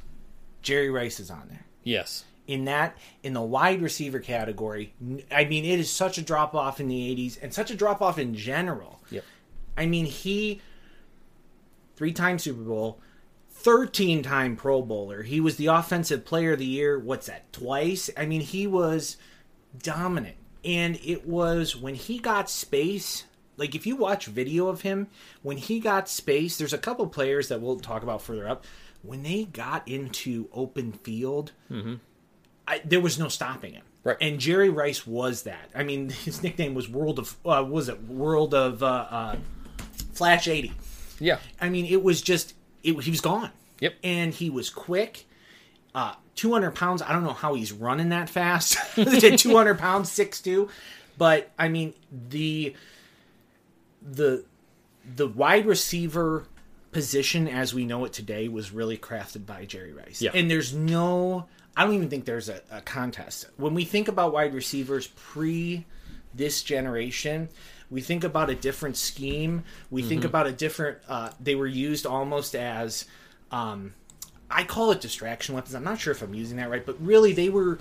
Jerry 0.62 0.90
Rice 0.90 1.20
is 1.20 1.30
on 1.30 1.48
there. 1.50 1.66
Yes. 1.84 2.24
In 2.48 2.66
that, 2.66 2.98
in 3.24 3.34
the 3.34 3.42
wide 3.42 3.82
receiver 3.82 4.20
category, 4.20 4.94
I 5.30 5.46
mean, 5.46 5.66
it 5.66 5.80
is 5.80 5.92
such 5.92 6.18
a 6.18 6.22
drop 6.22 6.56
off 6.56 6.80
in 6.80 6.88
the 6.88 7.16
80s 7.16 7.38
and 7.42 7.54
such 7.54 7.72
a 7.72 7.76
drop 7.76 8.02
off 8.02 8.18
in 8.18 8.36
general. 8.36 9.02
Yep. 9.12 9.26
I 9.76 9.86
mean, 9.86 10.06
he, 10.06 10.62
three 11.98 12.14
time 12.14 12.40
Super 12.40 12.62
Bowl, 12.62 13.00
13 13.60 14.24
time 14.24 14.56
Pro 14.56 14.82
Bowler. 14.82 15.24
He 15.24 15.40
was 15.40 15.58
the 15.58 15.68
Offensive 15.68 16.26
Player 16.26 16.54
of 16.54 16.60
the 16.60 16.66
Year, 16.66 16.98
what's 16.98 17.28
that, 17.28 17.52
twice? 17.52 18.10
I 18.16 18.26
mean, 18.26 18.42
he 18.42 18.68
was 18.68 19.18
dominant. 19.82 20.36
And 20.64 21.00
it 21.04 21.28
was 21.28 21.76
when 21.76 21.96
he 21.96 22.20
got 22.20 22.50
space. 22.50 23.26
Like, 23.58 23.74
if 23.74 23.86
you 23.88 23.96
watch 23.96 24.28
video 24.28 24.68
of 24.68 24.82
him, 24.82 25.08
when 25.42 25.58
he 25.58 25.80
got 25.80 26.08
space, 26.10 26.58
there's 26.58 26.74
a 26.74 26.78
couple 26.78 27.08
players 27.08 27.48
that 27.48 27.62
we'll 27.62 27.80
talk 27.80 28.04
about 28.04 28.22
further 28.22 28.48
up. 28.48 28.66
When 29.02 29.24
they 29.24 29.46
got 29.46 29.88
into 29.88 30.50
open 30.54 30.92
field, 30.92 31.52
Mm-hmm. 31.72 31.96
I, 32.68 32.82
there 32.84 33.00
was 33.00 33.18
no 33.18 33.30
stopping 33.30 33.74
him. 33.74 33.84
Right. 34.04 34.18
And 34.20 34.40
Jerry 34.40 34.70
Rice 34.70 35.08
was 35.08 35.44
that. 35.44 35.70
I 35.74 35.84
mean, 35.84 36.10
his 36.26 36.44
nickname 36.44 36.74
was 36.74 36.90
World 36.90 37.20
of 37.20 37.38
uh, 37.46 37.66
was 37.68 37.90
it 37.90 38.04
World 38.04 38.54
of 38.54 38.84
uh, 38.84 39.08
uh, 39.10 39.36
Flash 40.14 40.48
eighty. 40.48 40.74
Yeah. 41.20 41.40
I 41.60 41.70
mean, 41.70 41.86
it 41.86 42.04
was 42.04 42.22
just 42.22 42.54
it, 42.88 43.04
he 43.04 43.12
was 43.12 43.22
gone. 43.22 43.52
Yep. 43.80 43.96
And 44.04 44.34
he 44.34 44.50
was 44.50 44.70
quick. 44.70 45.26
Uh, 45.94 46.14
200 46.36 46.72
pounds. 46.72 47.02
I 47.02 47.12
don't 47.12 47.24
know 47.24 47.34
how 47.34 47.54
he's 47.56 47.72
running 47.72 48.10
that 48.10 48.30
fast. 48.30 48.78
200 48.96 49.78
pounds, 49.78 50.12
six 50.12 50.42
two. 50.42 50.70
But 51.18 51.52
I 51.58 51.68
mean 51.68 51.94
the 52.12 52.76
the 54.02 54.46
the 55.16 55.28
wide 55.28 55.66
receiver 55.66 56.46
position 56.92 57.48
as 57.48 57.74
we 57.74 57.86
know 57.86 58.06
it 58.06 58.14
today 58.14 58.48
was 58.48 58.72
really 58.72 58.98
crafted 58.98 59.46
by 59.46 59.66
Jerry 59.66 59.94
Rice. 59.94 60.22
Yeah. 60.22 60.32
And 60.34 60.50
there's 60.50 60.74
no 60.74 61.48
I 61.76 61.84
don't 61.84 61.94
even 61.94 62.10
think 62.10 62.26
there's 62.26 62.50
a, 62.50 62.62
a 62.72 62.82
contest. 62.82 63.48
When 63.58 63.74
we 63.74 63.86
think 63.86 64.08
about 64.08 64.34
wide 64.34 64.54
receivers 64.54 65.08
pre 65.08 65.86
this 66.34 66.62
generation, 66.62 67.50
we 67.90 68.02
think 68.02 68.24
about 68.24 68.50
a 68.50 68.56
different 68.56 68.98
scheme. 68.98 69.64
We 69.90 70.02
think 70.02 70.22
Mhm. 70.24 70.26
about 70.26 70.48
a 70.48 70.52
different 70.52 70.98
uh, 71.08 71.30
they 71.40 71.56
were 71.56 71.68
used 71.68 72.06
almost 72.06 72.56
as 72.56 73.06
um, 73.52 73.94
I 74.52 74.64
call 74.64 74.92
it 74.92 75.02
distraction 75.02 75.56
weapons. 75.56 75.74
I'm 75.76 75.84
not 75.84 76.00
sure 76.00 76.12
if 76.12 76.22
I'm 76.22 76.34
using 76.34 76.58
that 76.58 76.70
right, 76.70 76.86
but 76.86 76.96
really 77.02 77.34
they 77.34 77.50
were 77.50 77.80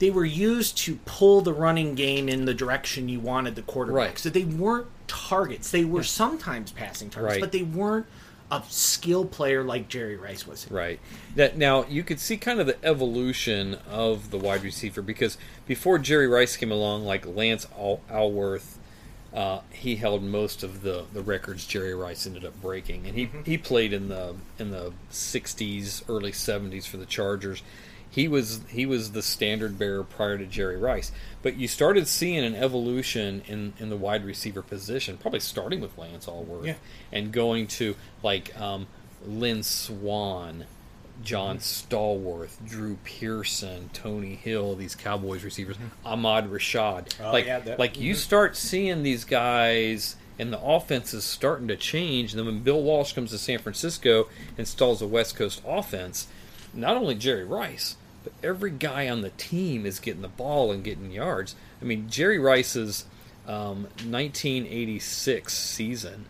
they 0.00 0.10
were 0.10 0.24
used 0.24 0.78
to 0.78 0.96
pull 1.04 1.42
the 1.42 1.52
running 1.52 1.94
game 1.94 2.26
in 2.28 2.46
the 2.46 2.54
direction 2.54 3.08
you 3.10 3.20
wanted 3.20 3.54
the 3.54 3.62
quarterback. 3.62 4.06
Right. 4.08 4.18
So 4.18 4.30
they 4.30 4.44
weren't 4.44 4.86
targets. 5.06 5.70
They 5.70 5.84
were 5.84 6.02
sometimes 6.02 6.72
passing 6.72 7.10
targets, 7.10 7.34
Right. 7.34 7.40
but 7.40 7.52
they 7.52 7.62
weren't 7.62 8.06
a 8.50 8.62
skill 8.68 9.24
player 9.26 9.62
like 9.62 9.88
Jerry 9.88 10.16
Rice 10.16 10.46
was. 10.46 10.68
Right. 10.70 10.98
That 11.36 11.58
now 11.58 11.84
you 11.86 12.02
could 12.02 12.18
see 12.18 12.36
kind 12.38 12.58
of 12.60 12.66
the 12.66 12.82
evolution 12.84 13.74
of 13.88 14.30
the 14.30 14.38
wide 14.38 14.64
receiver 14.64 15.02
because 15.02 15.36
before 15.66 15.98
Jerry 15.98 16.26
Rice 16.26 16.56
came 16.56 16.72
along, 16.72 17.04
like 17.04 17.26
Lance 17.26 17.66
Al- 17.78 18.00
Alworth, 18.10 18.78
uh, 19.34 19.60
he 19.70 19.96
held 19.96 20.22
most 20.22 20.62
of 20.62 20.82
the, 20.82 21.04
the 21.12 21.22
records 21.22 21.64
Jerry 21.66 21.94
Rice 21.94 22.26
ended 22.26 22.44
up 22.44 22.60
breaking, 22.60 23.06
and 23.06 23.16
he, 23.16 23.28
he 23.44 23.56
played 23.58 23.92
in 23.92 24.08
the 24.08 24.34
in 24.58 24.70
the 24.70 24.92
'60s, 25.12 26.02
early 26.08 26.32
'70s 26.32 26.86
for 26.86 26.96
the 26.96 27.06
Chargers. 27.06 27.62
He 28.12 28.26
was 28.26 28.62
he 28.68 28.86
was 28.86 29.12
the 29.12 29.22
standard 29.22 29.78
bearer 29.78 30.02
prior 30.02 30.36
to 30.36 30.44
Jerry 30.46 30.76
Rice, 30.76 31.12
but 31.42 31.56
you 31.56 31.68
started 31.68 32.08
seeing 32.08 32.42
an 32.44 32.56
evolution 32.56 33.42
in, 33.46 33.72
in 33.78 33.88
the 33.88 33.96
wide 33.96 34.24
receiver 34.24 34.62
position, 34.62 35.16
probably 35.16 35.38
starting 35.38 35.80
with 35.80 35.96
Lance 35.96 36.26
Alworth 36.26 36.66
Yeah. 36.66 36.74
and 37.12 37.30
going 37.30 37.68
to 37.68 37.94
like 38.24 38.58
um, 38.60 38.88
Lynn 39.24 39.62
Swann, 39.62 40.64
John 41.22 41.58
Stallworth, 41.58 42.64
Drew 42.66 42.96
Pearson, 43.04 43.90
Tony 43.92 44.34
Hill, 44.34 44.74
these 44.76 44.94
Cowboys 44.94 45.44
receivers, 45.44 45.76
Ahmad 46.04 46.50
Rashad. 46.50 47.14
Oh, 47.20 47.32
like, 47.32 47.46
yeah, 47.46 47.60
that- 47.60 47.78
like 47.78 47.98
you 47.98 48.14
mhm. 48.14 48.18
start 48.18 48.56
seeing 48.56 49.02
these 49.02 49.24
guys 49.24 50.16
and 50.38 50.50
the 50.50 50.60
offense 50.60 51.12
is 51.12 51.22
starting 51.22 51.68
to 51.68 51.76
change. 51.76 52.32
And 52.32 52.38
then 52.38 52.46
when 52.46 52.60
Bill 52.60 52.82
Walsh 52.82 53.12
comes 53.12 53.30
to 53.30 53.38
San 53.38 53.58
Francisco, 53.58 54.28
and 54.48 54.60
installs 54.60 55.02
a 55.02 55.06
West 55.06 55.36
Coast 55.36 55.60
offense, 55.66 56.28
not 56.72 56.96
only 56.96 57.14
Jerry 57.14 57.44
Rice, 57.44 57.96
but 58.24 58.32
every 58.42 58.70
guy 58.70 59.08
on 59.08 59.20
the 59.20 59.30
team 59.30 59.84
is 59.84 60.00
getting 60.00 60.22
the 60.22 60.28
ball 60.28 60.72
and 60.72 60.82
getting 60.82 61.10
yards. 61.10 61.54
I 61.80 61.84
mean, 61.84 62.08
Jerry 62.08 62.38
Rice's 62.38 63.04
um, 63.46 63.82
1986 64.04 65.52
season. 65.52 66.26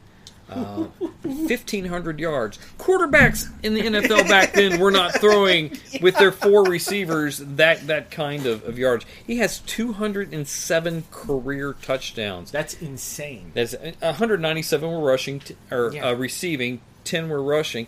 Uh, 0.51 0.87
1500 1.23 2.19
yards. 2.19 2.59
Quarterbacks 2.79 3.49
in 3.63 3.75
the 3.75 3.83
NFL 3.83 4.27
back 4.29 4.53
then 4.55 4.81
were 4.81 4.91
not 4.91 5.13
throwing 5.15 5.77
with 6.03 6.17
their 6.17 6.33
four 6.33 6.65
receivers 6.65 7.39
that 7.39 7.87
that 7.87 8.11
kind 8.11 8.47
of, 8.47 8.65
of 8.65 8.79
yards. 8.79 9.05
He 9.27 9.37
has 9.39 9.59
207 9.61 11.05
career 11.11 11.75
touchdowns. 11.83 12.51
That's 12.51 12.75
insane. 12.75 13.53
That's 13.55 13.75
197 14.01 14.91
were 14.91 15.01
rushing 15.01 15.41
t- 15.41 15.57
or 15.71 15.93
Yeah. 15.93 16.09
uh, 16.09 16.15
receiving, 16.15 16.81
10 17.05 17.29
were 17.29 17.43
rushing. 17.43 17.87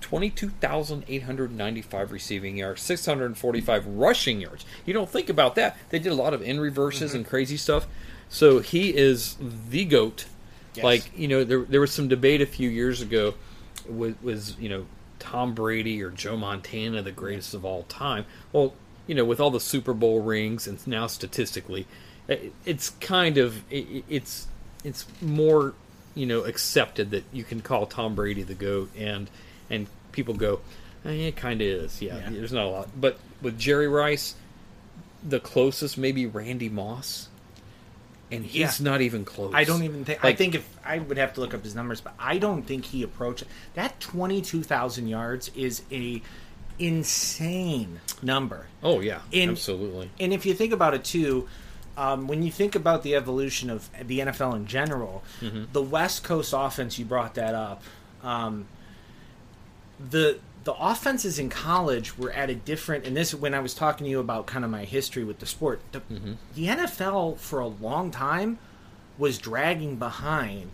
22,895 0.00 2.12
receiving 2.12 2.56
yards, 2.58 2.82
645 2.82 3.86
rushing 3.86 4.40
yards. 4.40 4.64
You 4.84 4.92
don't 4.94 5.08
think 5.08 5.28
about 5.28 5.54
that. 5.56 5.76
They 5.90 5.98
did 5.98 6.12
a 6.12 6.16
lot 6.16 6.34
of 6.34 6.42
in 6.42 6.60
reverses 6.60 7.10
Mm-hmm. 7.10 7.16
and 7.18 7.26
crazy 7.28 7.56
stuff. 7.56 7.86
So 8.28 8.60
he 8.60 8.96
is 8.96 9.36
the 9.68 9.84
GOAT. 9.84 10.26
Yes. 10.74 10.84
Like, 10.84 11.18
you 11.18 11.28
know, 11.28 11.44
there, 11.44 11.60
there 11.62 11.80
was 11.80 11.92
some 11.92 12.08
debate 12.08 12.40
a 12.40 12.46
few 12.46 12.68
years 12.70 13.02
ago 13.02 13.34
was, 13.88 14.14
was, 14.22 14.58
you 14.58 14.68
know, 14.68 14.86
Tom 15.18 15.54
Brady 15.54 16.02
or 16.02 16.10
Joe 16.10 16.36
Montana 16.36 17.02
the 17.02 17.12
greatest 17.12 17.54
of 17.54 17.64
all 17.64 17.82
time. 17.84 18.24
Well, 18.52 18.74
you 19.06 19.14
know, 19.14 19.24
with 19.24 19.38
all 19.40 19.50
the 19.50 19.60
Super 19.60 19.92
Bowl 19.94 20.20
rings 20.22 20.66
and 20.66 20.84
now 20.86 21.06
statistically, 21.06 21.86
it- 22.28 22.52
it's 22.64 22.90
kind 23.00 23.36
of 23.38 23.62
it, 23.70 24.04
it's 24.08 24.46
it's 24.84 25.06
more 25.20 25.74
you 26.14 26.26
know 26.26 26.40
accepted 26.44 27.10
that 27.10 27.24
you 27.32 27.42
can 27.44 27.60
call 27.60 27.86
Tom 27.86 28.14
Brady 28.14 28.42
the 28.42 28.54
goat 28.54 28.90
and 28.96 29.28
and 29.70 29.86
people 30.12 30.34
go 30.34 30.60
eh, 31.04 31.10
it 31.28 31.36
kind 31.36 31.60
of 31.60 31.66
is 31.66 32.00
yeah, 32.02 32.16
Yeah. 32.18 32.30
there's 32.30 32.52
not 32.52 32.64
a 32.66 32.68
lot 32.68 32.88
but 33.00 33.18
with 33.40 33.58
Jerry 33.58 33.88
Rice 33.88 34.34
the 35.22 35.40
closest 35.40 35.96
maybe 35.98 36.26
Randy 36.26 36.68
Moss 36.68 37.28
and 38.32 38.44
he's 38.44 38.80
Yeah. 38.80 38.90
not 38.90 39.00
even 39.00 39.24
close 39.24 39.52
I 39.54 39.62
don't 39.64 39.82
even 39.84 40.04
think. 40.04 40.24
I 40.24 40.32
think 40.34 40.54
if 40.56 40.68
I 40.84 40.98
would 40.98 41.18
have 41.18 41.34
to 41.34 41.40
look 41.40 41.54
up 41.54 41.62
his 41.62 41.74
numbers, 41.74 42.00
but 42.00 42.14
I 42.18 42.38
don't 42.38 42.62
think 42.64 42.86
he 42.86 43.02
approached 43.04 43.44
that 43.74 44.00
twenty-two 44.00 44.62
thousand 44.64 45.06
yards 45.08 45.50
is 45.54 45.82
a 45.92 46.20
insane 46.78 48.00
number. 48.22 48.66
oh 48.82 49.00
yeah 49.00 49.20
In- 49.30 49.50
absolutely 49.50 50.10
And 50.18 50.32
if 50.32 50.44
you 50.46 50.54
think 50.54 50.72
about 50.72 50.94
it 50.94 51.04
too, 51.04 51.46
um, 51.96 52.26
when 52.26 52.42
you 52.42 52.50
think 52.50 52.74
about 52.74 53.02
the 53.02 53.14
evolution 53.14 53.68
of 53.70 53.88
the 54.06 54.20
NFL 54.20 54.54
in 54.56 54.66
general, 54.66 55.22
Mhm. 55.42 55.66
the 55.72 55.82
West 55.82 56.24
Coast 56.24 56.54
offense, 56.56 56.98
you 56.98 57.04
brought 57.04 57.34
that 57.34 57.54
up. 57.54 57.82
Um, 58.22 58.66
the 60.10 60.38
the 60.64 60.74
offenses 60.74 61.38
in 61.38 61.48
college 61.48 62.16
were 62.18 62.30
at 62.32 62.48
a 62.50 62.54
different 62.54 63.04
and 63.06 63.16
this 63.16 63.34
when 63.34 63.52
I 63.54 63.60
was 63.60 63.74
talking 63.74 64.04
to 64.04 64.10
you 64.10 64.20
about 64.20 64.46
kind 64.46 64.64
of 64.64 64.70
my 64.70 64.84
history 64.84 65.24
with 65.24 65.38
the 65.40 65.46
sport. 65.46 65.80
The, 65.92 66.00
Mm-hmm. 66.00 66.32
the 66.54 66.66
NFL 66.66 67.38
for 67.38 67.58
a 67.60 67.66
long 67.66 68.10
time 68.10 68.58
was 69.18 69.38
dragging 69.38 69.96
behind 69.96 70.70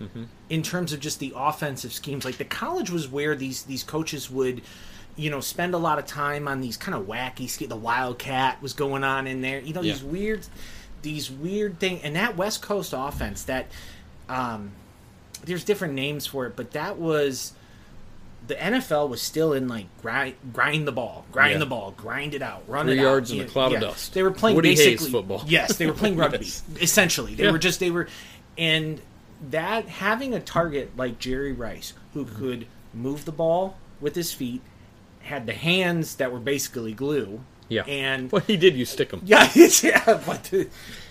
Mm-hmm. 0.00 0.24
in 0.48 0.62
terms 0.62 0.92
of 0.92 1.00
just 1.00 1.18
the 1.18 1.32
offensive 1.36 1.92
schemes. 1.92 2.24
Like 2.24 2.36
the 2.38 2.44
college 2.44 2.88
was 2.88 3.08
where 3.08 3.34
these 3.34 3.64
these 3.64 3.82
coaches 3.82 4.30
would, 4.30 4.62
you 5.16 5.28
know, 5.28 5.40
spend 5.40 5.74
a 5.74 5.78
lot 5.78 5.98
of 5.98 6.06
time 6.06 6.46
on 6.46 6.60
these 6.60 6.76
kind 6.76 6.94
of 6.96 7.06
wacky. 7.08 7.48
ske- 7.50 7.68
The 7.68 7.74
wildcat 7.74 8.62
was 8.62 8.74
going 8.74 9.02
on 9.02 9.26
in 9.26 9.40
there. 9.40 9.58
You 9.58 9.74
know, 9.74 9.82
these 9.82 10.04
weird, 10.04 10.46
these 11.02 11.32
weird 11.32 11.80
thing. 11.80 12.00
And 12.04 12.14
that 12.14 12.36
West 12.36 12.62
Coast 12.62 12.94
offense, 12.96 13.42
that 13.44 13.66
um, 14.28 14.70
there's 15.44 15.64
different 15.64 15.94
names 15.94 16.26
for 16.28 16.46
it, 16.46 16.54
but 16.54 16.70
that 16.72 16.96
was 16.96 17.54
the 18.48 18.54
NFL 18.56 19.08
was 19.08 19.22
still 19.22 19.52
in 19.52 19.68
like 19.68 19.86
grind, 20.02 20.34
grind 20.52 20.86
the 20.88 20.92
ball, 20.92 21.24
grind 21.30 21.52
Yeah. 21.52 21.58
the 21.58 21.66
ball, 21.66 21.94
grind 21.96 22.34
it 22.34 22.42
out, 22.42 22.64
run 22.66 22.86
Three 22.86 22.98
it 22.98 23.02
yards 23.02 23.30
out. 23.30 23.34
in 23.34 23.40
a 23.40 23.44
Yeah, 23.44 23.50
cloud 23.50 23.72
of 23.74 23.80
dust. 23.80 24.14
They 24.14 24.22
were 24.22 24.30
playing 24.30 24.56
Woody 24.56 24.70
Hayes 24.70 24.78
basically 24.84 25.12
football. 25.12 25.44
Yes, 25.46 25.76
they 25.76 25.86
were 25.86 25.92
playing 25.92 26.16
rugby. 26.18 26.38
Yes. 26.46 26.62
Essentially, 26.80 27.34
they 27.34 27.44
Yeah. 27.44 27.52
were 27.52 27.58
just 27.58 27.78
they 27.80 27.90
were, 27.90 28.08
and 28.56 29.00
that 29.50 29.86
having 29.86 30.34
a 30.34 30.40
target 30.40 30.90
like 30.96 31.18
Jerry 31.18 31.52
Rice 31.52 31.92
who 32.14 32.24
Mm-hmm. 32.24 32.38
could 32.38 32.66
move 32.94 33.24
the 33.24 33.32
ball 33.32 33.76
with 34.00 34.14
his 34.16 34.32
feet, 34.32 34.62
had 35.20 35.46
the 35.46 35.52
hands 35.52 36.16
that 36.16 36.32
were 36.32 36.40
basically 36.40 36.92
glue. 36.92 37.40
Yeah. 37.68 37.82
and 37.82 38.32
Well, 38.32 38.42
he 38.46 38.56
did 38.56 38.74
You 38.76 38.84
stick 38.84 39.10
Stickum. 39.10 39.20
yeah, 39.24 39.48
yeah, 39.82 40.22
but 40.26 40.52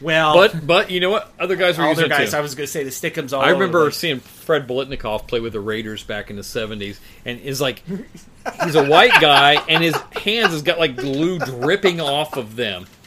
well, 0.01 0.33
But 0.33 0.65
but 0.65 0.91
you 0.91 0.99
know 0.99 1.09
what? 1.11 1.31
Other 1.39 1.55
guys 1.55 1.77
were 1.77 1.93
their 1.93 2.07
guys. 2.07 2.31
too. 2.31 2.37
I 2.37 2.41
was 2.41 2.55
going 2.55 2.65
to 2.65 2.71
say 2.71 2.83
the 2.83 2.89
stickums. 2.89 3.31
All 3.33 3.41
I 3.41 3.45
over 3.51 3.53
remember 3.61 3.85
the- 3.85 3.91
seeing 3.91 4.19
Fred 4.19 4.67
Biletnikoff 4.67 5.27
play 5.27 5.39
with 5.39 5.53
the 5.53 5.59
Raiders 5.59 6.03
back 6.03 6.29
in 6.29 6.35
the 6.35 6.41
'70s, 6.41 6.97
and 7.25 7.39
is 7.41 7.61
like, 7.61 7.83
he's 8.63 8.75
a 8.75 8.85
white 8.89 9.19
guy, 9.21 9.53
and 9.69 9.83
his 9.83 9.95
hands 10.23 10.51
has 10.53 10.61
got 10.63 10.79
like 10.79 10.95
glue 10.95 11.37
dripping 11.39 12.01
off 12.01 12.37
of 12.37 12.55
them. 12.55 12.87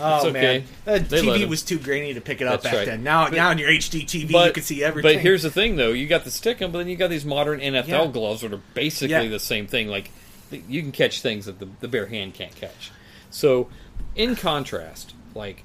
Oh 0.00 0.28
okay. 0.28 0.64
man, 0.86 1.02
the 1.02 1.04
They 1.08 1.22
TV 1.22 1.48
was 1.48 1.64
too 1.64 1.76
grainy 1.76 2.14
to 2.14 2.20
pick 2.20 2.40
it 2.40 2.46
up 2.46 2.62
That's 2.62 2.64
back 2.66 2.74
right. 2.74 2.86
then. 2.86 3.02
Now, 3.02 3.24
But- 3.24 3.34
now 3.34 3.48
on 3.48 3.58
your 3.58 3.68
HD 3.68 4.04
TV, 4.06 4.30
But 4.30 4.46
you 4.46 4.52
can 4.52 4.62
see 4.62 4.84
everything. 4.84 5.16
But 5.16 5.20
here's 5.20 5.42
the 5.42 5.50
thing, 5.50 5.74
though: 5.74 5.90
you 5.90 6.06
got 6.06 6.22
the 6.22 6.30
Stickum, 6.30 6.70
but 6.70 6.78
then 6.78 6.86
you 6.86 6.94
got 6.94 7.10
these 7.10 7.24
modern 7.24 7.58
NFL 7.58 7.88
Yeah. 7.88 8.06
gloves 8.06 8.42
that 8.42 8.52
are 8.52 8.60
basically 8.74 9.10
Yeah. 9.10 9.26
the 9.28 9.40
same 9.40 9.66
thing. 9.66 9.88
Like 9.88 10.12
you 10.50 10.82
can 10.82 10.92
catch 10.92 11.20
things 11.20 11.46
that 11.46 11.58
the, 11.58 11.68
the 11.80 11.88
bare 11.88 12.06
hand 12.06 12.34
can't 12.34 12.54
catch. 12.54 12.90
So, 13.30 13.68
in 14.14 14.36
contrast, 14.36 15.14
like 15.34 15.64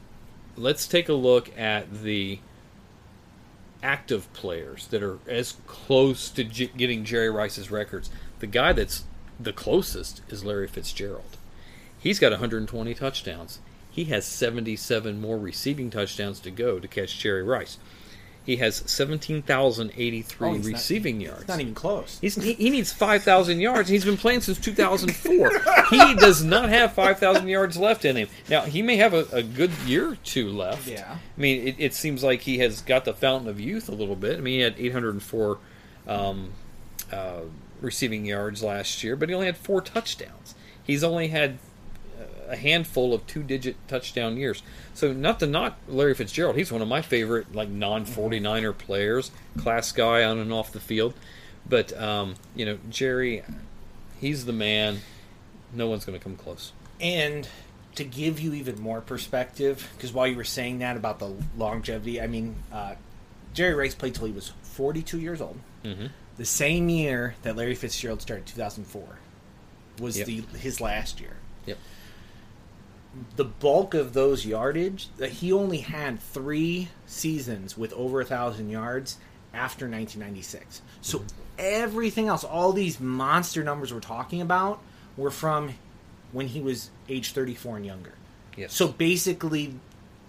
let's 0.55 0.87
take 0.87 1.09
a 1.09 1.13
look 1.13 1.57
at 1.57 2.03
the 2.03 2.39
active 3.81 4.31
players 4.33 4.87
that 4.87 5.03
are 5.03 5.19
as 5.27 5.57
close 5.67 6.29
to 6.29 6.43
J- 6.43 6.71
getting 6.77 7.03
Jerry 7.03 7.29
Rice's 7.29 7.69
records. 7.69 8.09
The 8.39 8.47
guy 8.47 8.73
that's 8.73 9.03
the 9.39 9.53
closest 9.53 10.21
is 10.29 10.45
Larry 10.45 10.67
Fitzgerald. 10.67 11.37
He's 11.97 12.19
got 12.19 12.31
120 12.31 12.93
touchdowns. 12.93 13.59
He 13.89 14.05
has 14.05 14.25
77 14.25 15.21
more 15.21 15.37
receiving 15.37 15.89
touchdowns 15.89 16.39
to 16.41 16.51
go 16.51 16.79
to 16.79 16.87
catch 16.87 17.19
Jerry 17.19 17.43
Rice. 17.43 17.77
He 18.45 18.57
has 18.57 18.83
17,083 18.85 20.47
Oh, 20.49 20.53
he's 20.53 20.65
not- 20.67 20.73
receiving 20.73 21.21
yards. 21.21 21.41
It's 21.41 21.47
not 21.49 21.61
even 21.61 21.73
close. 21.73 22.17
He's, 22.19 22.35
he, 22.35 22.53
he 22.53 22.69
needs 22.69 22.91
5,000 22.91 23.59
yards. 23.59 23.87
He's 23.89 24.03
been 24.05 24.17
playing 24.17 24.41
since 24.41 24.59
2004. 24.59 25.51
he 25.89 26.15
does 26.15 26.43
not 26.43 26.69
have 26.69 26.93
5,000 26.93 27.47
yards 27.47 27.77
left 27.77 28.03
in 28.05 28.15
him. 28.17 28.27
Now, 28.49 28.61
he 28.61 28.81
may 28.81 28.97
have 28.97 29.13
a, 29.13 29.25
a 29.31 29.43
good 29.43 29.71
year 29.85 30.09
or 30.11 30.15
two 30.17 30.49
left. 30.49 30.87
Yeah. 30.87 31.15
I 31.37 31.41
mean, 31.41 31.67
it, 31.67 31.75
it 31.77 31.93
seems 31.93 32.23
like 32.23 32.41
he 32.41 32.57
has 32.59 32.81
got 32.81 33.05
the 33.05 33.13
fountain 33.13 33.47
of 33.49 33.59
youth 33.59 33.87
a 33.87 33.93
little 33.93 34.15
bit. 34.17 34.37
I 34.37 34.41
mean, 34.41 34.55
he 34.55 34.61
had 34.61 34.75
804 34.77 35.59
um, 36.07 36.51
uh, 37.11 37.41
receiving 37.79 38.25
yards 38.25 38.61
last 38.61 39.03
year, 39.03 39.15
but 39.15 39.29
he 39.29 39.35
only 39.35 39.47
had 39.47 39.57
four 39.57 39.79
touchdowns. 39.81 40.55
He's 40.83 41.03
only 41.03 41.29
had 41.29 41.59
a 42.53 42.55
handful 42.55 43.13
of 43.13 43.25
two-digit 43.27 43.75
touchdown 43.87 44.37
years. 44.37 44.63
So 44.93 45.11
not 45.11 45.39
to 45.41 45.47
knock 45.47 45.77
Larry 45.87 46.13
Fitzgerald, 46.13 46.55
he's 46.55 46.71
one 46.71 46.81
of 46.81 46.87
my 46.87 47.01
favorite 47.01 47.53
like 47.53 47.67
non-49er 47.69 48.77
players, 48.77 49.31
class 49.57 49.91
guy 49.91 50.23
on 50.23 50.37
and 50.39 50.53
off 50.53 50.71
the 50.71 50.79
field. 50.79 51.13
But 51.67 51.99
um, 51.99 52.35
you 52.55 52.65
know, 52.65 52.77
Jerry, 52.89 53.41
he's 54.19 54.45
the 54.45 54.53
man. 54.53 54.99
No 55.73 55.87
one's 55.87 56.05
going 56.05 56.17
to 56.17 56.23
come 56.23 56.35
close. 56.35 56.71
And 57.01 57.47
to 57.95 58.03
give 58.03 58.39
you 58.39 58.53
even 58.53 58.79
more 58.81 59.01
perspective, 59.01 59.89
because 59.97 60.13
while 60.13 60.27
you 60.27 60.35
were 60.35 60.43
saying 60.43 60.79
that 60.79 60.95
about 60.97 61.19
the 61.19 61.33
longevity, 61.57 62.21
I 62.21 62.27
mean, 62.27 62.55
uh, 62.71 62.95
Jerry 63.53 63.73
Rice 63.73 63.95
played 63.95 64.15
till 64.15 64.25
he 64.27 64.31
was 64.31 64.51
42 64.63 65.19
years 65.19 65.41
old. 65.41 65.59
Mhm. 65.83 66.09
The 66.37 66.45
same 66.45 66.89
year 66.89 67.35
that 67.43 67.55
Larry 67.55 67.75
Fitzgerald 67.75 68.21
started, 68.21 68.45
2004, 68.47 69.03
was 69.99 70.17
Yep. 70.17 70.25
the 70.27 70.41
his 70.57 70.81
last 70.81 71.19
year. 71.19 71.37
Yep. 71.67 71.77
The 73.35 73.45
bulk 73.45 73.93
of 73.93 74.13
those 74.13 74.45
yardage, 74.45 75.07
that 75.17 75.29
he 75.31 75.51
only 75.53 75.79
had 75.79 76.19
three 76.19 76.89
seasons 77.05 77.77
with 77.77 77.93
over 77.93 78.21
a 78.21 78.25
thousand 78.25 78.69
yards 78.69 79.17
after 79.53 79.85
1996. 79.85 80.81
So 81.01 81.23
everything 81.59 82.27
else, 82.27 82.43
all 82.43 82.73
these 82.73 82.99
monster 82.99 83.63
numbers 83.63 83.93
we're 83.93 83.99
talking 83.99 84.41
about, 84.41 84.81
were 85.15 85.29
from 85.31 85.73
when 86.31 86.47
he 86.47 86.59
was 86.59 86.89
age 87.07 87.33
34 87.33 87.77
and 87.77 87.85
younger. 87.85 88.13
Yes. 88.57 88.73
So 88.73 88.87
basically, 88.87 89.75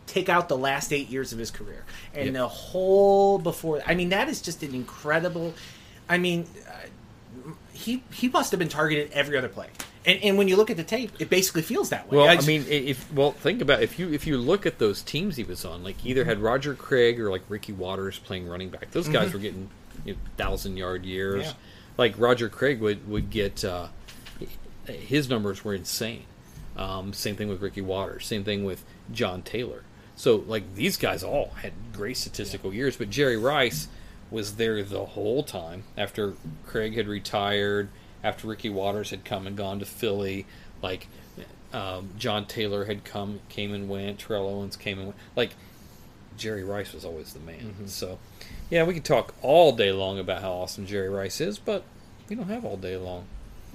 take 0.07 0.29
out 0.29 0.49
the 0.51 0.57
last 0.59 0.93
eight 0.93 1.09
years 1.09 1.33
of 1.33 1.39
his 1.39 1.51
career 1.51 1.85
and 2.13 2.27
Yep. 2.27 2.35
the 2.35 2.49
whole 2.49 3.39
before. 3.39 3.83
I 3.87 3.95
mean, 3.95 4.11
that 4.11 4.29
is 4.29 4.43
just 4.43 4.63
an 4.63 4.75
incredible. 4.75 5.55
I 6.09 6.19
mean, 6.19 6.47
uh, 6.69 7.51
he 7.73 8.03
he 8.13 8.29
must 8.29 8.51
have 8.51 8.59
been 8.59 8.69
targeted 8.69 9.11
every 9.13 9.39
other 9.39 9.49
play. 9.49 9.69
And, 10.07 10.23
and 10.23 10.37
when 10.39 10.49
you 10.49 10.57
look 10.57 10.71
at 10.71 10.77
the 10.77 10.85
tape, 10.85 11.13
it 11.19 11.31
basically 11.31 11.63
feels 11.63 11.89
that 11.91 12.11
way. 12.11 12.19
Well, 12.19 12.29
I 12.29 12.37
just- 12.37 12.47
mean, 12.47 12.65
if 12.69 13.11
well, 13.13 13.33
think 13.33 13.63
about 13.63 13.83
if 13.83 13.99
you 13.99 14.13
if 14.13 14.27
you 14.27 14.37
look 14.37 14.67
at 14.67 14.79
those 14.79 15.01
teams 15.03 15.37
he 15.37 15.45
was 15.45 15.65
on, 15.65 15.83
like 15.83 15.97
either 16.05 16.25
had 16.25 16.41
Roger 16.41 16.75
Craig 16.75 17.19
or 17.21 17.31
like 17.31 17.43
Ricky 17.49 17.73
Watters 17.73 18.19
playing 18.19 18.47
running 18.49 18.69
back. 18.69 18.91
Those 18.91 19.09
guys 19.09 19.31
Mhm. 19.31 19.33
were 19.35 19.39
getting 19.41 19.71
you 20.05 20.13
know, 20.15 20.19
thousand 20.37 20.77
yard 20.77 21.05
years. 21.07 21.45
Yeah. 21.47 21.53
Like 21.97 22.15
Roger 22.19 22.49
Craig 22.49 22.81
would 22.81 23.09
would 23.09 23.31
get 23.31 23.65
uh, 23.65 23.89
his 24.87 25.29
numbers 25.29 25.65
were 25.65 25.75
insane. 25.75 26.25
Um, 26.77 27.13
same 27.13 27.37
thing 27.37 27.49
with 27.49 27.63
Ricky 27.63 27.81
Watters. 27.81 28.27
Same 28.27 28.45
thing 28.45 28.65
with 28.65 28.85
John 29.13 29.43
Taylor. 29.43 29.85
So 30.17 30.45
like 30.47 30.75
these 30.75 30.97
guys 30.97 31.23
all 31.23 31.51
had 31.63 31.73
great 31.93 32.17
statistical 32.17 32.75
years, 32.75 32.97
but 32.97 33.11
Jerry 33.11 33.37
Rice 33.37 33.89
was 34.31 34.57
there 34.57 34.83
the 34.83 35.05
whole 35.07 35.43
time 35.45 35.85
after 35.97 36.35
Craig 36.67 36.95
had 36.95 37.07
retired, 37.07 37.89
after 38.25 38.49
Ricky 38.49 38.71
Watters 38.71 39.11
had 39.11 39.25
come 39.25 39.47
and 39.47 39.57
gone 39.57 39.79
to 39.79 39.85
Philly, 39.85 40.47
like 40.83 41.07
um, 41.73 42.11
John 42.19 42.47
Taylor 42.47 42.87
had 42.87 43.05
come 43.05 43.41
came 43.49 43.73
and 43.73 43.89
went, 43.89 44.19
Terrell 44.19 44.49
Owens 44.49 44.77
came 44.77 44.99
and 44.99 45.09
went. 45.09 45.19
Like 45.37 45.51
Jerry 46.37 46.65
Rice 46.65 46.93
was 46.93 47.05
always 47.05 47.33
the 47.33 47.41
man. 47.41 47.75
So 47.87 48.19
yeah, 48.71 48.85
we 48.85 48.95
could 48.95 49.05
talk 49.05 49.35
all 49.43 49.73
day 49.73 49.93
long 49.93 50.19
about 50.19 50.43
how 50.43 50.53
awesome 50.53 50.87
Jerry 50.87 51.11
Rice 51.11 51.41
is, 51.41 51.59
but 51.59 51.85
we 52.29 52.35
don't 52.35 52.49
have 52.49 52.65
all 52.65 52.77
day 52.77 52.97
long. 52.97 53.27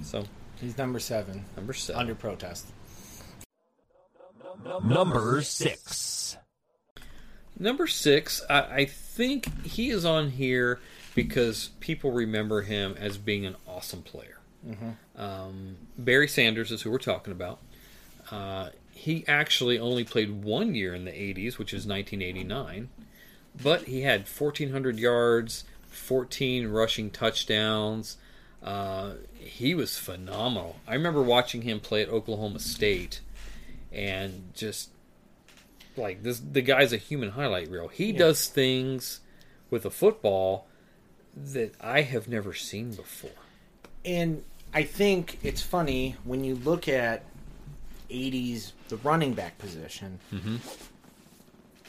So 0.02 0.24
he's 0.60 0.76
number 0.76 0.98
seven. 0.98 1.44
Number 1.56 1.72
seven. 1.72 2.00
Under 2.00 2.14
protest. 2.14 2.66
Number 4.84 5.40
six. 5.42 6.36
Number 7.58 7.86
six, 7.86 8.42
I, 8.48 8.60
I 8.60 8.84
think 8.86 9.66
he 9.66 9.90
is 9.90 10.04
on 10.04 10.30
here 10.30 10.80
because 11.14 11.70
people 11.80 12.10
remember 12.10 12.62
him 12.62 12.94
as 12.98 13.18
being 13.18 13.44
an 13.44 13.56
awesome 13.66 14.02
player. 14.02 14.39
Mhm. 14.66 14.96
Um, 15.16 15.76
Barry 15.98 16.28
Sanders 16.28 16.70
is 16.70 16.82
who 16.82 16.90
we're 16.90 16.98
talking 16.98 17.32
about. 17.32 17.60
Uh, 18.30 18.70
he 18.92 19.24
actually 19.26 19.78
only 19.78 20.04
played 20.04 20.30
one 20.44 20.74
year 20.74 20.94
in 20.94 21.04
the 21.04 21.12
80s, 21.12 21.58
which 21.58 21.72
is 21.72 21.86
1989, 21.86 22.90
but 23.62 23.84
he 23.84 24.02
had 24.02 24.26
1,400 24.28 24.98
yards, 24.98 25.64
14 25.88 26.68
rushing 26.68 27.10
touchdowns. 27.10 28.18
Uh, 28.62 29.14
he 29.38 29.74
was 29.74 29.96
phenomenal. 29.96 30.76
I 30.86 30.94
remember 30.94 31.22
watching 31.22 31.62
him 31.62 31.80
play 31.80 32.02
at 32.02 32.08
Oklahoma 32.10 32.58
State 32.58 33.20
and 33.92 34.52
just 34.54 34.90
like 35.96 36.22
this 36.22 36.38
the 36.38 36.62
guy's 36.62 36.92
a 36.92 36.96
human 36.98 37.30
highlight 37.30 37.68
reel. 37.70 37.88
He 37.88 38.12
Yeah. 38.12 38.18
does 38.18 38.46
things 38.46 39.20
with 39.70 39.84
a 39.86 39.90
football 39.90 40.68
that 41.34 41.74
I 41.80 42.02
have 42.02 42.28
never 42.28 42.52
seen 42.54 42.92
before. 42.92 43.30
And 44.04 44.44
I 44.72 44.82
think 44.84 45.38
it's 45.42 45.60
funny 45.62 46.16
when 46.24 46.44
you 46.44 46.54
look 46.54 46.88
at 46.88 47.24
80s, 48.10 48.72
the 48.88 48.96
running 48.98 49.34
back 49.34 49.58
position. 49.58 50.18
Mm-hmm. 50.32 50.56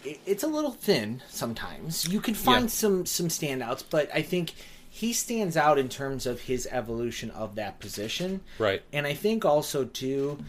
It, 0.03 0.19
it's 0.25 0.43
a 0.43 0.47
little 0.47 0.71
thin 0.71 1.21
sometimes. 1.29 2.07
You 2.07 2.19
can 2.21 2.33
find 2.33 2.63
Yeah. 2.63 2.69
some 2.69 3.05
some 3.05 3.27
standouts, 3.27 3.83
but 3.87 4.09
I 4.13 4.21
think 4.23 4.53
he 4.89 5.13
stands 5.13 5.55
out 5.55 5.77
in 5.77 5.89
terms 5.89 6.25
of 6.25 6.41
his 6.41 6.67
evolution 6.71 7.29
of 7.31 7.55
that 7.55 7.79
position. 7.79 8.41
Right. 8.57 8.81
And 8.91 9.05
I 9.07 9.13
think 9.13 9.45
also 9.45 9.85
too, 9.85 10.39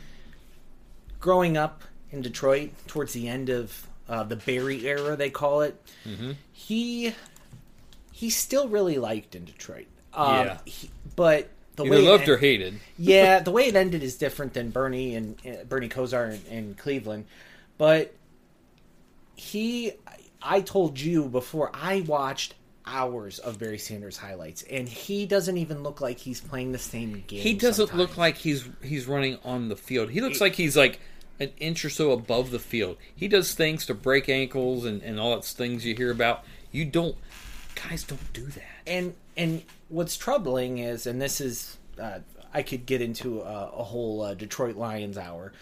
growing 1.20 1.56
up 1.56 1.82
in 2.10 2.22
Detroit 2.22 2.70
towards 2.86 3.12
the 3.12 3.28
end 3.28 3.48
of 3.50 3.86
uh, 4.08 4.24
the 4.24 4.36
Barry 4.36 4.86
era, 4.86 5.16
they 5.16 5.30
call 5.30 5.60
it. 5.62 5.80
Mm-hmm. 6.06 6.32
He 6.52 7.14
he's 8.10 8.36
still 8.36 8.68
really 8.68 8.96
liked 8.98 9.34
in 9.34 9.44
Detroit. 9.44 9.86
Um, 10.14 10.46
Yeah. 10.46 10.58
he- 10.64 10.90
but 11.14 11.48
the 11.76 11.84
Either 11.84 11.90
way 11.90 12.04
it 12.04 12.08
loved 12.08 12.28
or 12.28 12.36
hated. 12.36 12.78
yeah, 12.98 13.38
the 13.40 13.50
way 13.50 13.66
it 13.66 13.76
ended 13.76 14.02
is 14.02 14.16
different 14.16 14.54
than 14.54 14.70
Bernie 14.70 15.14
and 15.14 15.36
uh, 15.46 15.64
Bernie 15.64 15.88
Kosar 15.88 16.32
in, 16.32 16.56
in 16.56 16.74
Cleveland, 16.74 17.26
but 17.78 18.14
he, 19.34 19.92
I 20.40 20.60
told 20.60 21.00
you 21.00 21.24
before, 21.24 21.70
I 21.74 22.02
watched 22.02 22.54
hours 22.86 23.38
of 23.38 23.58
Barry 23.58 23.78
Sanders 23.78 24.16
highlights, 24.16 24.62
and 24.62 24.88
he 24.88 25.26
doesn't 25.26 25.56
even 25.56 25.82
look 25.82 26.00
like 26.00 26.18
he's 26.18 26.40
playing 26.40 26.72
the 26.72 26.78
same 26.78 27.24
game. 27.26 27.40
He 27.40 27.54
doesn't 27.54 27.88
sometimes. 27.88 27.98
look 28.10 28.16
like 28.16 28.36
he's 28.36 28.68
he's 28.82 29.06
running 29.06 29.38
on 29.44 29.68
the 29.68 29.76
field. 29.76 30.10
He 30.10 30.20
looks 30.20 30.40
like 30.40 30.54
he's 30.54 30.76
like 30.76 31.00
an 31.40 31.50
inch 31.58 31.84
or 31.84 31.90
so 31.90 32.12
above 32.12 32.50
the 32.50 32.58
field. 32.58 32.96
He 33.14 33.28
does 33.28 33.54
things 33.54 33.86
to 33.86 33.94
break 33.94 34.28
ankles 34.28 34.84
and, 34.84 35.02
and 35.02 35.18
all 35.18 35.34
that 35.34 35.44
things 35.44 35.84
you 35.84 35.94
hear 35.94 36.10
about. 36.10 36.44
You 36.70 36.84
don't 36.84 37.16
guys 37.74 38.04
don't 38.04 38.32
do 38.32 38.46
that. 38.46 38.62
and 38.86 39.14
and 39.36 39.62
what's 39.92 40.16
troubling 40.16 40.78
is, 40.78 41.06
and 41.06 41.20
this 41.20 41.40
is, 41.40 41.78
uh, 42.00 42.20
I 42.52 42.62
could 42.62 42.86
get 42.86 43.00
into 43.00 43.40
a, 43.42 43.70
a 43.76 43.84
whole 43.84 44.22
uh, 44.22 44.34
Detroit 44.34 44.76
Lions 44.76 45.16
hour. 45.18 45.52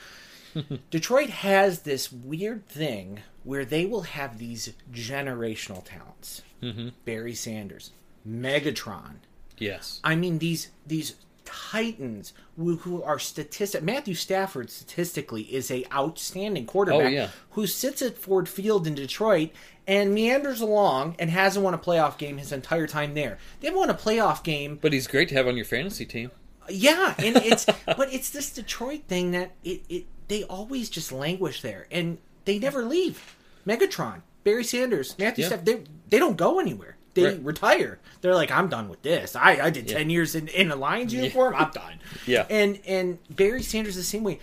Detroit 0.91 1.31
has 1.31 1.83
this 1.83 2.11
weird 2.11 2.67
thing 2.69 3.21
where 3.45 3.65
they 3.65 3.87
will 3.87 4.03
have 4.03 4.39
these 4.39 4.73
generational 4.93 5.85
talents. 5.85 6.43
Mm-hmm. 6.63 6.89
Barry 7.05 7.35
Sanders, 7.35 7.91
Megatron. 8.29 9.17
Yes. 9.59 10.01
I 10.03 10.15
mean 10.17 10.39
these 10.39 10.69
these 10.87 11.15
titans 11.45 12.33
who, 12.57 12.77
who 12.77 13.03
are 13.03 13.19
statistic. 13.19 13.83
Matthew 13.83 14.15
Stafford 14.15 14.71
statistically 14.71 15.43
is 15.43 15.71
a 15.71 15.85
outstanding 15.93 16.65
quarterback 16.67 17.07
Oh, 17.07 17.09
yeah. 17.09 17.29
who 17.51 17.67
sits 17.67 18.03
at 18.03 18.17
Ford 18.19 18.49
Field 18.49 18.87
in 18.87 18.95
Detroit 18.95 19.51
and 19.91 20.15
meanders 20.15 20.61
along 20.61 21.17
and 21.19 21.29
hasn't 21.31 21.65
won 21.65 21.75
a 21.75 21.79
playoff 21.79 22.17
game 22.17 22.39
his 22.39 22.53
entire 22.53 22.87
time 22.87 23.15
there. 23.15 23.39
They 23.61 23.67
haven't 23.67 23.81
won 23.81 23.91
a 23.91 23.95
playoff 23.95 24.43
game 24.45 24.79
But 24.81 24.93
he's 24.93 25.07
great 25.09 25.29
to 25.31 25.35
have 25.35 25.49
on 25.49 25.57
your 25.57 25.65
fantasy 25.65 26.07
team. 26.07 26.31
yeah, 26.69 27.15
and 27.19 27.37
it's 27.45 27.67
but 27.85 28.13
it's 28.13 28.31
this 28.31 28.51
Detroit 28.53 29.03
thing 29.09 29.33
that 29.33 29.51
it, 29.65 29.83
it 29.89 30.05
they 30.29 30.45
always 30.45 30.89
just 30.89 31.11
languish 31.11 31.61
there 31.63 31.87
and 31.91 32.19
they 32.45 32.59
never 32.59 32.85
leave. 32.85 33.37
Megatron, 33.67 34.23
Barry 34.45 34.65
Sanders, 34.65 35.17
Matthew 35.19 35.43
Yeah. 35.43 35.49
Stafford, 35.49 35.67
they 35.67 35.83
they 36.09 36.19
don't 36.19 36.37
go 36.37 36.61
anywhere. 36.61 36.97
They 37.15 37.25
Right. 37.25 37.45
retire. 37.45 37.99
They're 38.21 38.37
like, 38.37 38.53
I'm 38.53 38.69
done 38.69 38.89
with 38.89 39.03
this. 39.03 39.35
I, 39.35 39.59
I 39.67 39.71
did 39.71 39.89
ten 39.89 40.11
years 40.11 40.37
in, 40.37 40.47
in 40.47 40.71
a 40.71 40.77
Lions 40.77 41.13
uniform. 41.13 41.55
I'm 41.57 41.73
done. 41.73 41.99
Yeah. 42.27 42.47
And 42.49 42.79
and 42.87 43.19
Barry 43.29 43.63
Sanders 43.63 43.97
the 43.97 44.05
same 44.05 44.23
way. 44.23 44.39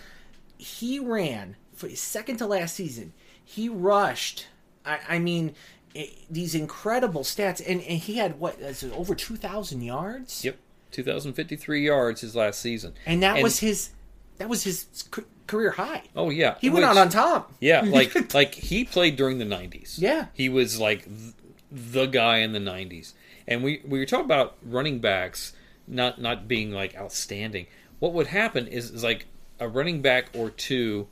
He 0.58 1.00
ran 1.00 1.56
for 1.74 1.88
his 1.88 2.02
second 2.02 2.38
to 2.38 2.48
last 2.48 2.76
season. 2.76 3.14
He 3.46 3.70
rushed. 3.70 4.48
I, 4.88 5.00
I 5.16 5.20
mean, 5.20 5.54
i 5.96 6.12
these 6.30 6.56
incredible 6.56 7.22
stats, 7.22 7.62
and, 7.66 7.82
and 7.82 8.00
he 8.00 8.16
had 8.16 8.40
what 8.40 8.60
is 8.60 8.84
it, 8.84 8.94
over 8.94 9.16
two 9.16 9.36
thousand 9.36 9.82
yards. 9.82 10.44
Yep. 10.44 10.58
2053 10.90 11.86
yards 11.86 12.22
his 12.22 12.34
last 12.34 12.62
season. 12.62 12.94
and 13.06 13.22
that 13.22 13.44
was 13.44 13.60
his 13.60 13.90
that 14.38 14.48
was 14.48 14.64
his 14.64 14.86
career 15.48 15.72
high. 15.72 16.04
Oh 16.16 16.30
yeah. 16.30 16.56
He 16.62 16.70
went 16.70 16.86
out 16.86 16.98
on 16.98 17.10
top. 17.10 17.54
Yeah, 17.60 17.82
like 17.86 18.34
like 18.34 18.56
he 18.56 18.86
played 18.86 19.16
during 19.16 19.38
the 19.38 19.46
90s. 19.46 19.96
Yeah. 20.00 20.28
He 20.34 20.50
was 20.50 20.80
like 20.80 21.06
th- 21.06 21.34
the 21.72 22.06
guy 22.06 22.38
in 22.38 22.54
the 22.54 22.60
90s. 22.60 23.14
And 23.48 23.64
we 23.64 23.82
we 23.86 24.00
were 24.00 24.06
talking 24.06 24.26
about 24.26 24.58
running 24.64 25.00
backs 25.00 25.54
not 25.88 26.22
not 26.22 26.48
being 26.48 26.72
like 26.72 26.96
outstanding. 26.96 27.68
What 28.00 28.14
would 28.14 28.28
happen 28.28 28.68
is, 28.68 28.92
is 28.92 29.04
like 29.04 29.26
a 29.60 29.68
running 29.68 30.02
back 30.02 30.30
or 30.34 30.50
two 30.50 31.08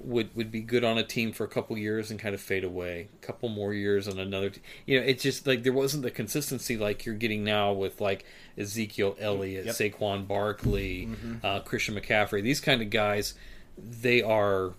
would 0.00 0.34
would 0.36 0.50
be 0.50 0.60
good 0.60 0.84
on 0.84 0.96
a 0.98 1.02
team 1.02 1.32
for 1.32 1.44
a 1.44 1.48
couple 1.48 1.76
years 1.78 2.10
and 2.10 2.18
kind 2.20 2.34
of 2.34 2.40
fade 2.40 2.64
away. 2.64 3.08
A 3.22 3.26
couple 3.26 3.48
more 3.48 3.74
years 3.74 4.06
on 4.08 4.18
another 4.18 4.50
team. 4.50 4.62
You 4.86 5.00
know, 5.00 5.06
it's 5.06 5.22
just 5.22 5.46
like 5.46 5.62
there 5.62 5.72
wasn't 5.72 6.02
the 6.02 6.10
consistency 6.10 6.76
like 6.76 7.04
you're 7.06 7.14
getting 7.14 7.44
now 7.44 7.72
with 7.72 8.00
like 8.00 8.24
Ezekiel 8.56 9.16
Elliott, 9.18 9.66
Yep. 9.66 9.74
Saquon 9.74 10.26
Barkley, 10.26 11.06
Mhm. 11.10 11.44
uh, 11.44 11.60
Christian 11.60 11.94
McCaffrey. 11.94 12.42
These 12.42 12.60
kind 12.60 12.80
of 12.82 12.90
guys, 12.90 13.34
they 13.76 14.22
are 14.22 14.74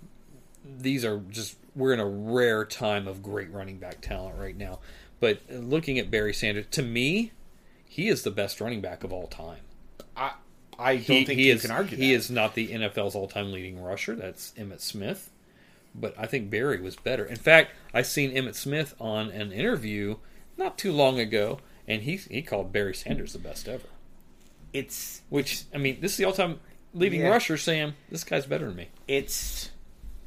these 0.65 1.03
are 1.05 1.19
just 1.29 1.55
we're 1.75 1.93
in 1.93 1.99
a 1.99 2.05
rare 2.07 2.65
time 2.65 3.07
of 3.07 3.21
great 3.23 3.51
running 3.51 3.77
back 3.77 4.01
talent 4.01 4.37
right 4.37 4.57
now. 4.57 4.79
But 5.19 5.41
looking 5.49 5.99
at 5.99 6.09
Barry 6.11 6.33
Sanders, 6.33 6.65
to 6.71 6.81
me, 6.81 7.31
he 7.85 8.07
is 8.07 8.23
the 8.23 8.31
best 8.31 8.59
running 8.61 8.81
back 8.81 9.03
of 9.03 9.11
all 9.13 9.27
time. 9.27 9.59
I 10.79 10.95
don't 10.95 11.03
He, 11.05 11.25
think 11.25 11.39
he 11.39 11.47
you 11.47 11.53
is, 11.55 11.61
can 11.61 11.71
argue 11.71 11.97
He 11.97 12.09
that. 12.09 12.15
is 12.15 12.31
not 12.31 12.55
the 12.55 12.69
NFL's 12.69 13.13
all-time 13.15 13.51
leading 13.51 13.81
rusher. 13.83 14.15
That's 14.15 14.51
Emmitt 14.57 14.79
Smith. 14.81 15.29
But 15.93 16.13
I 16.17 16.25
think 16.27 16.49
Barry 16.49 16.79
was 16.79 16.95
better. 16.95 17.25
In 17.25 17.35
fact, 17.35 17.71
I 17.93 18.01
seen 18.03 18.31
Emmitt 18.31 18.55
Smith 18.55 18.95
on 18.99 19.29
an 19.31 19.51
interview 19.51 20.17
not 20.57 20.77
too 20.77 20.91
long 20.91 21.19
ago, 21.19 21.59
and 21.87 22.03
he 22.03 22.15
he 22.17 22.41
called 22.41 22.71
Barry 22.71 22.93
Sanders 22.93 23.33
the 23.33 23.39
best 23.39 23.67
ever. 23.67 23.87
It's 24.71 25.21
which 25.29 25.63
I 25.73 25.77
mean, 25.79 25.99
this 26.01 26.11
is 26.11 26.17
the 26.17 26.25
all-time 26.25 26.59
leading 26.93 27.21
Yeah. 27.21 27.29
rusher. 27.29 27.57
Sam, 27.57 27.95
this 28.09 28.23
guy's 28.23 28.45
better 28.45 28.67
than 28.67 28.75
me. 28.75 28.87
It's 29.07 29.71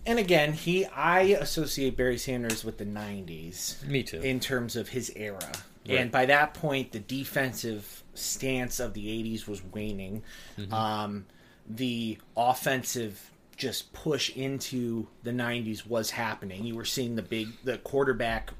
and 0.04 0.18
again, 0.18 0.52
he 0.52 0.84
I 0.86 1.20
associate 1.20 1.96
Barry 1.96 2.18
Sanders 2.18 2.64
with 2.64 2.78
the 2.78 2.84
'90s. 2.84 3.86
Me 3.86 4.02
too. 4.02 4.20
In 4.20 4.40
terms 4.40 4.74
of 4.74 4.88
his 4.88 5.12
era, 5.14 5.52
Right. 5.88 5.98
and 5.98 6.10
by 6.12 6.26
that 6.26 6.54
point, 6.54 6.92
the 6.92 7.00
defensive 7.00 8.02
stance 8.14 8.78
of 8.80 8.94
the 8.94 9.08
'80s 9.08 9.46
was 9.48 9.62
waning. 9.64 10.22
Mhm. 10.58 10.72
Um, 10.72 11.26
the 11.68 12.18
offensive 12.36 13.30
just 13.56 13.92
push 13.92 14.30
into 14.36 15.08
the 15.22 15.32
'90s 15.32 15.86
was 15.86 16.10
happening. 16.10 16.64
You 16.64 16.74
were 16.76 16.84
seeing 16.84 17.16
the 17.16 17.22
big 17.22 17.48
the 17.64 17.78
quarterback. 17.78 18.52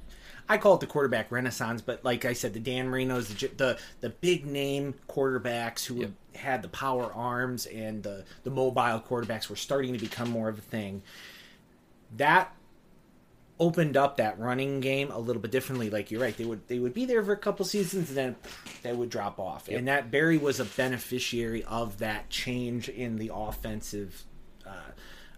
I 0.48 0.58
call 0.58 0.74
it 0.74 0.80
the 0.80 0.86
quarterback 0.86 1.30
renaissance, 1.30 1.80
but 1.80 2.04
like 2.04 2.24
I 2.24 2.32
said, 2.32 2.52
the 2.52 2.60
Dan 2.60 2.90
Marinos, 2.90 3.28
the 3.38 3.48
the, 3.56 3.78
the 4.00 4.10
big 4.10 4.44
name 4.44 4.94
quarterbacks 5.08 5.84
who 5.86 6.12
had 6.34 6.62
the 6.62 6.68
power 6.68 7.12
arms 7.12 7.66
and 7.66 8.02
the 8.02 8.24
the 8.42 8.50
mobile 8.50 9.00
quarterbacks 9.00 9.48
were 9.48 9.56
starting 9.56 9.92
to 9.92 9.98
become 9.98 10.28
more 10.30 10.48
of 10.48 10.58
a 10.58 10.62
thing. 10.62 11.02
That 12.16 12.54
opened 13.58 13.96
up 13.96 14.16
that 14.16 14.38
running 14.38 14.80
game 14.80 15.10
a 15.10 15.18
little 15.18 15.40
bit 15.40 15.50
differently. 15.50 15.90
Like 15.90 16.10
you're 16.10 16.20
right, 16.20 16.36
they 16.36 16.44
would 16.44 16.66
they 16.68 16.78
would 16.78 16.94
be 16.94 17.04
there 17.04 17.22
for 17.22 17.32
a 17.32 17.36
couple 17.36 17.64
seasons 17.64 18.08
and 18.08 18.18
then 18.18 18.36
they 18.82 18.92
would 18.92 19.10
drop 19.10 19.38
off. 19.38 19.68
Yep. 19.68 19.78
And 19.78 19.88
that 19.88 20.10
Barry 20.10 20.38
was 20.38 20.60
a 20.60 20.64
beneficiary 20.64 21.64
of 21.64 21.98
that 21.98 22.28
change 22.30 22.88
in 22.88 23.16
the 23.16 23.30
offensive. 23.34 24.24
Uh, 24.66 24.92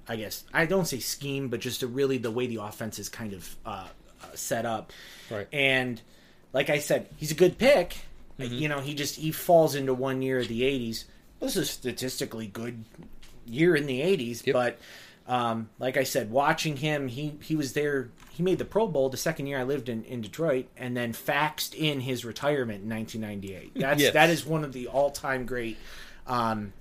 I 0.09 0.17
guess 0.17 0.45
I 0.53 0.67
don't 0.67 0.87
say 0.87 1.01
scheme, 1.01 1.49
but 1.49 1.61
just 1.61 1.83
a 1.83 1.87
really 1.87 2.19
the 2.19 2.31
way 2.31 2.47
the 2.47 2.63
offense 2.63 2.99
is 2.99 3.09
kind 3.09 3.33
of 3.33 3.57
uh, 3.67 3.87
uh, 4.23 4.27
set 4.35 4.67
up. 4.67 4.93
Right. 5.31 5.49
And 5.53 6.01
like 6.53 6.71
I 6.71 6.79
said, 6.79 7.09
he's 7.17 7.31
a 7.31 7.35
good 7.37 7.59
pick. 7.59 7.97
Mm-hmm. 8.39 8.55
You 8.55 8.69
know, 8.69 8.81
he 8.81 8.95
just 8.95 9.17
he 9.17 9.31
falls 9.33 9.75
into 9.75 9.95
one 9.95 10.23
year 10.23 10.41
of 10.41 10.49
the 10.49 10.63
'80s. 10.63 11.05
This 11.41 11.57
is 11.57 11.71
statistically 11.71 12.47
good 12.47 12.85
year 13.47 13.77
in 13.77 13.87
the 13.87 14.01
'80s, 14.01 14.53
but 14.53 14.79
um, 15.27 15.71
like 15.79 15.97
I 15.97 16.03
said, 16.05 16.31
watching 16.31 16.77
him, 16.77 17.09
he 17.09 17.35
he 17.43 17.57
was 17.57 17.73
there. 17.73 18.11
He 18.31 18.43
made 18.43 18.59
the 18.59 18.65
Pro 18.65 18.87
Bowl 18.87 19.09
the 19.09 19.17
second 19.17 19.47
year 19.47 19.59
I 19.59 19.63
lived 19.63 19.89
in, 19.89 20.05
in 20.05 20.21
Detroit, 20.21 20.67
and 20.77 20.97
then 20.97 21.13
faxed 21.13 21.75
in 21.75 22.01
his 22.01 22.25
retirement 22.25 22.83
in 22.83 22.91
1998. 22.91 23.73
That's 23.77 24.03
Yes. 24.03 24.13
that 24.13 24.29
is 24.31 24.45
one 24.45 24.65
of 24.65 24.73
the 24.73 24.89
all 24.89 25.11
time 25.11 25.47
great. 25.47 25.77
Um, 26.27 26.73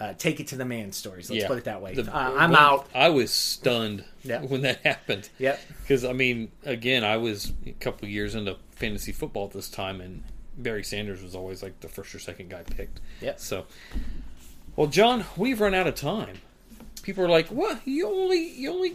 uh, 0.00 0.14
take 0.16 0.38
it 0.38 0.46
to 0.48 0.56
the 0.56 0.64
man 0.64 0.92
stories. 0.92 1.28
Let's 1.28 1.42
Yeah. 1.42 1.48
put 1.48 1.58
it 1.58 1.64
that 1.64 1.82
way. 1.82 1.94
The- 1.94 2.14
uh, 2.14 2.34
I'm 2.36 2.54
out. 2.54 2.88
I 2.94 3.08
was 3.08 3.32
stunned 3.32 4.04
Yep. 4.22 4.42
when 4.48 4.60
that 4.62 4.78
happened. 4.84 5.28
Yep. 5.38 5.60
Because 5.82 6.04
I 6.04 6.12
mean, 6.12 6.52
again, 6.64 7.02
I 7.04 7.16
was 7.16 7.52
a 7.66 7.72
couple 7.72 8.06
of 8.06 8.10
years 8.12 8.34
into 8.36 8.56
fantasy 8.70 9.10
football 9.12 9.46
at 9.46 9.52
this 9.52 9.68
time, 9.68 10.00
and 10.00 10.22
Barry 10.56 10.84
Sanders 10.84 11.20
was 11.22 11.34
always 11.34 11.62
like 11.64 11.80
the 11.80 11.88
first 11.88 12.14
or 12.14 12.18
second 12.20 12.50
guy 12.50 12.62
picked. 12.62 13.00
Yep. 13.22 13.40
So, 13.40 13.66
well, 14.76 14.86
John, 14.88 15.24
we've 15.36 15.60
run 15.60 15.74
out 15.74 15.86
of 15.88 15.94
time. 15.96 16.38
People 17.08 17.24
are 17.24 17.28
like, 17.30 17.48
"What? 17.48 17.80
You 17.86 18.06
only 18.06 18.52
you 18.52 18.70
only 18.70 18.92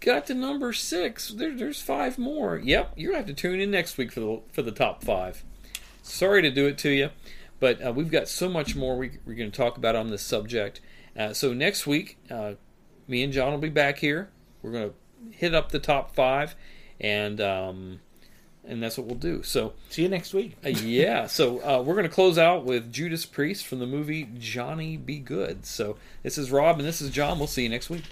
got 0.00 0.26
to 0.26 0.34
number 0.34 0.74
six? 0.74 1.28
There, 1.28 1.56
there's 1.56 1.80
five 1.80 2.18
more." 2.18 2.58
Yep, 2.58 2.92
you're 2.94 3.12
gonna 3.12 3.24
have 3.24 3.26
to 3.28 3.32
tune 3.32 3.58
in 3.58 3.70
next 3.70 3.96
week 3.96 4.12
for 4.12 4.20
the 4.20 4.42
for 4.52 4.60
the 4.60 4.70
top 4.70 5.02
five. 5.02 5.42
Sorry 6.02 6.42
to 6.42 6.50
do 6.50 6.66
it 6.66 6.76
to 6.76 6.90
you, 6.90 7.08
but 7.60 7.82
uh, 7.82 7.90
we've 7.90 8.10
got 8.10 8.28
so 8.28 8.50
much 8.50 8.76
more 8.76 8.98
we, 8.98 9.12
we're 9.24 9.32
going 9.32 9.50
to 9.50 9.56
talk 9.56 9.78
about 9.78 9.96
on 9.96 10.10
this 10.10 10.20
subject. 10.20 10.82
Uh, 11.18 11.32
so 11.32 11.54
next 11.54 11.86
week, 11.86 12.18
uh, 12.30 12.56
me 13.08 13.22
and 13.22 13.32
John 13.32 13.52
will 13.52 13.58
be 13.58 13.70
back 13.70 13.96
here. 13.96 14.28
We're 14.60 14.72
going 14.72 14.90
to 14.90 15.34
hit 15.34 15.54
up 15.54 15.72
the 15.72 15.78
top 15.78 16.14
five, 16.14 16.54
and 17.00 17.40
um, 17.40 18.00
and 18.66 18.82
that's 18.82 18.96
what 18.98 19.06
we'll 19.06 19.16
do. 19.16 19.42
So 19.42 19.72
see 19.90 20.02
you 20.02 20.08
next 20.08 20.34
week. 20.34 20.56
uh, 20.64 20.68
yeah. 20.68 21.26
So 21.26 21.58
uh, 21.60 21.82
we're 21.82 21.94
going 21.94 22.08
to 22.08 22.14
close 22.14 22.38
out 22.38 22.64
with 22.64 22.92
Judas 22.92 23.26
Priest 23.26 23.66
from 23.66 23.78
the 23.78 23.86
movie 23.86 24.28
Johnny 24.38 24.96
Be 24.96 25.18
Good. 25.18 25.66
So 25.66 25.96
this 26.22 26.38
is 26.38 26.50
Rob, 26.50 26.78
and 26.78 26.86
this 26.86 27.00
is 27.00 27.10
John. 27.10 27.38
We'll 27.38 27.46
see 27.46 27.62
you 27.62 27.68
next 27.68 27.90
week. 27.90 28.04